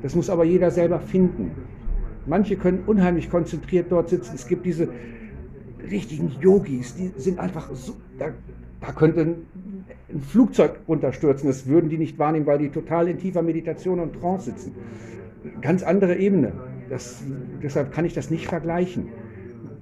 Das 0.01 0.15
muss 0.15 0.30
aber 0.30 0.43
jeder 0.43 0.71
selber 0.71 0.99
finden. 0.99 1.51
Manche 2.26 2.57
können 2.57 2.84
unheimlich 2.86 3.30
konzentriert 3.30 3.88
dort 3.89 4.09
sitzen. 4.09 4.34
Es 4.36 4.47
gibt 4.47 4.65
diese 4.65 4.89
richtigen 5.89 6.32
Yogis, 6.41 6.95
die 6.95 7.11
sind 7.17 7.39
einfach 7.39 7.69
so, 7.74 7.93
da, 8.17 8.28
da 8.82 8.91
könnte 8.91 9.21
ein 9.21 10.21
Flugzeug 10.21 10.80
runterstürzen, 10.88 11.47
das 11.47 11.67
würden 11.67 11.89
die 11.89 11.97
nicht 11.97 12.17
wahrnehmen, 12.19 12.45
weil 12.45 12.57
die 12.57 12.69
total 12.69 13.07
in 13.07 13.17
tiefer 13.17 13.41
Meditation 13.41 13.99
und 13.99 14.19
Trance 14.19 14.51
sitzen. 14.51 14.74
Ganz 15.62 15.84
andere 15.84 16.16
Ebene. 16.18 16.54
Das, 16.89 17.24
deshalb 17.62 17.91
kann 17.91 18.06
ich 18.06 18.14
das 18.14 18.30
nicht 18.30 18.48
vergleichen. 18.48 19.10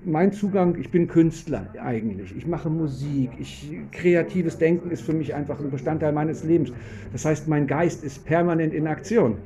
Mein 0.03 0.31
Zugang, 0.31 0.77
ich 0.79 0.89
bin 0.89 1.07
Künstler 1.07 1.67
eigentlich. 1.79 2.35
Ich 2.35 2.47
mache 2.47 2.69
Musik. 2.69 3.31
Ich, 3.39 3.71
kreatives 3.91 4.57
Denken 4.57 4.89
ist 4.89 5.01
für 5.01 5.13
mich 5.13 5.35
einfach 5.35 5.59
ein 5.59 5.69
Bestandteil 5.69 6.11
meines 6.11 6.43
Lebens. 6.43 6.71
Das 7.11 7.25
heißt, 7.25 7.47
mein 7.47 7.67
Geist 7.67 8.03
ist 8.03 8.25
permanent 8.25 8.73
in 8.73 8.87
Aktion 8.87 9.37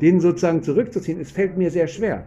den 0.00 0.20
sozusagen 0.20 0.62
zurückzuziehen, 0.62 1.20
es 1.20 1.30
fällt 1.30 1.56
mir 1.56 1.70
sehr 1.70 1.86
schwer. 1.86 2.24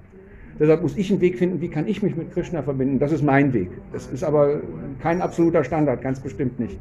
Deshalb 0.60 0.84
muss 0.84 0.96
ich 0.98 1.10
einen 1.12 1.22
Weg 1.22 1.40
finden, 1.40 1.62
wie 1.62 1.70
kann 1.70 1.88
ich 1.88 2.04
mich 2.04 2.16
mit 2.16 2.32
Krishna 2.32 2.62
verbinden. 2.62 3.00
Das 3.00 3.12
ist 3.12 3.24
mein 3.24 3.54
Weg. 3.54 3.72
Das 3.92 4.06
ist 4.08 4.24
aber 4.24 4.62
kein 5.02 5.22
absoluter 5.22 5.64
Standard, 5.64 6.02
ganz 6.02 6.20
bestimmt 6.20 6.60
nicht. 6.60 6.78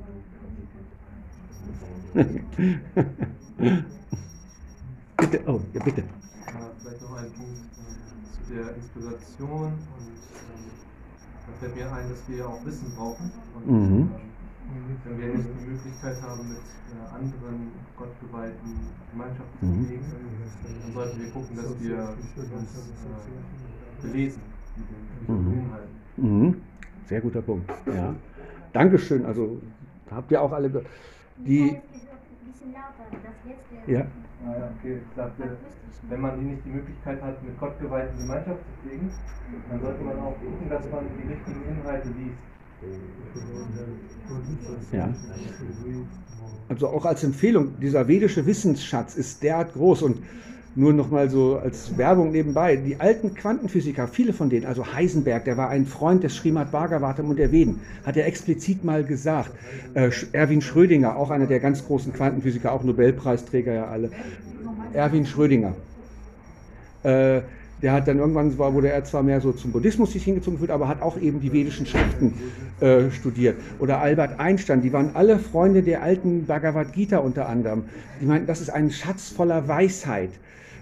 bitte, 5.22 5.40
oh, 5.46 5.60
ja 5.72 5.84
bitte. 5.84 6.02
Vielleicht 6.82 7.02
noch 7.02 7.16
ein 7.16 7.30
Punkt 7.32 7.60
äh, 7.78 8.32
zu 8.32 8.42
der 8.52 8.74
Inspiration 8.76 9.64
und 9.64 9.72
ähm, 9.72 10.64
da 11.46 11.52
fällt 11.60 11.76
mir 11.76 11.92
ein, 11.92 12.08
dass 12.08 12.28
wir 12.28 12.48
auch 12.48 12.64
Wissen 12.66 12.90
brauchen. 12.96 13.30
Und, 13.54 13.66
Mhm. 13.66 14.08
wenn 15.04 15.18
wir 15.18 15.26
nicht 15.34 15.48
die 15.60 15.70
Möglichkeit 15.70 16.22
haben, 16.22 16.48
mit 16.48 16.58
äh, 16.58 17.14
anderen 17.14 17.72
gottgeweihten 17.96 18.70
Gemeinschaften 19.10 19.58
zu 19.60 19.66
Mhm. 19.66 19.88
leben, 19.88 20.04
dann 20.82 20.92
sollten 20.92 21.18
wir 21.20 21.30
gucken, 21.30 21.56
dass 21.56 21.80
wir 21.80 21.98
uns 22.58 22.70
äh, 24.02 24.06
belesen 24.06 24.42
mit 24.76 25.28
den, 25.28 25.46
Mhm. 25.46 25.52
Inhalten. 25.52 25.96
Mhm. 26.16 26.56
Sehr 27.06 27.20
guter 27.20 27.42
Punkt. 27.42 27.70
Ja. 27.86 28.14
Dankeschön. 28.72 29.24
Also 29.26 29.60
habt 30.10 30.30
ihr 30.32 30.40
auch 30.40 30.52
alle 30.52 30.70
ge- 32.70 33.54
die. 33.86 33.92
Ja. 33.92 34.00
Ah 34.46 34.58
ja, 34.58 34.70
okay. 34.78 34.98
Ich 35.08 35.16
sagte, 35.16 35.56
wenn 36.08 36.20
man 36.20 36.38
die 36.40 36.46
nicht 36.46 36.64
die 36.64 36.70
Möglichkeit 36.70 37.22
hat, 37.22 37.42
mit 37.42 37.58
gottgeweihten 37.58 38.18
Gemeinschaft 38.18 38.58
zu 38.58 38.88
pflegen, 38.88 39.10
dann 39.70 39.80
sollte 39.80 40.02
man 40.02 40.18
auch 40.18 40.34
gucken, 40.38 40.68
dass 40.68 40.84
man 40.90 41.04
die 41.18 41.28
richtigen 41.28 41.62
Inhalte 41.78 42.08
liest. 42.08 42.38
Ja. 44.92 45.08
Also 46.68 46.88
auch 46.88 47.04
als 47.04 47.22
Empfehlung, 47.24 47.78
dieser 47.80 48.08
vedische 48.08 48.46
Wissensschatz 48.46 49.14
ist 49.16 49.42
derart 49.42 49.72
groß 49.74 50.02
und 50.02 50.22
nur 50.74 50.92
noch 50.92 51.10
mal 51.10 51.28
so 51.28 51.56
als 51.56 51.96
Werbung 51.98 52.32
nebenbei, 52.32 52.76
die 52.76 52.98
alten 52.98 53.34
Quantenphysiker, 53.34 54.08
viele 54.08 54.32
von 54.32 54.48
denen, 54.48 54.66
also 54.66 54.94
Heisenberg, 54.94 55.44
der 55.44 55.56
war 55.56 55.68
ein 55.68 55.86
Freund 55.86 56.22
des 56.24 56.36
Srimad 56.36 56.72
Bhagavatam 56.72 57.28
und 57.28 57.38
der 57.38 57.52
Veden, 57.52 57.80
hat 58.04 58.16
er 58.16 58.26
explizit 58.26 58.82
mal 58.82 59.04
gesagt, 59.04 59.50
äh, 59.94 60.10
Erwin 60.32 60.62
Schrödinger, 60.62 61.16
auch 61.16 61.30
einer 61.30 61.46
der 61.46 61.60
ganz 61.60 61.84
großen 61.84 62.12
Quantenphysiker, 62.12 62.72
auch 62.72 62.84
Nobelpreisträger 62.84 63.72
ja 63.72 63.86
alle, 63.86 64.10
Erwin 64.94 65.26
Schrödinger, 65.26 65.74
äh, 67.02 67.42
der 67.82 67.92
hat 67.92 68.06
dann 68.06 68.18
irgendwann, 68.18 68.56
war, 68.58 68.72
wurde 68.72 68.90
er 68.90 69.04
zwar 69.04 69.24
mehr 69.24 69.40
so 69.40 69.52
zum 69.52 69.72
Buddhismus 69.72 70.12
sich 70.12 70.22
hingezogen 70.22 70.58
fühlt, 70.58 70.70
aber 70.70 70.86
hat 70.86 71.02
auch 71.02 71.18
eben 71.20 71.40
die 71.40 71.52
vedischen 71.52 71.84
Schriften 71.84 72.34
äh, 72.80 73.10
studiert. 73.10 73.56
Oder 73.80 74.00
Albert 74.00 74.38
Einstein, 74.38 74.82
die 74.82 74.92
waren 74.92 75.10
alle 75.14 75.40
Freunde 75.40 75.82
der 75.82 76.02
alten 76.02 76.46
Bhagavad 76.46 76.92
Gita 76.92 77.18
unter 77.18 77.48
anderem. 77.48 77.84
Die 78.20 78.26
meinten, 78.26 78.46
das 78.46 78.60
ist 78.60 78.70
ein 78.70 78.92
Schatz 78.92 79.30
voller 79.30 79.66
Weisheit. 79.66 80.30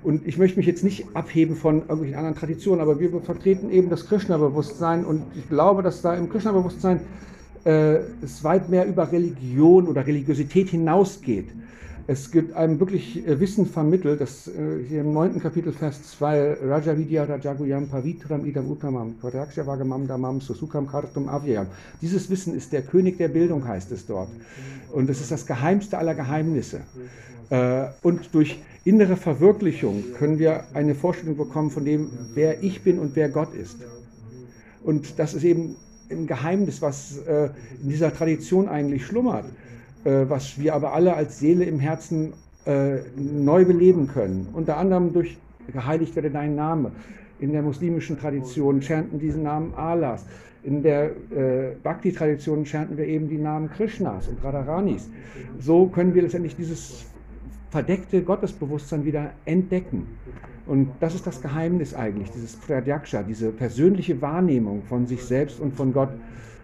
Und 0.02 0.26
ich 0.26 0.38
möchte 0.38 0.56
mich 0.56 0.66
jetzt 0.66 0.82
nicht 0.82 1.04
abheben 1.14 1.56
von 1.56 1.80
irgendwelchen 1.80 2.16
anderen 2.16 2.36
Traditionen, 2.36 2.80
aber 2.80 2.98
wir 2.98 3.10
vertreten 3.20 3.70
eben 3.70 3.90
das 3.90 4.06
Krishna-Bewusstsein 4.06 5.04
und 5.04 5.22
ich 5.36 5.48
glaube, 5.48 5.82
dass 5.82 6.00
da 6.00 6.14
im 6.14 6.30
Krishna-Bewusstsein 6.30 7.00
äh, 7.64 7.96
es 8.22 8.42
weit 8.42 8.70
mehr 8.70 8.86
über 8.86 9.12
Religion 9.12 9.86
oder 9.86 10.06
Religiosität 10.06 10.70
hinausgeht. 10.70 11.48
Es 12.06 12.30
gibt 12.30 12.56
einem 12.56 12.80
wirklich 12.80 13.26
äh, 13.26 13.38
Wissen 13.38 13.66
vermittelt, 13.66 14.20
das 14.22 14.48
äh, 14.48 14.82
hier 14.88 15.02
im 15.02 15.12
9. 15.12 15.38
Kapitel, 15.38 15.72
Vers 15.72 16.02
2, 16.18 16.56
Raja 16.64 16.96
Vidya 16.96 17.24
Rajaguyam 17.24 17.88
Pavitram 17.88 18.46
Idam 18.46 18.70
Uttamam, 18.70 19.20
Kvadakshavagamam 19.20 20.08
Damam 20.08 20.40
Susukam 20.40 20.86
Kartum 20.86 21.28
Avyam. 21.28 21.66
Dieses 22.00 22.30
Wissen 22.30 22.56
ist 22.56 22.72
der 22.72 22.82
König 22.82 23.18
der 23.18 23.28
Bildung, 23.28 23.68
heißt 23.68 23.92
es 23.92 24.06
dort. 24.06 24.30
Und 24.92 25.10
es 25.10 25.20
ist 25.20 25.30
das 25.30 25.46
geheimste 25.46 25.98
aller 25.98 26.14
Geheimnisse. 26.14 26.80
Äh, 27.50 27.86
Und 28.02 28.34
durch 28.34 28.58
innere 28.84 29.16
Verwirklichung 29.16 30.04
können 30.18 30.38
wir 30.38 30.64
eine 30.74 30.94
Vorstellung 30.94 31.36
bekommen 31.36 31.70
von 31.70 31.84
dem, 31.84 32.10
wer 32.34 32.62
ich 32.62 32.82
bin 32.82 32.98
und 32.98 33.16
wer 33.16 33.28
Gott 33.28 33.54
ist. 33.54 33.78
Und 34.82 35.18
das 35.18 35.34
ist 35.34 35.44
eben 35.44 35.76
ein 36.10 36.26
Geheimnis, 36.26 36.82
was 36.82 37.18
äh, 37.18 37.50
in 37.82 37.90
dieser 37.90 38.12
Tradition 38.12 38.68
eigentlich 38.68 39.06
schlummert, 39.06 39.44
äh, 40.04 40.24
was 40.28 40.58
wir 40.58 40.74
aber 40.74 40.94
alle 40.94 41.14
als 41.14 41.38
Seele 41.38 41.64
im 41.64 41.78
Herzen 41.78 42.32
äh, 42.66 42.98
neu 43.16 43.64
beleben 43.64 44.08
können. 44.08 44.48
Unter 44.52 44.76
anderem 44.76 45.12
durch 45.12 45.36
geheiligt 45.72 46.16
werde 46.16 46.30
dein 46.30 46.54
Name. 46.54 46.92
In 47.38 47.52
der 47.52 47.62
muslimischen 47.62 48.18
Tradition 48.18 48.82
chanten 48.82 49.18
diesen 49.18 49.42
Namen 49.42 49.72
Allahs. 49.74 50.24
In 50.62 50.82
der 50.82 51.10
äh, 51.30 51.74
Bhakti-Tradition 51.82 52.66
chanten 52.66 52.98
wir 52.98 53.06
eben 53.06 53.28
die 53.28 53.38
Namen 53.38 53.70
Krishnas 53.70 54.28
und 54.28 54.42
Radharanis. 54.44 55.08
So 55.58 55.86
können 55.86 56.14
wir 56.14 56.22
letztendlich 56.22 56.56
dieses 56.56 57.06
verdeckte 57.70 58.22
Gottesbewusstsein 58.22 59.04
wieder 59.04 59.30
entdecken. 59.44 60.06
Und 60.66 60.90
das 61.00 61.14
ist 61.14 61.26
das 61.26 61.40
Geheimnis 61.40 61.94
eigentlich, 61.94 62.30
dieses 62.30 62.56
Pradyaksha, 62.56 63.22
diese 63.22 63.50
persönliche 63.50 64.20
Wahrnehmung 64.20 64.82
von 64.82 65.06
sich 65.06 65.24
selbst 65.24 65.60
und 65.60 65.74
von 65.74 65.92
Gott. 65.92 66.10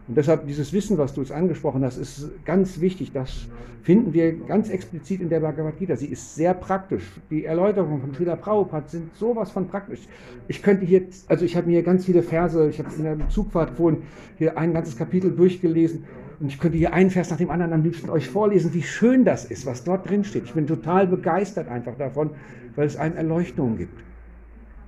Und 0.08 0.16
deshalb 0.16 0.46
dieses 0.46 0.72
Wissen, 0.72 0.98
was 0.98 1.14
du 1.14 1.20
jetzt 1.20 1.32
angesprochen 1.32 1.84
hast, 1.84 1.96
ist 1.96 2.30
ganz 2.44 2.80
wichtig. 2.80 3.10
Das 3.12 3.48
finden 3.82 4.12
wir 4.12 4.32
ganz 4.32 4.68
explizit 4.68 5.20
in 5.20 5.28
der 5.28 5.40
Bhagavad 5.40 5.78
Gita. 5.78 5.96
Sie 5.96 6.06
ist 6.06 6.36
sehr 6.36 6.54
praktisch. 6.54 7.04
Die 7.30 7.44
Erläuterungen 7.44 8.00
von 8.00 8.14
Srila 8.14 8.36
Prabhupada 8.36 8.86
sind 8.88 9.14
sowas 9.16 9.50
von 9.50 9.66
praktisch. 9.66 10.00
Ich 10.46 10.62
könnte 10.62 10.86
hier, 10.86 11.02
also 11.26 11.44
ich 11.44 11.56
habe 11.56 11.68
mir 11.68 11.82
ganz 11.82 12.04
viele 12.04 12.22
Verse, 12.22 12.68
ich 12.68 12.78
habe 12.78 12.90
in 12.96 13.02
der 13.02 13.28
Zugfahrt 13.28 13.70
vorhin 13.70 14.02
hier 14.38 14.56
ein 14.56 14.72
ganzes 14.72 14.96
Kapitel 14.96 15.32
durchgelesen 15.32 16.04
und 16.40 16.48
ich 16.48 16.58
könnte 16.58 16.76
hier 16.76 16.92
einen 16.92 17.10
Vers 17.10 17.30
nach 17.30 17.36
dem 17.38 17.50
anderen 17.50 17.72
am 17.72 17.82
liebsten 17.82 18.10
euch 18.10 18.28
vorlesen, 18.28 18.74
wie 18.74 18.82
schön 18.82 19.24
das 19.24 19.44
ist, 19.44 19.66
was 19.66 19.84
dort 19.84 20.08
drin 20.08 20.24
steht. 20.24 20.44
Ich 20.44 20.54
bin 20.54 20.66
total 20.66 21.06
begeistert 21.06 21.68
einfach 21.68 21.96
davon, 21.96 22.30
weil 22.74 22.86
es 22.86 22.96
einem 22.96 23.16
Erleuchtung 23.16 23.78
gibt. 23.78 24.02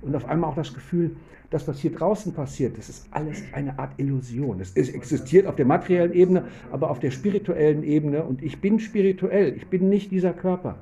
Und 0.01 0.15
auf 0.15 0.27
einmal 0.27 0.51
auch 0.51 0.55
das 0.55 0.73
Gefühl, 0.73 1.15
das, 1.49 1.67
was 1.67 1.79
hier 1.79 1.91
draußen 1.91 2.33
passiert, 2.33 2.77
das 2.77 2.89
ist 2.89 3.07
alles 3.11 3.41
eine 3.53 3.79
Art 3.79 3.91
Illusion. 3.97 4.59
Es 4.61 4.71
ist- 4.71 4.93
existiert 4.93 5.47
auf 5.47 5.55
der 5.55 5.65
materiellen 5.65 6.13
Ebene, 6.13 6.43
aber 6.71 6.91
auf 6.91 6.99
der 6.99 7.09
spirituellen 7.09 7.83
Ebene. 7.83 8.23
Und 8.23 8.43
ich 8.43 8.61
bin 8.61 8.79
spirituell, 8.79 9.55
ich 9.55 9.67
bin 9.67 9.89
nicht 9.89 10.11
dieser 10.11 10.31
Körper. 10.31 10.77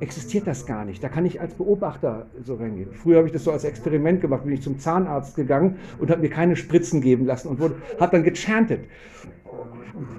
Existiert 0.00 0.46
das 0.46 0.66
gar 0.66 0.84
nicht. 0.84 1.04
Da 1.04 1.08
kann 1.08 1.26
ich 1.26 1.40
als 1.40 1.54
Beobachter 1.54 2.26
so 2.42 2.54
reingehen. 2.54 2.88
Früher 2.92 3.18
habe 3.18 3.26
ich 3.28 3.32
das 3.32 3.44
so 3.44 3.52
als 3.52 3.64
Experiment 3.64 4.20
gemacht, 4.20 4.44
bin 4.44 4.54
ich 4.54 4.62
zum 4.62 4.78
Zahnarzt 4.78 5.36
gegangen 5.36 5.76
und 5.98 6.10
habe 6.10 6.22
mir 6.22 6.30
keine 6.30 6.56
Spritzen 6.56 7.02
geben 7.02 7.26
lassen 7.26 7.48
und 7.48 7.60
habe 7.60 8.10
dann 8.10 8.24
gechantet 8.24 8.80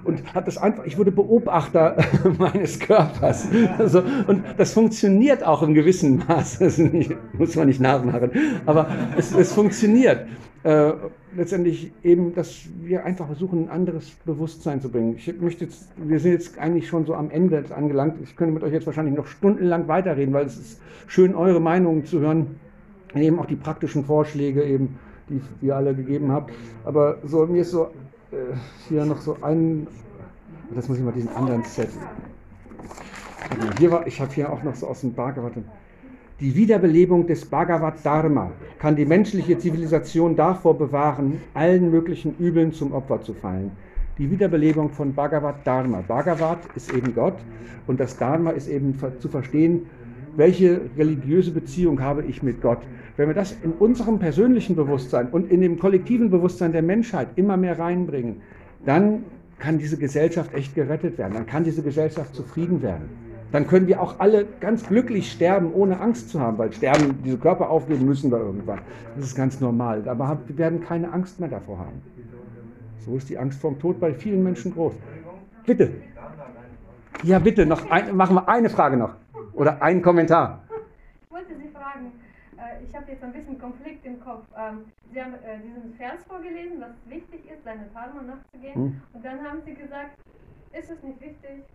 und 0.03 0.33
hat 0.33 0.47
das 0.47 0.57
einfach, 0.57 0.85
ich 0.85 0.97
wurde 0.97 1.11
Beobachter 1.11 1.97
meines 2.37 2.79
Körpers. 2.79 3.47
Also, 3.77 4.03
und 4.27 4.43
das 4.57 4.73
funktioniert 4.73 5.43
auch 5.43 5.63
im 5.63 5.73
gewissen 5.73 6.23
Maß. 6.27 6.59
Das 6.59 6.79
ist 6.79 6.93
nicht, 6.93 7.15
muss 7.37 7.55
man 7.55 7.67
nicht 7.67 7.79
nachmachen. 7.79 8.31
Aber 8.65 8.87
es, 9.17 9.33
es 9.33 9.53
funktioniert. 9.53 10.25
Äh, 10.63 10.93
letztendlich 11.35 11.91
eben, 12.03 12.35
dass 12.35 12.65
wir 12.83 13.05
einfach 13.05 13.25
versuchen, 13.25 13.63
ein 13.63 13.69
anderes 13.69 14.11
Bewusstsein 14.25 14.81
zu 14.81 14.89
bringen. 14.89 15.15
Ich 15.15 15.39
möchte 15.39 15.65
jetzt, 15.65 15.89
wir 15.97 16.19
sind 16.19 16.33
jetzt 16.33 16.59
eigentlich 16.59 16.87
schon 16.87 17.05
so 17.05 17.15
am 17.15 17.31
Ende 17.31 17.63
angelangt. 17.75 18.15
Ich 18.21 18.35
könnte 18.35 18.53
mit 18.53 18.63
euch 18.63 18.73
jetzt 18.73 18.85
wahrscheinlich 18.85 19.15
noch 19.15 19.25
stundenlang 19.25 19.87
weiterreden, 19.87 20.33
weil 20.33 20.45
es 20.45 20.57
ist 20.57 20.81
schön, 21.07 21.33
eure 21.33 21.59
Meinungen 21.59 22.05
zu 22.05 22.19
hören. 22.19 22.59
Eben 23.15 23.39
auch 23.39 23.45
die 23.45 23.55
praktischen 23.55 24.05
Vorschläge 24.05 24.63
eben, 24.63 24.99
die 25.29 25.41
ihr 25.65 25.75
alle 25.75 25.95
gegeben 25.95 26.31
habt. 26.31 26.53
Aber 26.85 27.17
so, 27.23 27.45
mir 27.47 27.61
ist 27.61 27.71
so 27.71 27.87
hier 28.87 29.05
noch 29.05 29.21
so 29.21 29.37
ein, 29.41 29.87
das 30.73 30.87
muss 30.87 30.97
ich 30.97 31.03
mal 31.03 31.11
diesen 31.11 31.35
anderen 31.35 31.63
Set. 31.63 31.89
Hier 33.77 33.91
war, 33.91 34.07
ich 34.07 34.21
habe 34.21 34.31
hier 34.33 34.51
auch 34.51 34.63
noch 34.63 34.75
so 34.75 34.87
aus 34.87 35.01
dem 35.01 35.13
Bhagavatam. 35.13 35.65
Die 36.39 36.55
Wiederbelebung 36.55 37.27
des 37.27 37.45
Bhagavad 37.45 38.03
Dharma 38.03 38.51
kann 38.79 38.95
die 38.95 39.05
menschliche 39.05 39.57
Zivilisation 39.57 40.35
davor 40.35 40.77
bewahren, 40.77 41.41
allen 41.53 41.91
möglichen 41.91 42.35
Übeln 42.39 42.71
zum 42.71 42.93
Opfer 42.93 43.21
zu 43.21 43.33
fallen. 43.33 43.71
Die 44.17 44.31
Wiederbelebung 44.31 44.89
von 44.89 45.13
Bhagavad 45.13 45.67
Dharma. 45.67 46.01
Bhagavad 46.07 46.59
ist 46.75 46.91
eben 46.93 47.13
Gott 47.13 47.37
und 47.85 47.99
das 47.99 48.17
Dharma 48.17 48.51
ist 48.51 48.67
eben 48.67 48.97
zu 49.19 49.27
verstehen, 49.27 49.87
welche 50.35 50.81
religiöse 50.97 51.51
Beziehung 51.51 52.01
habe 52.01 52.23
ich 52.23 52.43
mit 52.43 52.61
Gott. 52.61 52.79
Wenn 53.17 53.27
wir 53.27 53.35
das 53.35 53.55
in 53.63 53.73
unserem 53.73 54.19
persönlichen 54.19 54.75
Bewusstsein 54.75 55.27
und 55.27 55.51
in 55.51 55.61
dem 55.61 55.79
kollektiven 55.79 56.29
Bewusstsein 56.29 56.71
der 56.71 56.81
Menschheit 56.81 57.29
immer 57.35 57.57
mehr 57.57 57.77
reinbringen, 57.77 58.41
dann 58.85 59.23
kann 59.59 59.77
diese 59.77 59.97
Gesellschaft 59.97 60.53
echt 60.53 60.73
gerettet 60.73 61.17
werden, 61.17 61.33
dann 61.33 61.45
kann 61.45 61.63
diese 61.63 61.83
Gesellschaft 61.83 62.33
zufrieden 62.35 62.81
werden. 62.81 63.09
Dann 63.51 63.67
können 63.67 63.87
wir 63.87 64.01
auch 64.01 64.19
alle 64.19 64.45
ganz 64.61 64.87
glücklich 64.87 65.29
sterben, 65.29 65.73
ohne 65.73 65.99
Angst 65.99 66.29
zu 66.29 66.39
haben, 66.39 66.57
weil 66.57 66.71
sterben, 66.71 67.19
diese 67.23 67.37
Körper 67.37 67.69
aufgeben 67.69 68.05
müssen 68.05 68.31
wir 68.31 68.39
irgendwann. 68.39 68.79
Das 69.15 69.25
ist 69.25 69.35
ganz 69.35 69.59
normal. 69.59 70.07
Aber 70.07 70.39
wir 70.47 70.57
werden 70.57 70.81
keine 70.81 71.11
Angst 71.11 71.39
mehr 71.39 71.49
davor 71.49 71.79
haben. 71.79 72.01
So 73.05 73.17
ist 73.17 73.29
die 73.29 73.37
Angst 73.37 73.59
vorm 73.59 73.77
Tod 73.77 73.99
bei 73.99 74.13
vielen 74.13 74.41
Menschen 74.41 74.73
groß. 74.73 74.93
Bitte. 75.65 75.91
Ja, 77.23 77.39
bitte, 77.39 77.65
noch 77.65 77.89
ein, 77.91 78.15
machen 78.15 78.35
wir 78.35 78.47
eine 78.47 78.69
Frage 78.69 78.95
noch. 78.95 79.15
Oder 79.53 79.81
einen 79.81 80.01
Kommentar. 80.01 80.67
Ich 81.23 81.31
wollte 81.31 81.55
Sie 81.57 81.69
fragen, 81.69 82.21
äh, 82.57 82.83
ich 82.83 82.95
habe 82.95 83.11
jetzt 83.11 83.23
ein 83.23 83.33
bisschen 83.33 83.59
Konflikt 83.59 84.05
im 84.05 84.19
Kopf. 84.19 84.45
Ähm, 84.57 84.91
Sie 85.11 85.21
haben 85.21 85.33
äh, 85.35 85.59
diesen 85.59 85.93
Vers 85.95 86.23
vorgelesen, 86.25 86.79
dass 86.79 86.91
es 86.97 87.09
wichtig 87.09 87.49
ist, 87.49 87.63
seine 87.63 87.87
Dharma 87.87 88.21
nachzugehen. 88.21 88.75
Hm. 88.75 89.01
Und 89.13 89.25
dann 89.25 89.43
haben 89.43 89.61
Sie 89.65 89.73
gesagt, 89.73 90.17
ist 90.73 90.89
es 90.89 91.03
nicht 91.03 91.21
wichtig, 91.21 91.65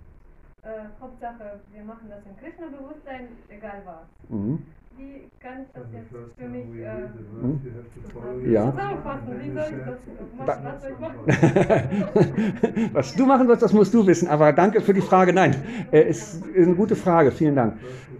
äh, 0.66 1.00
Hauptsache, 1.00 1.60
wir 1.72 1.84
machen 1.84 2.08
das 2.10 2.18
im 2.26 2.36
Krishna-Bewusstsein, 2.36 3.28
egal 3.48 3.82
was. 3.84 4.06
Mhm. 4.28 4.58
Wie 4.98 5.28
kann 5.40 5.62
ich 5.62 5.68
das 5.74 5.84
jetzt 5.92 6.08
für 6.38 6.48
mich 6.48 6.64
äh, 6.64 7.08
mhm. 7.42 8.50
ja. 8.50 8.70
zusammenfassen? 8.70 9.28
Wie 9.38 9.50
soll 9.52 9.64
ich 9.64 9.84
das 9.84 9.98
machen? 10.46 10.64
Was 10.64 10.82
soll 10.82 10.92
ich 10.92 10.98
machen? 10.98 12.90
was 12.94 13.14
du 13.14 13.26
machen 13.26 13.46
sollst, 13.46 13.62
das 13.62 13.72
musst 13.72 13.94
du 13.94 14.06
wissen. 14.06 14.28
Aber 14.28 14.52
danke 14.52 14.80
für 14.80 14.94
die 14.94 15.02
Frage. 15.02 15.32
Nein, 15.32 15.54
äh, 15.92 16.08
ist, 16.08 16.44
ist 16.46 16.66
eine 16.66 16.74
gute 16.74 16.96
Frage. 16.96 17.30
Vielen 17.30 17.54
Dank. 17.54 17.78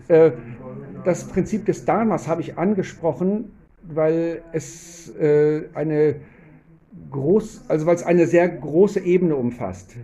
Äh, 0.08 0.32
das 1.04 1.26
Prinzip 1.26 1.64
des 1.66 1.84
Dharmas 1.84 2.28
habe 2.28 2.42
ich 2.42 2.58
angesprochen, 2.58 3.52
weil 3.82 4.42
es 4.52 5.16
äh, 5.16 5.68
eine 5.74 6.16
groß, 7.10 7.64
also 7.68 7.86
weil 7.86 7.94
es 7.94 8.04
eine 8.04 8.26
sehr 8.26 8.48
große 8.48 9.00
Ebene 9.00 9.34
umfasst 9.34 9.96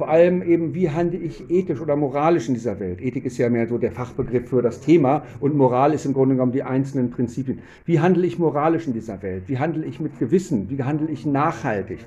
vor 0.00 0.08
allem 0.08 0.42
eben, 0.42 0.74
wie 0.74 0.88
handle 0.88 1.18
ich 1.18 1.50
ethisch 1.50 1.78
oder 1.78 1.94
moralisch 1.94 2.48
in 2.48 2.54
dieser 2.54 2.80
Welt. 2.80 3.02
Ethik 3.02 3.26
ist 3.26 3.36
ja 3.36 3.50
mehr 3.50 3.68
so 3.68 3.76
der 3.76 3.92
Fachbegriff 3.92 4.48
für 4.48 4.62
das 4.62 4.80
Thema 4.80 5.24
und 5.40 5.54
Moral 5.54 5.92
ist 5.92 6.06
im 6.06 6.14
Grunde 6.14 6.36
genommen 6.36 6.52
die 6.52 6.62
einzelnen 6.62 7.10
Prinzipien. 7.10 7.58
Wie 7.84 8.00
handle 8.00 8.26
ich 8.26 8.38
moralisch 8.38 8.86
in 8.86 8.94
dieser 8.94 9.22
Welt? 9.22 9.42
Wie 9.48 9.58
handle 9.58 9.84
ich 9.84 10.00
mit 10.00 10.18
Gewissen? 10.18 10.70
Wie 10.70 10.82
handle 10.82 11.10
ich 11.10 11.26
nachhaltig? 11.26 11.98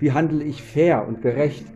Wie 0.00 0.10
handle 0.10 0.42
ich 0.42 0.60
fair 0.60 1.06
und 1.06 1.22
gerecht? 1.22 1.66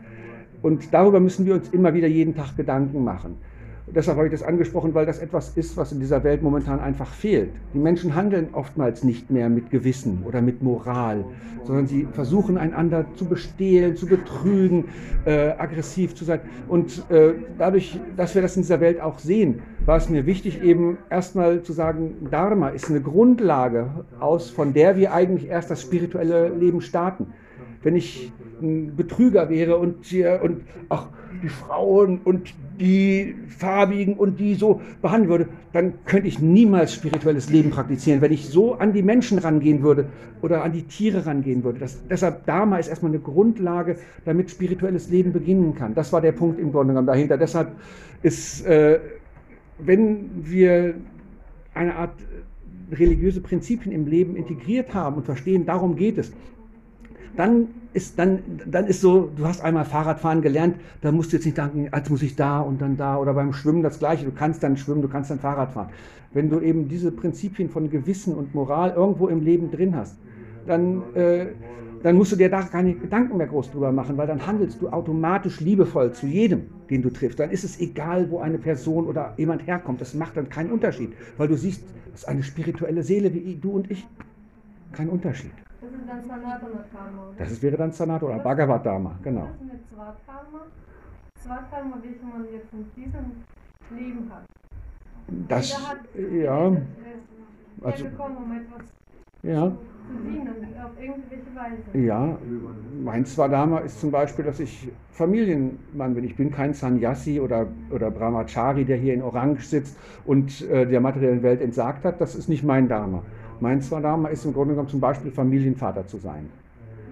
Und 0.61 0.93
darüber 0.93 1.21
müssen 1.21 1.47
wir 1.47 1.55
uns 1.55 1.69
immer 1.69 1.95
wieder 1.95 2.09
jeden 2.09 2.35
Tag 2.35 2.57
Gedanken 2.57 3.05
machen 3.05 3.37
deshalb 3.95 4.17
habe 4.17 4.27
ich 4.27 4.33
das 4.33 4.43
angesprochen, 4.43 4.95
weil 4.95 5.07
das 5.07 5.19
etwas 5.19 5.57
ist, 5.57 5.77
was 5.77 5.93
in 5.93 6.01
dieser 6.01 6.25
Welt 6.25 6.43
momentan 6.43 6.81
einfach 6.81 7.13
fehlt. 7.13 7.51
Die 7.75 7.79
Menschen 7.79 8.15
handeln 8.15 8.49
oftmals 8.53 9.05
nicht 9.05 9.31
mehr 9.31 9.49
mit 9.49 9.71
Gewissen 9.71 10.23
oder 10.27 10.41
mit 10.41 10.63
Moral, 10.63 11.25
sondern 11.65 11.87
sie 11.87 12.07
versuchen 12.13 12.59
einander 12.59 13.07
zu 13.15 13.25
bestehlen, 13.27 13.97
zu 13.97 14.07
betrügen, 14.07 14.87
äh, 15.25 15.51
aggressiv 15.51 16.15
zu 16.15 16.25
sein. 16.25 16.41
Und 16.69 17.05
äh, 17.11 17.35
dadurch, 17.59 17.99
dass 18.17 18.35
wir 18.35 18.43
das 18.43 18.57
in 18.57 18.63
dieser 18.63 18.81
Welt 18.81 19.01
auch 19.01 19.19
sehen, 19.19 19.63
war 19.87 19.97
es 19.97 20.09
mir 20.09 20.27
wichtig, 20.27 20.63
eben 20.63 20.99
erstmal 21.11 21.63
zu 21.63 21.73
sagen, 21.73 22.29
Dharma 22.31 22.69
ist 22.69 22.91
eine 22.91 23.01
Grundlage, 23.01 24.05
aus, 24.19 24.51
von 24.51 24.73
der 24.73 24.97
wir 24.97 25.13
eigentlich 25.13 25.49
erst 25.49 25.71
das 25.71 25.83
spirituelle 25.83 26.49
Leben 26.49 26.81
starten. 26.81 27.33
Wenn 27.83 27.97
ich 27.97 28.31
ein 28.61 28.95
Betrüger 28.97 29.49
wäre 29.49 29.79
und, 29.79 30.05
hier, 30.05 30.41
und 30.43 30.63
ach, 30.89 31.09
die 31.43 31.49
Frauen 31.49 32.21
und 32.25 32.53
die 32.79 33.35
Farbigen 33.49 34.15
und 34.15 34.39
die 34.39 34.55
so 34.55 34.81
behandeln 35.01 35.31
würde, 35.31 35.49
dann 35.73 35.95
könnte 36.05 36.29
ich 36.29 36.41
niemals 36.41 36.95
spirituelles 36.95 37.51
Leben 37.51 37.71
praktizieren, 37.71 38.21
wenn 38.21 38.33
ich 38.33 38.47
so 38.47 38.75
an 38.75 38.93
die 38.93 39.03
Menschen 39.03 39.39
rangehen 39.39 39.83
würde 39.83 40.09
oder 40.43 40.63
an 40.65 40.73
die 40.73 40.83
Tiere 40.83 41.25
rangehen 41.27 41.65
würde. 41.65 41.79
Das, 41.79 42.07
deshalb 42.09 42.47
Dharma 42.47 42.79
ist 42.79 42.89
erstmal 42.89 43.13
eine 43.13 43.21
Grundlage, 43.21 43.97
damit 44.25 44.51
spirituelles 44.51 45.09
Leben 45.11 45.33
beginnen 45.33 45.75
kann. 45.75 45.95
Das 45.95 46.13
war 46.13 46.21
der 46.21 46.33
Punkt 46.33 46.59
im 46.59 46.73
Grunde 46.73 46.93
genommen 46.93 47.07
dahinter. 47.07 47.39
Deshalb 47.39 47.73
ist, 48.23 48.67
äh, 48.67 48.99
wenn 49.79 50.31
wir 50.43 50.95
eine 51.75 51.95
Art 51.95 52.15
religiöse 52.93 53.41
Prinzipien 53.41 53.93
im 53.93 54.07
Leben 54.07 54.37
integriert 54.37 54.93
haben 54.95 55.17
und 55.17 55.25
verstehen, 55.25 55.65
darum 55.65 55.97
geht 55.97 56.19
es, 56.19 56.33
dann 57.37 57.69
ist, 57.93 58.19
dann, 58.19 58.41
dann 58.67 58.87
ist 58.87 59.01
so, 59.01 59.31
du 59.37 59.47
hast 59.47 59.63
einmal 59.63 59.85
Fahrradfahren 59.85 60.43
gelernt, 60.43 60.77
da 61.01 61.11
musst 61.13 61.33
du 61.33 61.37
jetzt 61.37 61.45
nicht 61.45 61.59
denken, 61.59 61.89
als 61.91 62.09
muss 62.11 62.23
ich 62.23 62.37
da 62.37 62.61
und 62.61 62.81
dann 62.81 62.97
da 62.97 63.17
oder 63.17 63.35
beim 63.35 63.53
Schwimmen 63.53 63.83
das 63.83 63.99
Gleiche. 63.99 64.25
Du 64.25 64.33
kannst 64.33 64.63
dann 64.63 64.77
schwimmen, 64.77 65.03
du 65.03 65.09
kannst 65.09 65.31
dann 65.31 65.41
Fahrrad 65.41 65.73
fahren. 65.73 65.91
Wenn 66.33 66.51
du 66.51 66.61
eben 66.61 66.89
diese 66.89 67.11
Prinzipien 67.11 67.69
von 67.69 67.91
Gewissen 67.91 68.35
und 68.35 68.55
Moral 68.55 68.93
irgendwo 68.93 69.29
im 69.29 69.41
Leben 69.41 69.71
drin 69.71 69.97
hast, 69.97 70.17
dann, 70.67 71.03
äh, 71.15 71.47
dann 72.03 72.17
musst 72.17 72.33
du 72.33 72.37
dir 72.37 72.49
da 72.49 72.63
keine 72.63 72.95
Gedanken 72.95 73.37
mehr 73.37 73.49
groß 73.49 73.73
drüber 73.73 73.91
machen, 73.91 74.17
weil 74.17 74.27
dann 74.27 74.47
handelst 74.47 74.81
du 74.81 74.89
automatisch 74.89 75.61
liebevoll 75.61 76.13
zu 76.13 76.27
jedem, 76.27 76.63
den 76.89 77.03
du 77.03 77.11
triffst. 77.11 77.41
Dann 77.41 77.51
ist 77.51 77.65
es 77.65 77.81
egal, 77.81 78.31
wo 78.31 78.39
eine 78.39 78.59
Person 78.59 79.07
oder 79.07 79.35
jemand 79.37 79.67
herkommt. 79.67 80.01
Das 80.01 80.15
macht 80.15 80.37
dann 80.37 80.49
keinen 80.49 80.71
Unterschied, 80.71 81.13
weil 81.37 81.49
du 81.49 81.57
siehst, 81.57 81.83
das 82.13 82.23
ist 82.23 82.29
eine 82.29 82.43
spirituelle 82.43 83.03
Seele 83.03 83.35
wie 83.35 83.57
du 83.57 83.73
und 83.73 83.91
ich. 83.91 84.07
Kein 84.93 85.09
Unterschied. 85.09 85.53
Das 85.81 85.91
ist 85.91 86.09
dann 86.09 86.23
Sanatana 86.23 86.85
Dharma. 86.93 87.33
Das 87.39 87.63
wäre 87.63 87.77
dann 87.77 87.93
Sanatana 87.93 88.35
oder 88.35 88.43
Bhagavad 88.43 88.85
Dharma, 88.85 89.19
genau. 89.23 89.43
Was 89.43 89.51
ist 89.51 89.73
mit 89.73 89.89
Swadharma? 89.89 90.61
Swadharma, 91.39 91.97
welche 92.03 92.25
man 92.25 92.45
jetzt 92.53 92.73
in 92.73 92.85
diesem 92.95 93.99
Leben 93.99 94.31
hat. 94.31 94.45
Das, 95.49 95.89
hat 95.89 95.99
ja. 96.15 96.73
Also, 97.83 98.05
gekommen, 98.05 98.37
um 98.37 98.53
etwas 98.53 98.83
ja. 99.43 99.73
Weise. 101.61 102.07
Ja, 102.07 102.39
mein 103.03 103.25
Swadharma 103.25 103.79
ist 103.79 104.01
zum 104.01 104.11
Beispiel, 104.11 104.45
dass 104.45 104.61
ich 104.61 104.89
Familienmann 105.13 106.15
bin. 106.15 106.25
Ich 106.25 106.37
bin 106.37 106.51
kein 106.51 106.75
Sannyasi 106.75 107.41
oder, 107.41 107.67
oder 107.91 108.11
Brahmachari, 108.11 108.85
der 108.85 108.97
hier 108.97 109.15
in 109.15 109.23
Orange 109.23 109.67
sitzt 109.67 109.97
und 110.25 110.63
äh, 110.69 110.87
der 110.87 111.01
materiellen 111.01 111.43
Welt 111.43 111.61
entsagt 111.61 112.05
hat. 112.05 112.21
Das 112.21 112.35
ist 112.35 112.49
nicht 112.49 112.65
mein 112.65 112.89
Dharma. 112.89 113.23
Mein 113.61 113.83
Swadharma 113.83 114.29
ist 114.29 114.45
im 114.45 114.55
Grunde 114.55 114.75
genommen 114.75 114.89
zum 114.89 115.01
Beispiel 115.01 115.31
Familienvater 115.31 116.07
zu 116.07 116.19
sein 116.19 116.49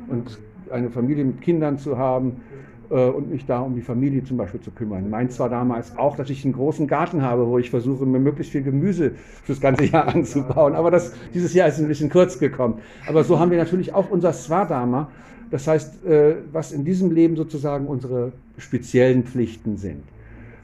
und 0.08 0.38
eine 0.70 0.90
Familie 0.90 1.24
mit 1.24 1.40
Kindern 1.42 1.78
zu 1.78 1.98
haben 1.98 2.40
und 2.96 3.30
mich 3.30 3.44
da 3.46 3.60
um 3.60 3.74
die 3.74 3.82
Familie 3.82 4.24
zum 4.24 4.36
Beispiel 4.36 4.60
zu 4.60 4.70
kümmern. 4.70 5.10
Mein 5.10 5.30
Swadharma 5.30 5.78
ist 5.78 5.98
auch, 5.98 6.16
dass 6.16 6.30
ich 6.30 6.44
einen 6.44 6.54
großen 6.54 6.86
Garten 6.86 7.22
habe, 7.22 7.46
wo 7.46 7.58
ich 7.58 7.70
versuche, 7.70 8.06
mir 8.06 8.18
möglichst 8.18 8.52
viel 8.52 8.62
Gemüse 8.62 9.12
fürs 9.44 9.60
ganze 9.60 9.84
Jahr 9.84 10.08
anzubauen. 10.14 10.74
Aber 10.74 10.90
das, 10.90 11.12
dieses 11.34 11.52
Jahr 11.54 11.68
ist 11.68 11.78
ein 11.78 11.88
bisschen 11.88 12.10
kurz 12.10 12.38
gekommen. 12.38 12.78
Aber 13.06 13.24
so 13.24 13.38
haben 13.38 13.50
wir 13.50 13.58
natürlich 13.58 13.94
auch 13.94 14.10
unser 14.10 14.32
Swadharma. 14.32 15.10
Das 15.50 15.66
heißt, 15.66 16.04
äh, 16.06 16.36
was 16.52 16.72
in 16.72 16.84
diesem 16.84 17.10
Leben 17.10 17.36
sozusagen 17.36 17.86
unsere 17.86 18.32
speziellen 18.58 19.24
Pflichten 19.24 19.76
sind. 19.76 20.02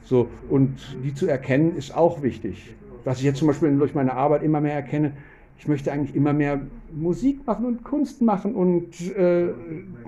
So, 0.03 0.27
und 0.49 0.77
die 1.03 1.13
zu 1.13 1.27
erkennen, 1.27 1.75
ist 1.75 1.95
auch 1.95 2.21
wichtig. 2.21 2.75
Was 3.03 3.19
ich 3.19 3.23
jetzt 3.25 3.39
zum 3.39 3.47
Beispiel 3.47 3.75
durch 3.77 3.95
meine 3.95 4.13
Arbeit 4.13 4.43
immer 4.43 4.61
mehr 4.61 4.73
erkenne, 4.73 5.13
ich 5.57 5.67
möchte 5.67 5.91
eigentlich 5.91 6.15
immer 6.15 6.33
mehr 6.33 6.61
Musik 6.93 7.45
machen 7.47 7.65
und 7.65 7.83
Kunst 7.83 8.21
machen 8.21 8.55
und 8.55 9.15
äh, 9.15 9.49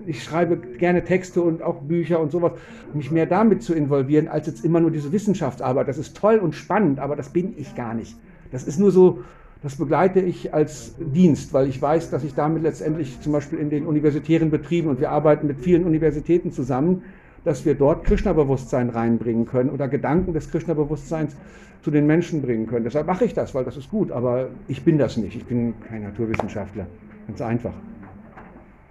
ich 0.05 0.23
schreibe 0.23 0.57
gerne 0.57 1.03
Texte 1.03 1.41
und 1.41 1.61
auch 1.61 1.81
Bücher 1.81 2.19
und 2.19 2.31
sowas, 2.31 2.53
mich 2.93 3.11
mehr 3.11 3.25
damit 3.25 3.63
zu 3.63 3.73
involvieren, 3.73 4.27
als 4.27 4.47
jetzt 4.47 4.65
immer 4.65 4.79
nur 4.79 4.91
diese 4.91 5.11
Wissenschaftsarbeit. 5.11 5.87
Das 5.87 5.97
ist 5.97 6.17
toll 6.17 6.37
und 6.37 6.53
spannend, 6.53 6.99
aber 6.99 7.15
das 7.15 7.29
bin 7.29 7.53
ich 7.57 7.75
gar 7.75 7.93
nicht. 7.93 8.17
Das 8.51 8.63
ist 8.63 8.79
nur 8.79 8.91
so, 8.91 9.19
das 9.63 9.75
begleite 9.75 10.19
ich 10.19 10.53
als 10.53 10.95
Dienst, 10.99 11.53
weil 11.53 11.67
ich 11.67 11.81
weiß, 11.81 12.09
dass 12.09 12.23
ich 12.23 12.35
damit 12.35 12.63
letztendlich 12.63 13.19
zum 13.21 13.31
Beispiel 13.31 13.59
in 13.59 13.69
den 13.69 13.85
universitären 13.85 14.51
Betrieben 14.51 14.89
und 14.89 14.99
wir 14.99 15.11
arbeiten 15.11 15.47
mit 15.47 15.59
vielen 15.59 15.85
Universitäten 15.85 16.51
zusammen, 16.51 17.03
dass 17.47 17.63
wir 17.63 17.75
dort 17.75 18.03
Krishna-Bewusstsein 18.03 18.89
reinbringen 18.89 19.45
können 19.45 19.69
oder 19.69 19.87
Gedanken 19.87 20.33
des 20.33 20.51
Krishna-Bewusstseins 20.51 21.33
zu 21.81 21.91
den 21.91 22.05
Menschen 22.05 22.41
bringen 22.41 22.67
können. 22.67 22.83
Deshalb 22.83 23.07
mache 23.07 23.23
ich 23.23 23.33
das, 23.33 23.55
weil 23.55 23.63
das 23.63 23.77
ist 23.77 23.89
gut, 23.89 24.11
aber 24.11 24.49
ich 24.67 24.83
bin 24.83 24.97
das 24.97 25.15
nicht. 25.15 25.33
Ich 25.33 25.45
bin 25.45 25.73
kein 25.87 26.03
Naturwissenschaftler. 26.03 26.87
Ganz 27.25 27.41
einfach. 27.41 27.71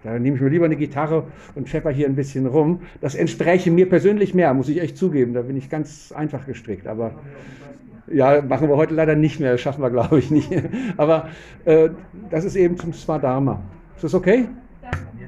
Da 0.03 0.19
nehme 0.19 0.37
ich 0.37 0.43
mir 0.43 0.49
lieber 0.49 0.65
eine 0.65 0.77
Gitarre 0.77 1.25
und 1.55 1.69
schepper 1.69 1.91
hier 1.91 2.07
ein 2.07 2.15
bisschen 2.15 2.47
rum. 2.47 2.81
Das 3.03 3.15
entspräche 3.15 3.71
mir 3.71 3.91
persönlich 3.91 4.33
mehr, 4.33 4.55
muss 4.55 4.71
ich 4.71 4.81
echt 4.81 4.97
zugeben. 4.97 5.35
Da 5.35 5.43
bin 5.43 5.59
ich 5.59 5.69
ganz 5.69 6.11
einfach 6.17 6.47
gestrickt. 6.47 6.87
Aber 6.87 7.11
ja, 8.07 8.41
machen 8.41 8.71
wir 8.71 8.77
heute 8.79 8.95
leider 8.95 9.17
nicht 9.17 9.39
mehr, 9.39 9.53
das 9.53 9.61
schaffen 9.61 9.83
wir, 9.83 9.91
glaube 9.91 10.19
ich, 10.19 10.31
nicht. 10.31 10.51
Aber 10.97 11.29
äh, 11.67 11.91
das 12.31 12.47
ist 12.47 12.57
eben 12.57 12.79
zum 12.79 12.95
Swadharma. 12.95 13.61
Ist 13.97 14.05
das 14.05 14.15
okay? 14.15 14.47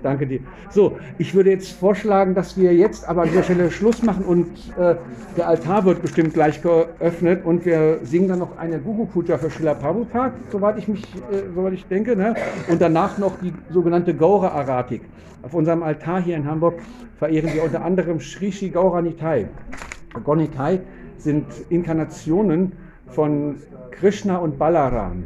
Danke 0.03 0.27
dir. 0.27 0.41
So, 0.71 0.99
ich 1.19 1.35
würde 1.35 1.51
jetzt 1.51 1.73
vorschlagen, 1.73 2.35
dass 2.35 2.57
wir 2.57 2.75
jetzt 2.75 3.09
aber 3.09 3.23
an 3.23 3.29
dieser 3.29 3.43
Stelle 3.43 3.71
Schluss 3.71 4.03
machen 4.03 4.25
und 4.25 4.47
äh, 4.79 4.97
der 5.37 5.49
Altar 5.49 5.85
wird 5.85 6.03
bestimmt 6.03 6.35
gleich 6.35 6.63
geöffnet 6.63 7.45
und 7.45 7.65
wir 7.65 8.01
singen 8.03 8.29
dann 8.29 8.39
noch 8.39 8.59
eine 8.59 8.79
Gugu 8.79 9.07
Puja 9.07 9.39
für 9.39 9.51
Srila 9.51 9.75
Prabhupada, 9.75 10.35
soweit 10.51 10.79
ich 10.79 10.89
mich, 10.89 11.03
äh, 11.33 11.53
soweit 11.55 11.73
ich 11.73 11.87
denke, 11.87 12.17
ne? 12.17 12.35
und 12.69 12.81
danach 12.81 13.19
noch 13.19 13.39
die 13.41 13.53
sogenannte 13.71 14.15
Gaura 14.15 14.49
Aratik. 14.49 15.03
Auf 15.43 15.55
unserem 15.55 15.83
Altar 15.83 16.21
hier 16.21 16.37
in 16.37 16.47
Hamburg 16.47 16.75
verehren 17.19 17.53
wir 17.53 17.63
unter 17.63 17.85
anderem 17.85 18.21
Sri 18.21 18.51
Sri 18.51 18.71
Gaura 18.71 19.03
Nitai. 19.03 19.49
Sind 21.19 21.47
Inkarnationen 21.69 22.73
von 23.09 23.57
Krishna 23.91 24.39
und 24.39 24.59
Balaram 24.59 25.25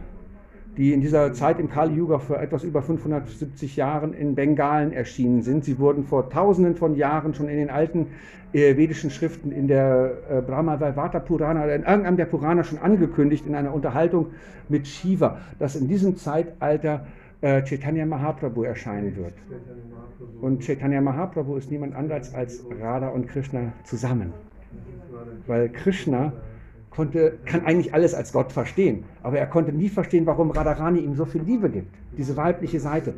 die 0.76 0.92
in 0.92 1.00
dieser 1.00 1.32
Zeit 1.34 1.60
im 1.60 1.68
Kali 1.68 1.94
Yuga 1.94 2.18
vor 2.18 2.40
etwas 2.40 2.64
über 2.64 2.82
570 2.82 3.76
Jahren 3.76 4.14
in 4.14 4.34
Bengalen 4.34 4.92
erschienen 4.92 5.42
sind. 5.42 5.64
Sie 5.64 5.78
wurden 5.78 6.04
vor 6.04 6.30
tausenden 6.30 6.76
von 6.76 6.96
Jahren 6.96 7.34
schon 7.34 7.48
in 7.48 7.56
den 7.58 7.68
alten 7.70 8.06
äh, 8.52 8.76
vedischen 8.76 9.10
Schriften 9.10 9.52
in 9.52 9.68
der 9.68 10.12
äh, 10.30 10.40
Brahma 10.40 10.80
Vaivata 10.80 11.20
Purana 11.20 11.64
oder 11.64 11.74
in 11.74 11.82
irgendeinem 11.82 12.16
der 12.16 12.26
Purana 12.26 12.64
schon 12.64 12.78
angekündigt 12.78 13.46
in 13.46 13.54
einer 13.54 13.74
Unterhaltung 13.74 14.28
mit 14.68 14.86
Shiva, 14.86 15.38
dass 15.58 15.76
in 15.76 15.88
diesem 15.88 16.16
Zeitalter 16.16 17.06
äh, 17.42 17.62
Chaitanya 17.64 18.06
Mahaprabhu 18.06 18.62
erscheinen 18.62 19.16
wird. 19.16 19.34
Und 20.40 20.62
Chaitanya 20.62 21.00
Mahaprabhu 21.00 21.56
ist 21.56 21.70
niemand 21.70 21.94
anderes 21.94 22.34
als 22.34 22.64
Radha 22.80 23.08
und 23.08 23.28
Krishna 23.28 23.72
zusammen. 23.84 24.32
Weil 25.46 25.68
Krishna 25.68 26.32
konnte, 26.94 27.38
kann 27.44 27.64
eigentlich 27.64 27.94
alles 27.94 28.14
als 28.14 28.32
Gott 28.32 28.52
verstehen, 28.52 29.04
aber 29.22 29.38
er 29.38 29.46
konnte 29.46 29.72
nie 29.72 29.88
verstehen, 29.88 30.26
warum 30.26 30.50
Radharani 30.50 31.00
ihm 31.00 31.14
so 31.14 31.24
viel 31.24 31.42
Liebe 31.42 31.70
gibt, 31.70 31.94
diese 32.16 32.36
weibliche 32.36 32.80
Seite. 32.80 33.14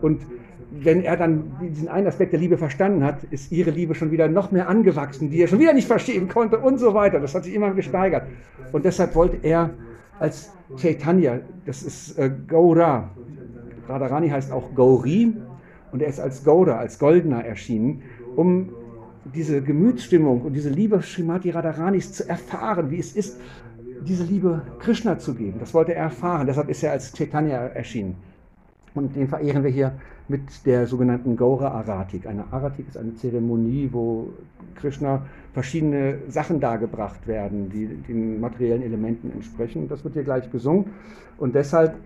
Und 0.00 0.22
wenn 0.70 1.02
er 1.02 1.16
dann 1.16 1.56
diesen 1.62 1.88
einen 1.88 2.06
Aspekt 2.06 2.32
der 2.32 2.40
Liebe 2.40 2.58
verstanden 2.58 3.04
hat, 3.04 3.24
ist 3.30 3.50
ihre 3.52 3.70
Liebe 3.70 3.94
schon 3.94 4.10
wieder 4.10 4.28
noch 4.28 4.52
mehr 4.52 4.68
angewachsen, 4.68 5.30
die 5.30 5.40
er 5.40 5.48
schon 5.48 5.60
wieder 5.60 5.72
nicht 5.72 5.86
verstehen 5.86 6.28
konnte 6.28 6.58
und 6.58 6.78
so 6.78 6.94
weiter. 6.94 7.20
Das 7.20 7.34
hat 7.34 7.44
sich 7.44 7.54
immer 7.54 7.72
gesteigert. 7.72 8.24
Und 8.72 8.84
deshalb 8.84 9.14
wollte 9.14 9.38
er 9.42 9.70
als 10.18 10.52
Chaitanya, 10.76 11.40
das 11.64 11.82
ist 11.82 12.18
äh, 12.18 12.30
Gaura, 12.46 13.10
Radharani 13.88 14.28
heißt 14.28 14.52
auch 14.52 14.74
Gauri, 14.74 15.34
und 15.92 16.02
er 16.02 16.08
ist 16.08 16.20
als 16.20 16.44
Gouda, 16.44 16.76
als 16.76 16.98
Goldener 16.98 17.44
erschienen, 17.44 18.02
um 18.36 18.70
diese 19.34 19.62
Gemütsstimmung 19.62 20.42
und 20.42 20.52
diese 20.52 20.70
Liebe 20.70 21.00
Srimati 21.02 21.50
Radharanis 21.50 22.12
zu 22.12 22.28
erfahren, 22.28 22.90
wie 22.90 22.98
es 22.98 23.14
ist, 23.14 23.40
diese 24.06 24.24
Liebe 24.24 24.62
Krishna 24.78 25.18
zu 25.18 25.34
geben. 25.34 25.58
Das 25.58 25.74
wollte 25.74 25.94
er 25.94 26.04
erfahren. 26.04 26.46
Deshalb 26.46 26.68
ist 26.68 26.82
er 26.82 26.92
als 26.92 27.12
Chaitanya 27.12 27.58
erschienen. 27.58 28.16
Und 28.94 29.14
den 29.16 29.28
verehren 29.28 29.62
wir 29.62 29.70
hier 29.70 29.92
mit 30.28 30.66
der 30.66 30.86
sogenannten 30.86 31.36
Gaura 31.36 31.68
Aratik. 31.68 32.26
Eine 32.26 32.52
Aratik 32.52 32.88
ist 32.88 32.96
eine 32.96 33.14
Zeremonie, 33.14 33.88
wo 33.92 34.28
Krishna 34.74 35.26
verschiedene 35.52 36.18
Sachen 36.28 36.60
dargebracht 36.60 37.26
werden, 37.26 37.70
die 37.70 37.86
den 37.86 38.40
materiellen 38.40 38.82
Elementen 38.82 39.32
entsprechen. 39.32 39.88
Das 39.88 40.04
wird 40.04 40.14
hier 40.14 40.24
gleich 40.24 40.50
gesungen. 40.50 40.86
Und 41.38 41.54
deshalb 41.54 41.96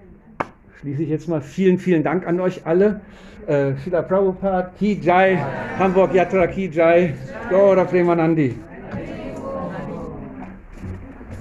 schließe 0.81 1.03
ich 1.03 1.09
jetzt 1.09 1.29
mal 1.29 1.41
vielen, 1.41 1.79
vielen 1.79 2.03
Dank 2.03 2.27
an 2.27 2.41
euch 2.41 2.67
alle. 2.67 3.01
Äh, 3.47 3.75
Srila 3.83 4.03
Prabhupada, 4.03 4.71
Ki 4.79 5.01
Jai, 5.01 5.37
Hamburg 5.79 6.13
Yatra 6.13 6.47
Ki 6.47 6.71
Jai, 6.71 7.15
Gaura 7.51 7.85
Premanandi. 7.85 8.55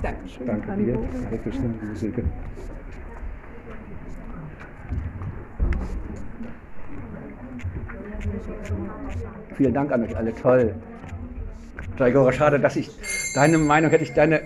Dankeschön. 0.02 0.48
Danke 0.48 0.72
dir. 0.78 0.96
Hare 0.96 1.38
Krishna, 1.38 1.66
liebe 1.82 1.96
Silke. 1.96 2.24
Vielen 9.58 9.74
Dank 9.74 9.92
an 9.92 10.04
euch 10.04 10.18
alle, 10.18 10.34
toll. 10.34 10.74
Jai 12.00 12.12
Gaura, 12.12 12.32
schade, 12.32 12.60
dass 12.60 12.76
ich 12.76 12.90
deine 13.36 13.60
Meinung 13.60 13.92
hätte 13.92 14.04
ich 14.04 14.14
deine 14.14 14.40